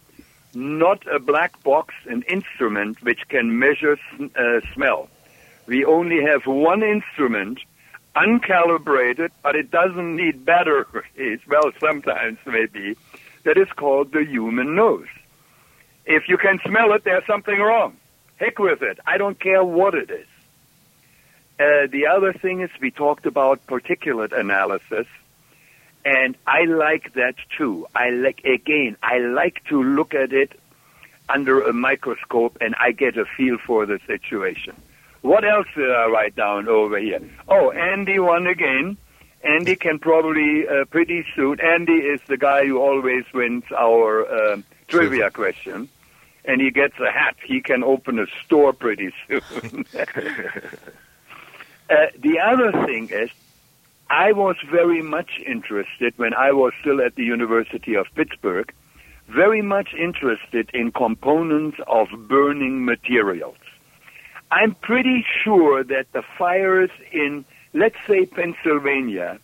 not 0.55 1.07
a 1.07 1.19
black 1.19 1.63
box, 1.63 1.95
an 2.07 2.23
instrument 2.23 3.03
which 3.03 3.29
can 3.29 3.59
measure 3.59 3.99
uh, 4.37 4.61
smell. 4.75 5.09
We 5.67 5.85
only 5.85 6.23
have 6.23 6.47
one 6.47 6.83
instrument, 6.83 7.61
uncalibrated, 8.17 9.31
but 9.43 9.57
it 9.57 9.71
doesn't 9.71 10.17
need 10.17 10.45
batteries. 10.45 11.41
Well, 11.49 11.73
sometimes 11.79 12.39
maybe. 12.47 12.97
That 13.45 13.57
is 13.57 13.69
called 13.75 14.13
the 14.13 14.25
human 14.25 14.75
nose. 14.75 15.09
If 16.05 16.29
you 16.29 16.37
can 16.37 16.61
smell 16.67 16.93
it, 16.93 17.05
there's 17.05 17.25
something 17.27 17.59
wrong. 17.59 17.97
Heck 18.37 18.59
with 18.59 18.83
it. 18.83 18.99
I 19.07 19.17
don't 19.17 19.39
care 19.39 19.65
what 19.65 19.95
it 19.95 20.11
is. 20.11 20.27
Uh, 21.59 21.87
the 21.91 22.07
other 22.07 22.33
thing 22.33 22.61
is 22.61 22.71
we 22.81 22.91
talked 22.91 23.27
about 23.27 23.67
particulate 23.67 24.39
analysis, 24.39 25.07
and 26.05 26.37
I 26.47 26.65
like 26.65 27.13
that 27.15 27.35
too. 27.57 27.87
I 27.95 28.11
like 28.11 28.45
again. 28.45 28.97
I 29.03 29.19
like 29.19 29.63
to 29.69 29.83
look 29.83 30.15
at 30.15 30.33
it 30.33 30.53
under 31.29 31.63
a 31.63 31.73
microscope, 31.73 32.59
and 32.61 32.75
I 32.79 32.93
get 32.93 33.17
a 33.19 33.25
feel 33.25 33.59
for 33.59 33.85
the 33.87 34.01
situation. 34.07 34.75
What 35.23 35.45
else 35.45 35.67
did 35.77 35.91
I 35.91 36.07
write 36.07 36.35
down 36.35 36.69
over 36.69 36.99
here? 36.99 37.21
Oh, 37.49 37.71
Andy 37.71 38.19
won 38.19 38.47
again. 38.47 38.97
Andy 39.43 39.77
can 39.77 39.99
probably 39.99 40.67
uh, 40.69 40.85
pretty 40.87 41.25
soon. 41.35 41.61
Andy 41.61 41.95
is 41.95 42.21
the 42.27 42.37
guy 42.37 42.67
who 42.67 42.79
always 42.79 43.25
wins 43.33 43.65
our 43.77 44.27
uh, 44.27 44.57
trivia 44.89 45.31
question, 45.31 45.89
and 46.45 46.61
he 46.61 46.71
gets 46.71 46.99
a 47.01 47.11
hat. 47.11 47.37
He 47.45 47.61
can 47.61 47.83
open 47.83 48.19
a 48.19 48.27
store 48.45 48.73
pretty 48.73 49.13
soon. 49.29 49.87
uh, 49.95 50.05
the 52.19 52.39
other 52.39 52.73
thing 52.87 53.09
is, 53.11 53.31
I 54.11 54.33
was 54.33 54.57
very 54.71 55.03
much 55.03 55.39
interested 55.47 56.13
when 56.17 56.35
I 56.35 56.53
was 56.53 56.73
still 56.81 57.01
at 57.01 57.15
the 57.15 57.25
University 57.25 57.95
of 57.95 58.07
Pittsburgh, 58.15 58.73
very 59.29 59.63
much 59.63 59.95
interested 59.95 60.71
in 60.75 60.93
components 60.93 61.79
of 61.87 62.09
burning 62.29 62.85
materials. 62.85 63.57
I'm 64.51 64.75
pretty 64.75 65.25
sure 65.45 65.85
that 65.85 66.13
the 66.13 66.23
fires 66.39 66.91
in 67.13 67.45
let's 67.73 67.97
say 68.07 68.27
Pennsylvania, 68.27 69.39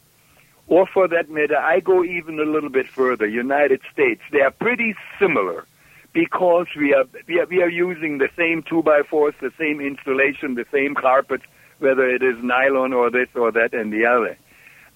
or 0.67 0.87
for 0.87 1.09
that 1.09 1.31
matter, 1.31 1.57
I 1.57 1.81
go 1.81 2.03
even 2.05 2.41
a 2.41 2.45
little 2.45 2.71
bit 2.71 2.89
further, 2.89 3.27
United 3.27 3.81
States, 3.93 4.21
they 4.33 4.41
are 4.41 4.51
pretty 4.51 4.95
similar 5.19 5.65
because 6.13 6.67
we 6.77 6.95
are, 6.95 7.05
we 7.29 7.41
are, 7.41 7.47
we 7.47 7.63
are 7.63 7.69
using 7.69 8.19
the 8.19 8.31
same 8.37 8.63
two 8.63 8.83
by 8.83 9.03
fours, 9.03 9.35
the 9.41 9.53
same 9.59 9.81
installation, 9.81 10.55
the 10.55 10.67
same 10.73 10.95
carpet, 10.95 11.43
whether 11.79 12.09
it 12.09 12.23
is 12.23 12.43
nylon 12.43 12.93
or 12.93 13.11
this 13.11 13.29
or 13.35 13.53
that 13.53 13.75
and 13.75 13.93
the 13.93 14.07
other. 14.07 14.37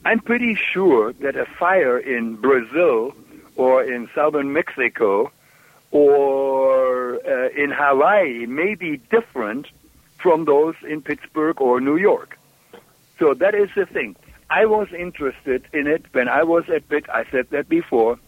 I'm 0.04 0.20
pretty 0.20 0.54
sure 0.54 1.12
that 1.14 1.36
a 1.36 1.44
fire 1.44 1.98
in 1.98 2.36
Brazil 2.36 3.14
or 3.54 3.84
in 3.84 4.08
southern 4.14 4.52
Mexico 4.54 5.30
or 5.90 7.16
uh, 7.16 7.48
in 7.50 7.70
Hawaii 7.70 8.46
may 8.46 8.74
be 8.74 8.96
different 8.96 9.66
from 10.23 10.45
those 10.45 10.75
in 10.89 11.03
Pittsburgh 11.03 11.61
or 11.61 11.81
New 11.81 11.97
York. 11.97 12.39
So 13.18 13.35
that 13.35 13.55
is 13.55 13.71
the 13.75 13.87
thing. 13.87 14.16
I 14.49 14.66
was 14.66 14.89
interested 14.93 15.64
in 15.73 15.87
it 15.87 16.05
when 16.12 16.29
I 16.29 16.43
was 16.43 16.68
at 16.68 16.89
BIT. 16.89 17.09
I 17.09 17.25
said 17.31 17.51
that 17.51 17.68
before. 17.68 18.18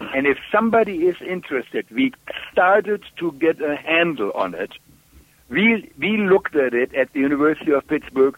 And 0.00 0.26
if 0.26 0.38
somebody 0.52 1.06
is 1.06 1.16
interested, 1.20 1.86
we 1.90 2.12
started 2.52 3.02
to 3.16 3.32
get 3.32 3.60
a 3.60 3.76
handle 3.76 4.30
on 4.34 4.54
it. 4.54 4.72
We, 5.48 5.90
we 5.98 6.16
looked 6.16 6.56
at 6.56 6.74
it 6.74 6.94
at 6.94 7.12
the 7.12 7.20
University 7.20 7.72
of 7.72 7.86
Pittsburgh 7.86 8.36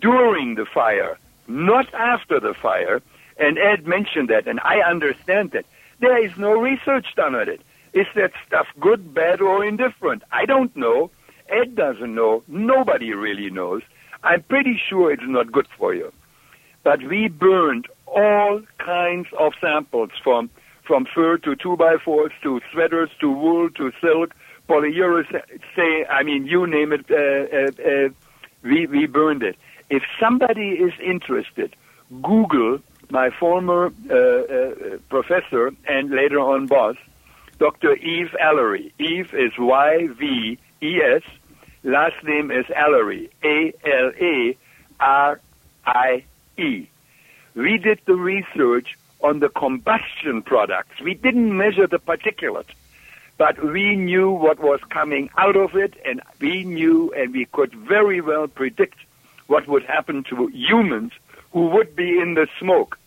during 0.00 0.54
the 0.54 0.66
fire, 0.66 1.18
not 1.48 1.92
after 1.94 2.40
the 2.40 2.54
fire. 2.54 3.00
And 3.38 3.58
Ed 3.58 3.86
mentioned 3.86 4.28
that, 4.28 4.46
and 4.46 4.60
I 4.60 4.80
understand 4.80 5.52
that. 5.52 5.66
There 5.98 6.22
is 6.22 6.36
no 6.36 6.52
research 6.52 7.06
done 7.16 7.34
on 7.34 7.48
it. 7.48 7.60
Is 7.92 8.06
that 8.14 8.32
stuff 8.46 8.66
good, 8.78 9.14
bad, 9.14 9.40
or 9.40 9.64
indifferent? 9.64 10.22
I 10.30 10.44
don't 10.44 10.74
know. 10.76 11.10
Ed 11.48 11.74
doesn't 11.74 12.14
know. 12.14 12.42
Nobody 12.48 13.12
really 13.12 13.50
knows. 13.50 13.82
I'm 14.22 14.42
pretty 14.42 14.80
sure 14.88 15.12
it's 15.12 15.22
not 15.24 15.52
good 15.52 15.68
for 15.78 15.94
you. 15.94 16.12
But 16.82 17.02
we 17.02 17.28
burned 17.28 17.86
all 18.06 18.62
kinds 18.78 19.28
of 19.38 19.52
samples 19.60 20.10
from 20.22 20.50
from 20.84 21.04
fur 21.12 21.36
to 21.38 21.56
two 21.56 21.76
by 21.76 21.96
fours 22.04 22.30
to 22.44 22.60
sweaters 22.72 23.10
to 23.20 23.28
wool 23.30 23.68
to 23.70 23.90
silk, 24.00 24.34
polyurethane. 24.68 25.60
Say, 25.74 26.06
I 26.08 26.22
mean, 26.22 26.46
you 26.46 26.66
name 26.66 26.92
it. 26.92 27.04
Uh, 27.10 27.16
uh, 27.56 27.90
uh, 27.90 28.08
we 28.62 28.86
we 28.86 29.06
burned 29.06 29.42
it. 29.42 29.56
If 29.90 30.02
somebody 30.20 30.70
is 30.70 30.92
interested, 31.00 31.74
Google 32.22 32.78
my 33.10 33.30
former 33.30 33.92
uh, 34.10 34.14
uh, 34.14 34.98
professor 35.08 35.72
and 35.88 36.10
later 36.10 36.40
on 36.40 36.66
boss, 36.66 36.96
Dr. 37.58 37.96
Yves 37.96 38.32
Alarie. 38.42 38.92
Yves 38.98 39.32
is 39.32 39.52
Y 39.58 40.08
V 40.18 40.58
E 40.82 41.00
S 41.00 41.22
Last 41.86 42.22
name 42.24 42.50
is 42.50 42.66
Alarie, 42.66 43.30
A-L-A-R-I-E. 43.44 44.58
We 47.54 47.78
did 47.78 48.00
the 48.06 48.16
research 48.16 48.98
on 49.20 49.38
the 49.38 49.48
combustion 49.48 50.42
products. 50.42 51.00
We 51.00 51.14
didn't 51.14 51.56
measure 51.56 51.86
the 51.86 52.00
particulate, 52.00 52.70
but 53.38 53.64
we 53.64 53.94
knew 53.94 54.32
what 54.32 54.58
was 54.58 54.80
coming 54.88 55.30
out 55.38 55.54
of 55.54 55.76
it, 55.76 55.94
and 56.04 56.20
we 56.40 56.64
knew 56.64 57.12
and 57.12 57.32
we 57.32 57.44
could 57.44 57.72
very 57.72 58.20
well 58.20 58.48
predict 58.48 58.98
what 59.46 59.68
would 59.68 59.84
happen 59.84 60.24
to 60.24 60.48
humans 60.48 61.12
who 61.52 61.68
would 61.68 61.94
be 61.94 62.18
in 62.18 62.34
the 62.34 62.48
smoke. 62.58 62.98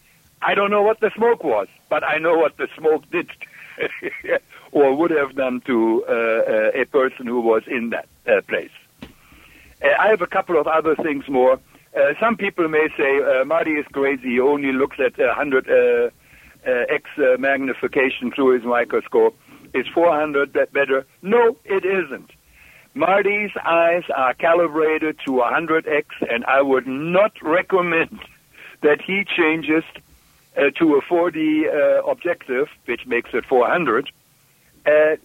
I 0.42 0.56
don't 0.56 0.72
know 0.72 0.84
what 0.84 1.02
the 1.02 1.12
smoke 1.18 1.44
was, 1.44 1.68
but 1.90 2.06
I 2.06 2.18
know 2.18 2.38
what 2.38 2.56
the 2.56 2.70
smoke 2.78 3.04
did 3.12 3.30
or 4.72 4.96
would 4.96 5.12
have 5.12 5.36
done 5.36 5.60
to 5.66 6.06
uh, 6.08 6.12
uh, 6.12 6.72
a 6.82 6.86
person 6.86 7.28
who 7.28 7.42
was 7.42 7.64
in 7.68 7.90
that 7.90 8.08
place. 8.48 8.72
Uh, 9.82 9.88
I 10.00 10.10
have 10.10 10.22
a 10.22 10.28
couple 10.28 10.60
of 10.60 10.68
other 10.68 10.96
things 10.96 11.28
more. 11.28 11.60
Uh, 11.96 12.14
some 12.20 12.38
people 12.38 12.68
may 12.68 12.88
say 12.98 13.20
uh, 13.22 13.46
Marty 13.46 13.72
is 13.72 13.86
crazy. 13.92 14.30
He 14.30 14.40
only 14.40 14.72
looks 14.72 14.98
at 15.00 15.18
100 15.18 16.12
x 16.64 17.04
magnification 17.40 18.32
through 18.32 18.60
his 18.60 18.64
microscope. 18.64 19.38
Is 19.74 19.88
400 19.94 20.54
better? 20.74 21.06
No, 21.22 21.56
it 21.64 21.86
isn't. 21.86 22.32
Marty's 22.96 23.52
eyes 23.64 24.04
are 24.16 24.34
calibrated 24.34 25.20
to 25.26 25.32
100x, 25.32 26.06
and 26.30 26.44
I 26.46 26.62
would 26.62 26.88
not 26.88 27.32
recommend 27.42 28.20
that 28.82 29.02
he 29.02 29.26
changes 29.26 29.84
uh, 30.58 30.72
to 30.72 30.96
a 30.96 31.02
4D 31.02 31.68
uh, 31.68 32.04
objective, 32.10 32.68
which 32.86 33.06
makes 33.06 33.30
it 33.34 33.46
400. 33.46 34.10
Uh, 34.86 35.16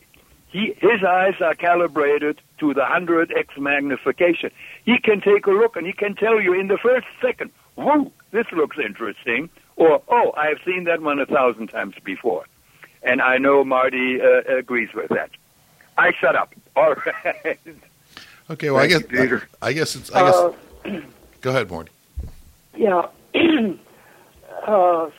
he, 0.55 0.73
his 0.79 1.03
eyes 1.03 1.35
are 1.41 1.57
calibrated 1.57 2.41
to 2.61 2.73
the 2.73 2.83
100x 2.83 3.59
magnification. 3.59 4.53
He 4.85 4.99
can 4.99 5.21
take 5.21 5.49
a 5.49 5.51
look 5.51 5.75
and 5.75 5.85
he 5.85 5.93
can 5.93 6.15
tell 6.15 6.41
you 6.41 6.55
in 6.55 6.69
the 6.69 6.79
first 6.79 7.09
second, 7.21 7.51
whoa, 7.75 8.13
this 8.31 8.47
looks 8.53 8.77
interesting, 8.79 9.51
or, 9.75 10.01
oh, 10.09 10.33
I've 10.37 10.59
seen 10.65 10.85
that 10.85 11.03
one 11.03 11.19
a 11.19 11.27
thousand 11.27 11.71
times 11.71 11.97
before. 12.05 12.45
And 13.03 13.21
I 13.21 13.37
know 13.39 13.65
Marty 13.65 14.21
uh, 14.23 14.43
agrees 14.59 14.91
with 14.95 15.09
that. 15.09 15.31
I 15.99 16.13
shut 16.13 16.37
up. 16.37 16.55
All 16.77 16.95
right. 16.95 17.59
Okay, 18.49 18.71
well, 18.71 18.81
I 18.81 18.87
guess, 18.87 19.03
Peter. 19.03 19.49
I, 19.61 19.69
I 19.69 19.73
guess 19.73 19.97
it's, 19.97 20.13
I 20.13 20.23
guess, 20.23 20.37
Uh, 20.37 21.01
go 21.41 21.51
ahead, 21.51 21.69
Marty. 21.69 21.91
yeah. 22.77 23.09
uh, 24.69 25.11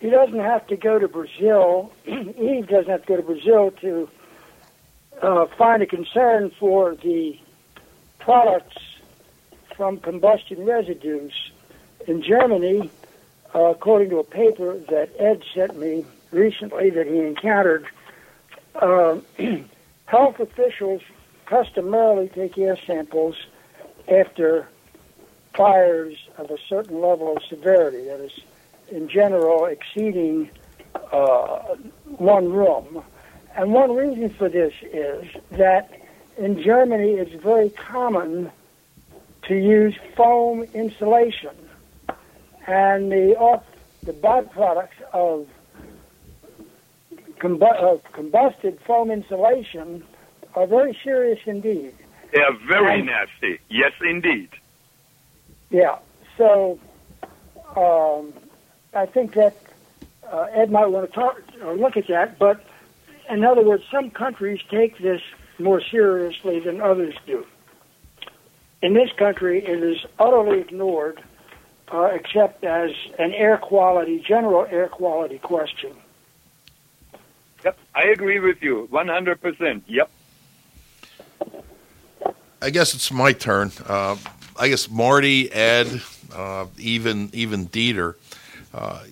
he 0.00 0.10
doesn't 0.10 0.40
have 0.40 0.66
to 0.66 0.76
go 0.76 0.98
to 0.98 1.06
Brazil. 1.06 1.92
Eve 2.06 2.66
doesn't 2.66 2.90
have 2.90 3.02
to 3.02 3.06
go 3.06 3.16
to 3.16 3.22
Brazil 3.22 3.70
to 3.82 4.08
uh, 5.22 5.46
find 5.56 5.82
a 5.82 5.86
concern 5.86 6.50
for 6.58 6.94
the 6.96 7.38
products 8.18 8.76
from 9.76 9.98
combustion 9.98 10.64
residues. 10.64 11.32
In 12.06 12.22
Germany, 12.22 12.90
uh, 13.54 13.64
according 13.64 14.10
to 14.10 14.18
a 14.18 14.24
paper 14.24 14.78
that 14.90 15.10
Ed 15.18 15.42
sent 15.54 15.78
me 15.78 16.04
recently 16.30 16.90
that 16.90 17.06
he 17.06 17.18
encountered, 17.18 17.86
uh, 18.74 19.18
health 20.06 20.40
officials 20.40 21.02
customarily 21.46 22.28
take 22.28 22.58
air 22.58 22.76
samples 22.86 23.36
after 24.08 24.68
fires 25.54 26.16
of 26.36 26.50
a 26.50 26.58
certain 26.68 27.00
level 27.00 27.36
of 27.36 27.42
severity, 27.48 28.04
that 28.04 28.20
is, 28.20 28.38
in 28.90 29.08
general, 29.08 29.64
exceeding 29.64 30.50
uh, 31.12 31.76
one 32.04 32.52
room. 32.52 33.02
And 33.58 33.72
one 33.72 33.96
reason 33.96 34.30
for 34.30 34.48
this 34.48 34.72
is 34.92 35.24
that 35.50 35.90
in 36.36 36.62
Germany 36.62 37.14
it's 37.14 37.32
very 37.42 37.70
common 37.70 38.52
to 39.48 39.54
use 39.56 39.96
foam 40.16 40.62
insulation. 40.74 41.56
And 42.68 43.10
the, 43.10 43.34
off, 43.36 43.64
the 44.04 44.12
byproducts 44.12 45.00
of, 45.12 45.48
combu- 47.38 47.74
of 47.74 48.00
combusted 48.12 48.78
foam 48.82 49.10
insulation 49.10 50.04
are 50.54 50.68
very 50.68 50.96
serious 51.02 51.40
indeed. 51.44 51.94
They 52.32 52.40
are 52.40 52.56
very 52.68 53.00
And- 53.00 53.06
nasty. 53.06 53.58
Yes, 53.68 53.92
indeed. 54.08 54.50
Yeah. 55.70 55.98
So 56.36 56.78
um, 57.74 58.32
I 58.94 59.06
think 59.06 59.34
that 59.34 59.56
uh, 60.30 60.46
Ed 60.52 60.70
might 60.70 60.86
want 60.86 61.08
to 61.10 61.12
talk 61.12 61.42
or 61.60 61.74
look 61.74 61.96
at 61.96 62.06
that. 62.06 62.38
But 62.38 62.64
in 63.30 63.44
other 63.44 63.62
words, 63.62 63.84
some 63.90 64.10
countries 64.10 64.60
take 64.70 64.98
this 64.98 65.20
more 65.58 65.82
seriously 65.90 66.60
than 66.60 66.80
others 66.80 67.14
do. 67.26 67.44
In 68.82 68.94
this 68.94 69.10
country, 69.18 69.64
it 69.64 69.82
is 69.82 69.98
utterly 70.18 70.60
ignored, 70.60 71.20
uh, 71.92 72.10
except 72.12 72.64
as 72.64 72.90
an 73.18 73.32
air 73.32 73.58
quality, 73.58 74.22
general 74.26 74.66
air 74.70 74.88
quality 74.88 75.38
question. 75.38 75.94
Yep, 77.64 77.78
I 77.94 78.02
agree 78.04 78.38
with 78.38 78.62
you. 78.62 78.88
100%. 78.92 79.82
Yep. 79.88 80.10
I 82.62 82.70
guess 82.70 82.94
it's 82.94 83.10
my 83.10 83.32
turn. 83.32 83.72
Uh, 83.86 84.16
I 84.56 84.68
guess 84.68 84.90
Marty, 84.90 85.52
Ed, 85.52 86.00
uh, 86.34 86.66
even 86.76 87.30
even 87.32 87.68
Dieter, 87.68 88.14
uh, 88.74 89.04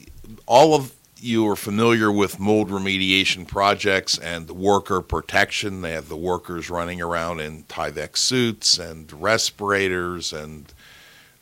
all 0.46 0.74
of 0.74 0.92
you 1.26 1.48
are 1.48 1.56
familiar 1.56 2.10
with 2.10 2.38
mold 2.38 2.70
remediation 2.70 3.46
projects 3.46 4.16
and 4.16 4.48
worker 4.50 5.00
protection. 5.00 5.82
They 5.82 5.92
have 5.92 6.08
the 6.08 6.16
workers 6.16 6.70
running 6.70 7.02
around 7.02 7.40
in 7.40 7.64
Tyvek 7.64 8.16
suits 8.16 8.78
and 8.78 9.12
respirators 9.12 10.32
and 10.32 10.72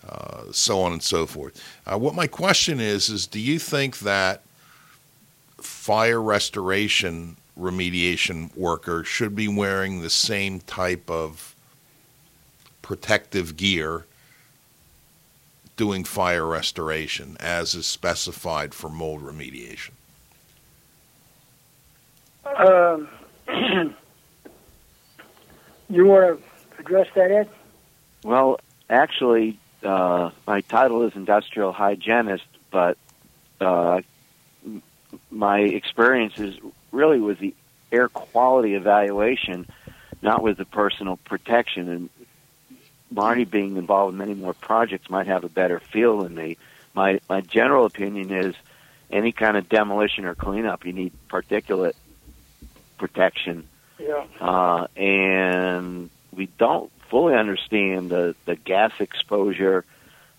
uh, 0.09 0.45
so 0.53 0.81
on 0.81 0.93
and 0.93 1.03
so 1.03 1.27
forth. 1.27 1.63
Uh, 1.87 1.99
what 1.99 2.15
my 2.15 2.27
question 2.27 2.81
is 2.81 3.09
is, 3.09 3.27
do 3.27 3.39
you 3.39 3.59
think 3.59 3.99
that 4.01 4.43
fire 5.59 6.21
restoration 6.21 7.37
remediation 7.59 8.55
workers 8.57 9.07
should 9.07 9.37
be 9.37 9.49
wearing 9.49 10.01
the 10.01 10.11
same 10.11 10.61
type 10.61 11.11
of 11.11 11.55
protective 12.83 13.57
gear 13.57 14.05
doing 15.77 16.05
fire 16.05 16.47
restoration 16.47 17.37
as 17.41 17.75
is 17.75 17.87
specified 17.87 18.75
for 18.75 18.89
mold 18.89 19.23
remediation. 19.23 19.91
Um, 22.45 23.09
you 25.89 26.07
want 26.07 26.41
to 26.41 26.81
address 26.81 27.09
that, 27.15 27.31
Ed? 27.31 27.49
Well, 28.23 28.61
actually, 28.89 29.59
uh, 29.83 30.31
my 30.47 30.61
title 30.63 31.03
is 31.03 31.15
industrial 31.15 31.73
hygienist, 31.73 32.45
but 32.71 32.97
uh, 33.61 34.01
my 35.31 35.61
experience 35.61 36.39
is 36.39 36.57
really 36.93 37.21
with 37.21 37.39
the 37.39 37.55
air 37.93 38.09
quality 38.09 38.75
evaluation, 38.75 39.67
not 40.23 40.43
with 40.43 40.57
the 40.57 40.65
personal 40.65 41.17
protection. 41.19 41.89
And 41.89 42.11
Marty, 43.15 43.45
being 43.45 43.77
involved 43.77 44.13
in 44.13 44.19
many 44.19 44.35
more 44.35 44.55
projects, 44.55 45.09
might 45.09 45.27
have 45.27 45.45
a 45.45 45.49
better 45.49 45.81
feel 45.81 46.23
than 46.23 46.35
me. 46.35 46.57
My 46.95 47.21
my 47.29 47.41
general 47.41 47.87
opinion 47.87 48.31
is, 48.33 48.55
any 49.11 49.33
kind 49.33 49.57
of 49.57 49.69
demolition 49.69 50.25
or 50.25 50.35
cleanup, 50.35 50.85
you 50.85 50.93
need 50.93 51.13
particulate 51.29 51.95
protection 52.99 53.69
Yeah. 53.99 54.25
uh, 54.41 54.87
and 54.97 56.11
we 56.33 56.47
don't 56.59 56.91
fully 57.11 57.35
understand 57.35 58.11
the, 58.11 58.35
the 58.45 58.57
gas 58.57 58.93
exposure. 59.01 59.85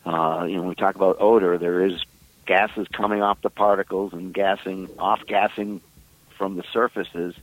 Uh, 0.06 0.46
you 0.48 0.56
know, 0.56 0.62
when 0.62 0.70
we 0.70 0.76
talk 0.76 0.96
about 0.96 1.18
odor, 1.20 1.58
there 1.58 1.86
is 1.86 2.04
gases 2.46 2.88
coming 2.90 3.22
off 3.22 3.42
the 3.42 3.50
particles 3.50 4.14
and 4.14 4.34
gassing 4.34 4.90
off 5.00 5.22
gassing 5.26 5.82
from 6.38 6.56
the 6.58 6.64
surfaces, 6.74 7.34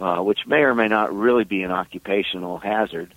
uh, 0.00 0.20
which 0.22 0.46
may 0.46 0.60
or 0.62 0.74
may 0.74 0.88
not 0.88 1.14
really 1.14 1.44
be 1.44 1.62
an 1.62 1.70
occupational 1.70 2.58
hazard. 2.58 3.12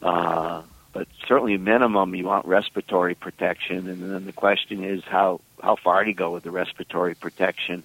Uh, 0.00 0.62
but 0.96 1.08
certainly, 1.26 1.56
minimum, 1.58 2.14
you 2.14 2.24
want 2.24 2.46
respiratory 2.46 3.14
protection, 3.14 3.88
and 3.88 4.10
then 4.12 4.24
the 4.24 4.32
question 4.32 4.84
is 4.84 5.04
how 5.04 5.40
how 5.62 5.76
far 5.76 6.04
do 6.04 6.10
you 6.10 6.16
go 6.16 6.32
with 6.32 6.44
the 6.44 6.50
respiratory 6.50 7.14
protection? 7.14 7.82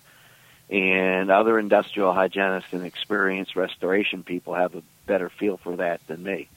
and 0.72 1.30
other 1.30 1.60
industrial 1.60 2.14
hygienists 2.14 2.72
and 2.72 2.86
experienced 2.86 3.58
restoration 3.58 4.24
people 4.24 4.54
have 4.54 4.74
a 4.74 4.82
better 5.06 5.30
feel 5.30 5.58
for 5.58 5.76
that 5.76 6.00
than 6.08 6.24
me. 6.24 6.48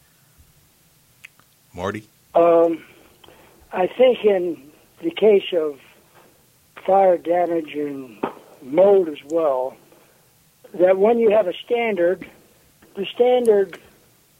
Marty? 1.74 2.06
Um, 2.36 2.84
I 3.72 3.88
think 3.88 4.24
in 4.24 4.70
the 5.02 5.10
case 5.10 5.52
of 5.52 5.80
fire 6.86 7.18
damage 7.18 7.74
and 7.74 8.16
mold 8.62 9.08
as 9.08 9.18
well, 9.30 9.76
that 10.74 10.96
when 10.96 11.18
you 11.18 11.30
have 11.30 11.48
a 11.48 11.54
standard, 11.64 12.24
the 12.94 13.06
standard 13.06 13.80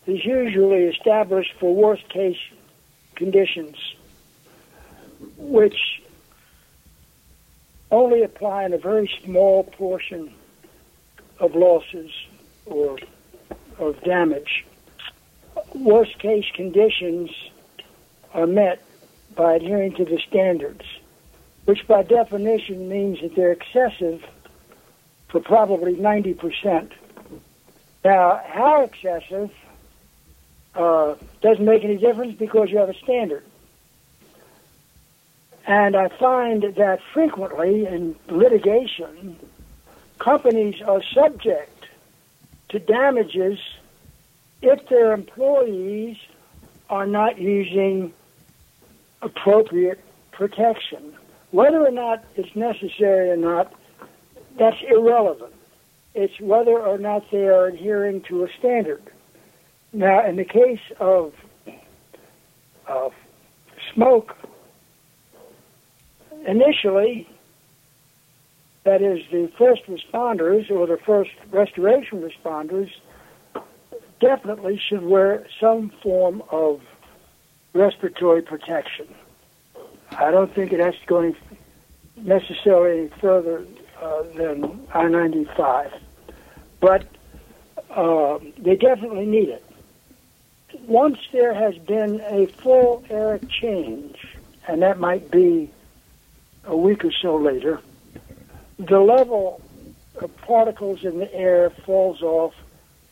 is 0.06 0.24
usually 0.24 0.84
established 0.84 1.52
for 1.58 1.74
worst 1.74 2.08
case 2.08 2.38
conditions, 3.14 3.76
which 5.36 6.02
only 7.90 8.22
apply 8.22 8.64
in 8.64 8.72
a 8.72 8.78
very 8.78 9.10
small 9.24 9.64
portion 9.64 10.34
of 11.38 11.54
losses 11.54 12.10
or 12.66 12.98
of 13.78 14.00
damage. 14.02 14.64
Worst 15.74 16.18
case 16.18 16.46
conditions 16.54 17.30
are 18.32 18.46
met 18.46 18.82
by 19.36 19.54
adhering 19.54 19.94
to 19.94 20.04
the 20.04 20.18
standards, 20.28 20.84
which 21.64 21.86
by 21.86 22.02
definition 22.02 22.88
means 22.88 23.20
that 23.20 23.34
they're 23.34 23.52
excessive 23.52 24.24
for 25.28 25.40
probably 25.40 25.94
90%. 25.94 26.92
Now, 28.04 28.40
how 28.46 28.82
excessive 28.82 29.50
uh, 30.74 31.14
doesn't 31.40 31.64
make 31.64 31.84
any 31.84 31.96
difference 31.96 32.34
because 32.36 32.70
you 32.70 32.78
have 32.78 32.88
a 32.88 32.94
standard. 32.94 33.44
And 35.66 35.96
I 35.96 36.08
find 36.08 36.62
that 36.62 37.00
frequently 37.12 37.86
in 37.86 38.16
litigation, 38.28 39.36
companies 40.18 40.82
are 40.82 41.02
subject 41.14 41.86
to 42.68 42.78
damages 42.78 43.58
if 44.60 44.88
their 44.88 45.12
employees 45.12 46.16
are 46.90 47.06
not 47.06 47.38
using 47.38 48.12
appropriate 49.22 50.00
protection. 50.32 51.14
Whether 51.50 51.86
or 51.86 51.90
not 51.90 52.24
it's 52.36 52.54
necessary 52.54 53.30
or 53.30 53.36
not, 53.36 53.72
that's 54.58 54.76
irrelevant. 54.88 55.54
It's 56.14 56.38
whether 56.40 56.78
or 56.78 56.98
not 56.98 57.30
they 57.30 57.46
are 57.46 57.66
adhering 57.66 58.22
to 58.22 58.44
a 58.44 58.48
standard. 58.58 59.02
Now, 59.94 60.26
in 60.28 60.34
the 60.34 60.44
case 60.44 60.80
of, 60.98 61.32
of 62.88 63.12
smoke, 63.94 64.36
initially, 66.48 67.28
that 68.82 69.00
is, 69.02 69.20
the 69.30 69.50
first 69.56 69.82
responders 69.86 70.68
or 70.68 70.88
the 70.88 70.98
first 71.06 71.30
restoration 71.52 72.28
responders 72.28 72.90
definitely 74.20 74.80
should 74.88 75.04
wear 75.04 75.46
some 75.60 75.92
form 76.02 76.42
of 76.50 76.80
respiratory 77.72 78.42
protection. 78.42 79.06
I 80.18 80.32
don't 80.32 80.52
think 80.52 80.72
it 80.72 80.80
has 80.80 80.94
to 80.94 81.06
go 81.06 81.20
any 81.20 81.36
necessarily 82.16 82.98
any 82.98 83.20
further 83.20 83.64
uh, 84.02 84.22
than 84.36 84.62
N95, 84.92 86.00
but 86.80 87.06
uh, 87.90 88.38
they 88.58 88.76
definitely 88.76 89.26
need 89.26 89.48
it. 89.48 89.63
Once 90.86 91.18
there 91.32 91.54
has 91.54 91.76
been 91.78 92.20
a 92.26 92.46
full 92.62 93.02
air 93.08 93.40
change, 93.48 94.16
and 94.68 94.82
that 94.82 94.98
might 94.98 95.30
be 95.30 95.70
a 96.64 96.76
week 96.76 97.04
or 97.04 97.12
so 97.22 97.36
later, 97.36 97.80
the 98.78 99.00
level 99.00 99.60
of 100.20 100.36
particles 100.38 101.02
in 101.02 101.18
the 101.18 101.32
air 101.34 101.70
falls 101.86 102.22
off 102.22 102.52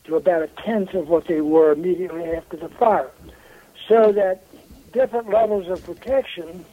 to 0.03 0.15
about 0.15 0.41
a 0.41 0.47
tenth 0.63 0.93
of 0.93 1.07
what 1.07 1.27
they 1.27 1.41
were 1.41 1.71
immediately 1.71 2.23
after 2.25 2.57
the 2.57 2.69
fire. 2.69 3.09
So 3.87 4.11
that 4.11 4.43
different 4.91 5.29
levels 5.29 5.67
of 5.67 5.83
protection 5.83 6.65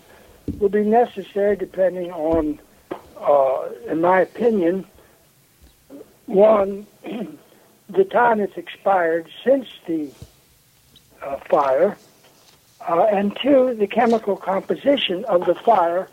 will 0.58 0.68
be 0.68 0.84
necessary 0.84 1.56
depending 1.56 2.10
on, 2.12 2.60
uh, 3.16 3.68
in 3.90 4.00
my 4.00 4.20
opinion, 4.20 4.86
one, 6.26 6.86
the 7.88 8.04
time 8.04 8.40
it's 8.40 8.56
expired 8.56 9.28
since 9.44 9.66
the 9.86 10.10
uh, 11.22 11.36
fire, 11.48 11.96
uh, 12.88 13.04
and 13.04 13.36
two, 13.42 13.74
the 13.74 13.86
chemical 13.86 14.36
composition 14.36 15.24
of 15.26 15.46
the 15.46 15.54
fire, 15.54 16.08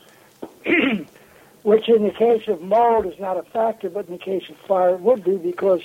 which 1.63 1.89
in 1.89 2.03
the 2.03 2.11
case 2.11 2.47
of 2.47 2.61
mold 2.61 3.05
is 3.05 3.19
not 3.19 3.38
a 3.38 3.43
factor, 3.43 3.89
but 3.89 4.07
in 4.07 4.13
the 4.13 4.23
case 4.23 4.49
of 4.49 4.57
fire 4.67 4.95
it 4.95 5.01
would 5.01 5.23
be 5.23 5.38
because 5.38 5.81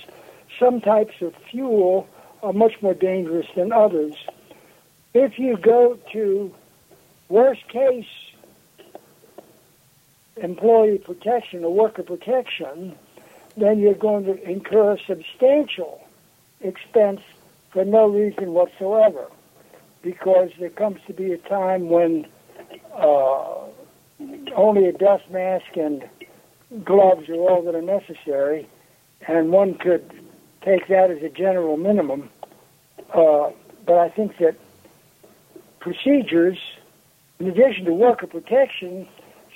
some 0.58 0.80
types 0.80 1.20
of 1.22 1.34
fuel 1.50 2.08
are 2.42 2.52
much 2.52 2.80
more 2.82 2.94
dangerous 2.94 3.46
than 3.54 3.72
others. 3.72 4.14
If 5.14 5.38
you 5.38 5.56
go 5.56 5.98
to 6.12 6.54
worst 7.28 7.66
case 7.68 8.06
employee 10.36 10.98
protection 10.98 11.64
or 11.64 11.72
worker 11.72 12.02
protection, 12.02 12.96
then 13.56 13.78
you're 13.78 13.94
going 13.94 14.24
to 14.24 14.50
incur 14.50 14.96
substantial 15.06 16.00
expense 16.60 17.20
for 17.72 17.84
no 17.84 18.08
reason 18.08 18.52
whatsoever 18.52 19.26
because 20.02 20.50
there 20.58 20.70
comes 20.70 21.00
to 21.06 21.12
be 21.12 21.32
a 21.32 21.38
time 21.38 21.88
when 21.88 22.26
uh, 22.94 23.66
only 24.54 24.86
a 24.86 24.92
dust 24.92 25.24
mask 25.30 25.76
and 25.76 26.04
gloves 26.84 27.28
are 27.28 27.34
all 27.34 27.62
that 27.62 27.74
are 27.74 27.82
necessary, 27.82 28.68
and 29.26 29.50
one 29.50 29.74
could 29.74 30.10
take 30.64 30.88
that 30.88 31.10
as 31.10 31.22
a 31.22 31.28
general 31.28 31.76
minimum. 31.76 32.30
Uh, 33.14 33.50
but 33.86 33.98
I 33.98 34.08
think 34.08 34.38
that 34.38 34.56
procedures, 35.80 36.58
in 37.38 37.48
addition 37.48 37.84
to 37.84 37.92
worker 37.92 38.26
protection, 38.26 39.06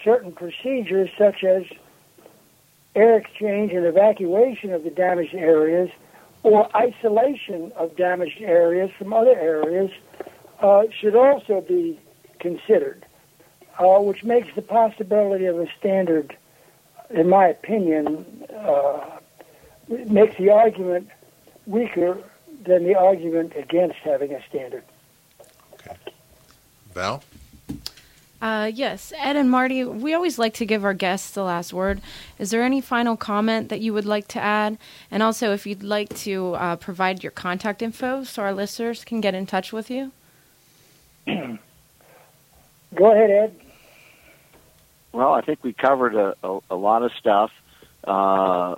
certain 0.05 0.32
procedures 0.32 1.10
such 1.18 1.43
as 1.44 1.64
air 2.94 3.16
exchange 3.18 3.72
and 3.72 3.84
evacuation 3.84 4.72
of 4.72 4.84
the 4.84 4.90
damaged 4.90 5.34
areas 5.34 5.90
or 6.47 6.68
isolation 6.77 7.73
of 7.74 7.97
damaged 7.97 8.40
areas 8.40 8.89
from 8.97 9.12
other 9.12 9.36
areas 9.36 9.90
uh, 10.60 10.85
should 10.97 11.16
also 11.16 11.60
be 11.60 11.98
considered, 12.39 13.05
uh, 13.81 13.98
which 13.98 14.23
makes 14.23 14.47
the 14.55 14.62
possibility 14.62 15.47
of 15.47 15.59
a 15.59 15.66
standard, 15.77 16.36
in 17.10 17.28
my 17.28 17.48
opinion, 17.48 18.24
uh, 18.56 19.18
makes 19.89 20.36
the 20.36 20.48
argument 20.48 21.09
weaker 21.66 22.16
than 22.64 22.85
the 22.85 22.94
argument 22.94 23.52
against 23.56 23.97
having 24.05 24.32
a 24.32 24.40
standard. 24.48 24.85
Okay. 25.74 25.97
Val? 26.94 27.24
Uh, 28.41 28.71
yes, 28.73 29.13
Ed 29.17 29.37
and 29.37 29.51
Marty, 29.51 29.83
we 29.85 30.13
always 30.13 30.39
like 30.39 30.55
to 30.55 30.67
give 30.67 30.85
our 30.85 30.93
guests 30.93 31.31
the 31.31 31.43
last 31.43 31.73
word. 31.73 32.01
Is 32.39 32.51
there 32.51 32.63
any 32.63 32.81
final 32.81 33.17
comment 33.17 33.71
that 33.71 33.81
you 33.81 33.95
would 33.95 34.05
like 34.05 34.29
to 34.29 34.41
add? 34.41 34.77
And 35.11 35.23
also, 35.23 35.53
if 35.53 35.67
you'd 35.67 35.83
like 35.83 36.15
to 36.19 36.55
uh, 36.55 36.77
provide 36.77 37.23
your 37.23 37.31
contact 37.33 37.81
info 37.81 38.25
so 38.25 38.43
our 38.43 38.53
listeners 38.53 39.05
can 39.05 39.21
get 39.21 39.35
in 39.35 39.47
touch 39.47 39.73
with 39.73 39.91
you. 39.91 40.13
Go 41.27 43.13
ahead, 43.13 43.31
Ed. 43.31 43.55
Well, 45.13 45.33
I 45.33 45.41
think 45.41 45.65
we 45.65 45.73
covered 45.73 46.15
a, 46.15 46.35
a, 46.43 46.59
a 46.71 46.77
lot 46.77 47.03
of 47.03 47.11
stuff. 47.13 47.51
Uh, 48.05 48.77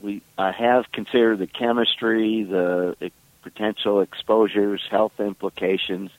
we 0.00 0.22
I 0.38 0.52
have 0.52 0.90
considered 0.92 1.38
the 1.40 1.48
chemistry, 1.48 2.44
the 2.44 2.96
e- 3.00 3.12
potential 3.42 4.00
exposures, 4.00 4.86
health 4.88 5.18
implications, 5.18 6.10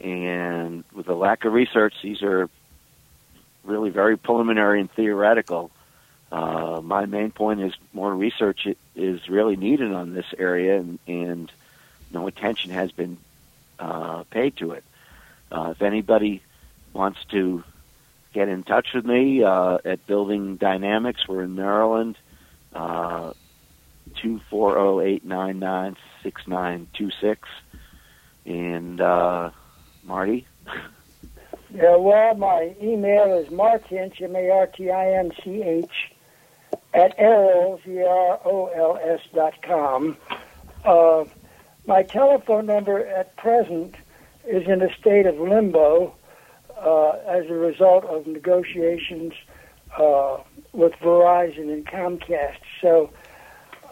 and 0.00 0.84
with 0.92 1.06
the 1.06 1.14
lack 1.14 1.44
of 1.44 1.52
research, 1.52 1.94
these 2.02 2.22
are 2.22 2.48
really 3.64 3.90
very 3.90 4.16
preliminary 4.16 4.80
and 4.80 4.90
theoretical. 4.92 5.70
Uh, 6.30 6.80
my 6.82 7.06
main 7.06 7.30
point 7.30 7.60
is 7.60 7.72
more 7.92 8.14
research 8.14 8.66
is 8.94 9.28
really 9.28 9.56
needed 9.56 9.92
on 9.92 10.12
this 10.14 10.26
area, 10.38 10.78
and, 10.78 10.98
and 11.06 11.52
no 12.12 12.26
attention 12.26 12.70
has 12.70 12.92
been 12.92 13.16
uh, 13.78 14.24
paid 14.24 14.56
to 14.56 14.72
it. 14.72 14.84
Uh, 15.50 15.70
if 15.70 15.82
anybody 15.82 16.42
wants 16.92 17.18
to 17.30 17.64
get 18.34 18.48
in 18.48 18.62
touch 18.62 18.88
with 18.94 19.04
me 19.04 19.42
uh, 19.42 19.78
at 19.84 20.06
Building 20.06 20.56
Dynamics, 20.56 21.26
we're 21.26 21.42
in 21.42 21.54
Maryland, 21.54 22.16
uh, 22.74 23.32
two 24.16 24.40
four 24.50 24.72
zero 24.72 25.00
eight 25.00 25.24
nine 25.24 25.58
nine 25.58 25.96
six 26.22 26.46
nine 26.46 26.88
two 26.92 27.10
six, 27.10 27.48
and 28.44 29.00
uh, 29.00 29.50
Marty. 30.08 30.46
Yeah, 31.72 31.96
well, 31.96 32.34
my 32.34 32.74
email 32.82 33.34
is 33.34 33.50
martinch, 33.50 34.22
M-A-R-T-I-N-C-H, 34.22 36.12
at 36.94 37.16
erols, 37.18 37.86
E-R-O-L-S 37.86 39.20
dot 39.34 39.60
com. 39.62 40.16
Uh, 40.84 41.24
my 41.86 42.02
telephone 42.02 42.66
number 42.66 43.06
at 43.06 43.36
present 43.36 43.94
is 44.46 44.66
in 44.66 44.80
a 44.80 44.92
state 44.94 45.26
of 45.26 45.38
limbo 45.38 46.14
uh, 46.80 47.10
as 47.26 47.46
a 47.50 47.54
result 47.54 48.04
of 48.04 48.26
negotiations 48.26 49.34
uh, 49.98 50.38
with 50.72 50.94
Verizon 50.94 51.70
and 51.70 51.86
Comcast. 51.86 52.60
So 52.80 53.10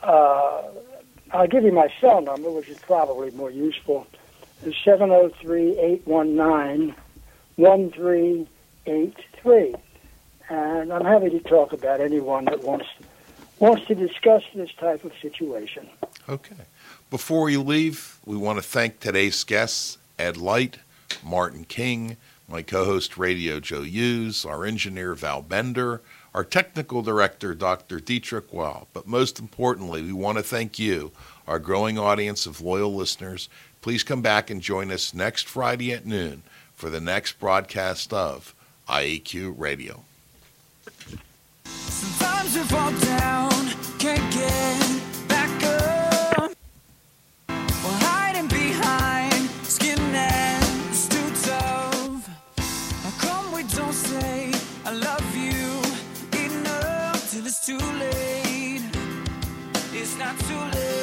uh, 0.02 0.62
I'll 1.30 1.46
give 1.48 1.64
you 1.64 1.72
my 1.72 1.88
cell 2.00 2.22
number, 2.22 2.50
which 2.50 2.68
is 2.68 2.78
probably 2.78 3.30
more 3.32 3.50
useful. 3.50 4.06
It's 4.64 4.76
703-819 4.84 6.94
1383. 7.56 9.74
And 10.48 10.92
I'm 10.92 11.04
happy 11.04 11.30
to 11.30 11.40
talk 11.40 11.72
about 11.72 12.00
anyone 12.00 12.44
that 12.46 12.62
wants 12.62 12.86
wants 13.58 13.86
to 13.86 13.94
discuss 13.94 14.42
this 14.54 14.72
type 14.74 15.02
of 15.04 15.12
situation. 15.22 15.88
Okay. 16.28 16.54
Before 17.10 17.44
we 17.44 17.56
leave, 17.56 18.18
we 18.26 18.36
want 18.36 18.58
to 18.58 18.62
thank 18.62 19.00
today's 19.00 19.42
guests 19.44 19.96
Ed 20.18 20.36
Light, 20.36 20.78
Martin 21.24 21.64
King, 21.64 22.16
my 22.48 22.62
co 22.62 22.84
host 22.84 23.16
Radio 23.16 23.60
Joe 23.60 23.82
Hughes, 23.82 24.44
our 24.44 24.64
engineer 24.64 25.14
Val 25.14 25.42
Bender, 25.42 26.02
our 26.34 26.44
technical 26.44 27.02
director 27.02 27.54
Dr. 27.54 27.98
Dietrich 27.98 28.52
Well. 28.52 28.88
But 28.92 29.06
most 29.06 29.38
importantly, 29.38 30.02
we 30.02 30.12
want 30.12 30.38
to 30.38 30.44
thank 30.44 30.78
you, 30.78 31.12
our 31.46 31.58
growing 31.58 31.98
audience 31.98 32.44
of 32.44 32.60
loyal 32.60 32.94
listeners. 32.94 33.48
Please 33.86 34.02
come 34.02 34.20
back 34.20 34.50
and 34.50 34.60
join 34.60 34.90
us 34.90 35.14
next 35.14 35.46
Friday 35.46 35.92
at 35.92 36.04
noon 36.04 36.42
for 36.74 36.90
the 36.90 37.00
next 37.00 37.38
broadcast 37.38 38.12
of 38.12 38.52
IAQ 38.88 39.54
Radio. 39.56 40.02
Sometimes 41.66 42.56
you 42.56 42.64
fall 42.64 42.90
down, 42.90 43.52
can't 44.00 44.32
get 44.34 45.28
back 45.28 45.62
up. 45.62 46.52
Hiding 47.48 48.48
behind 48.48 49.48
skin. 49.62 50.00
How 53.04 53.12
come 53.18 53.52
we 53.52 53.62
don't 53.62 53.92
say 53.92 54.52
I 54.84 54.90
love 54.90 55.36
you 55.36 55.80
enough 56.44 57.30
till 57.30 57.46
it's 57.46 57.64
too 57.64 57.78
late? 57.78 58.82
It's 59.92 60.18
not 60.18 60.36
too 60.40 60.58
late. 60.76 60.95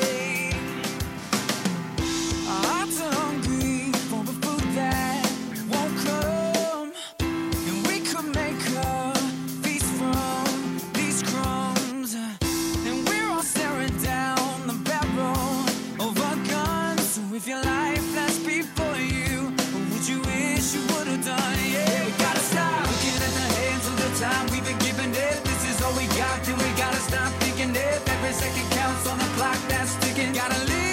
If 17.35 17.47
your 17.47 17.63
life 17.63 18.03
flashed 18.13 18.45
before 18.45 18.97
you, 18.97 19.49
would 19.91 20.07
you 20.07 20.19
wish 20.21 20.75
you 20.75 20.81
would 20.93 21.07
have 21.07 21.25
done? 21.25 21.57
Yeah, 21.65 22.05
we 22.05 22.11
gotta 22.21 22.39
stop 22.39 22.81
looking 22.85 23.15
at 23.27 23.33
the 23.39 23.47
hands 23.57 23.87
of 23.87 23.95
the 23.97 24.11
time 24.23 24.45
we've 24.51 24.65
been 24.65 24.77
given 24.79 25.09
it. 25.09 25.43
This 25.43 25.61
is 25.71 25.81
all 25.81 25.93
we 25.93 26.05
got, 26.13 26.43
then 26.43 26.57
we 26.57 26.69
gotta 26.77 27.01
stop 27.09 27.31
thinking 27.41 27.71
it. 27.75 28.09
Every 28.09 28.33
second 28.33 28.69
counts 28.71 29.07
on 29.07 29.17
the 29.17 29.29
clock 29.37 29.57
that's 29.67 29.95
ticking. 30.05 30.33
Gotta 30.33 30.59
live 30.65 30.92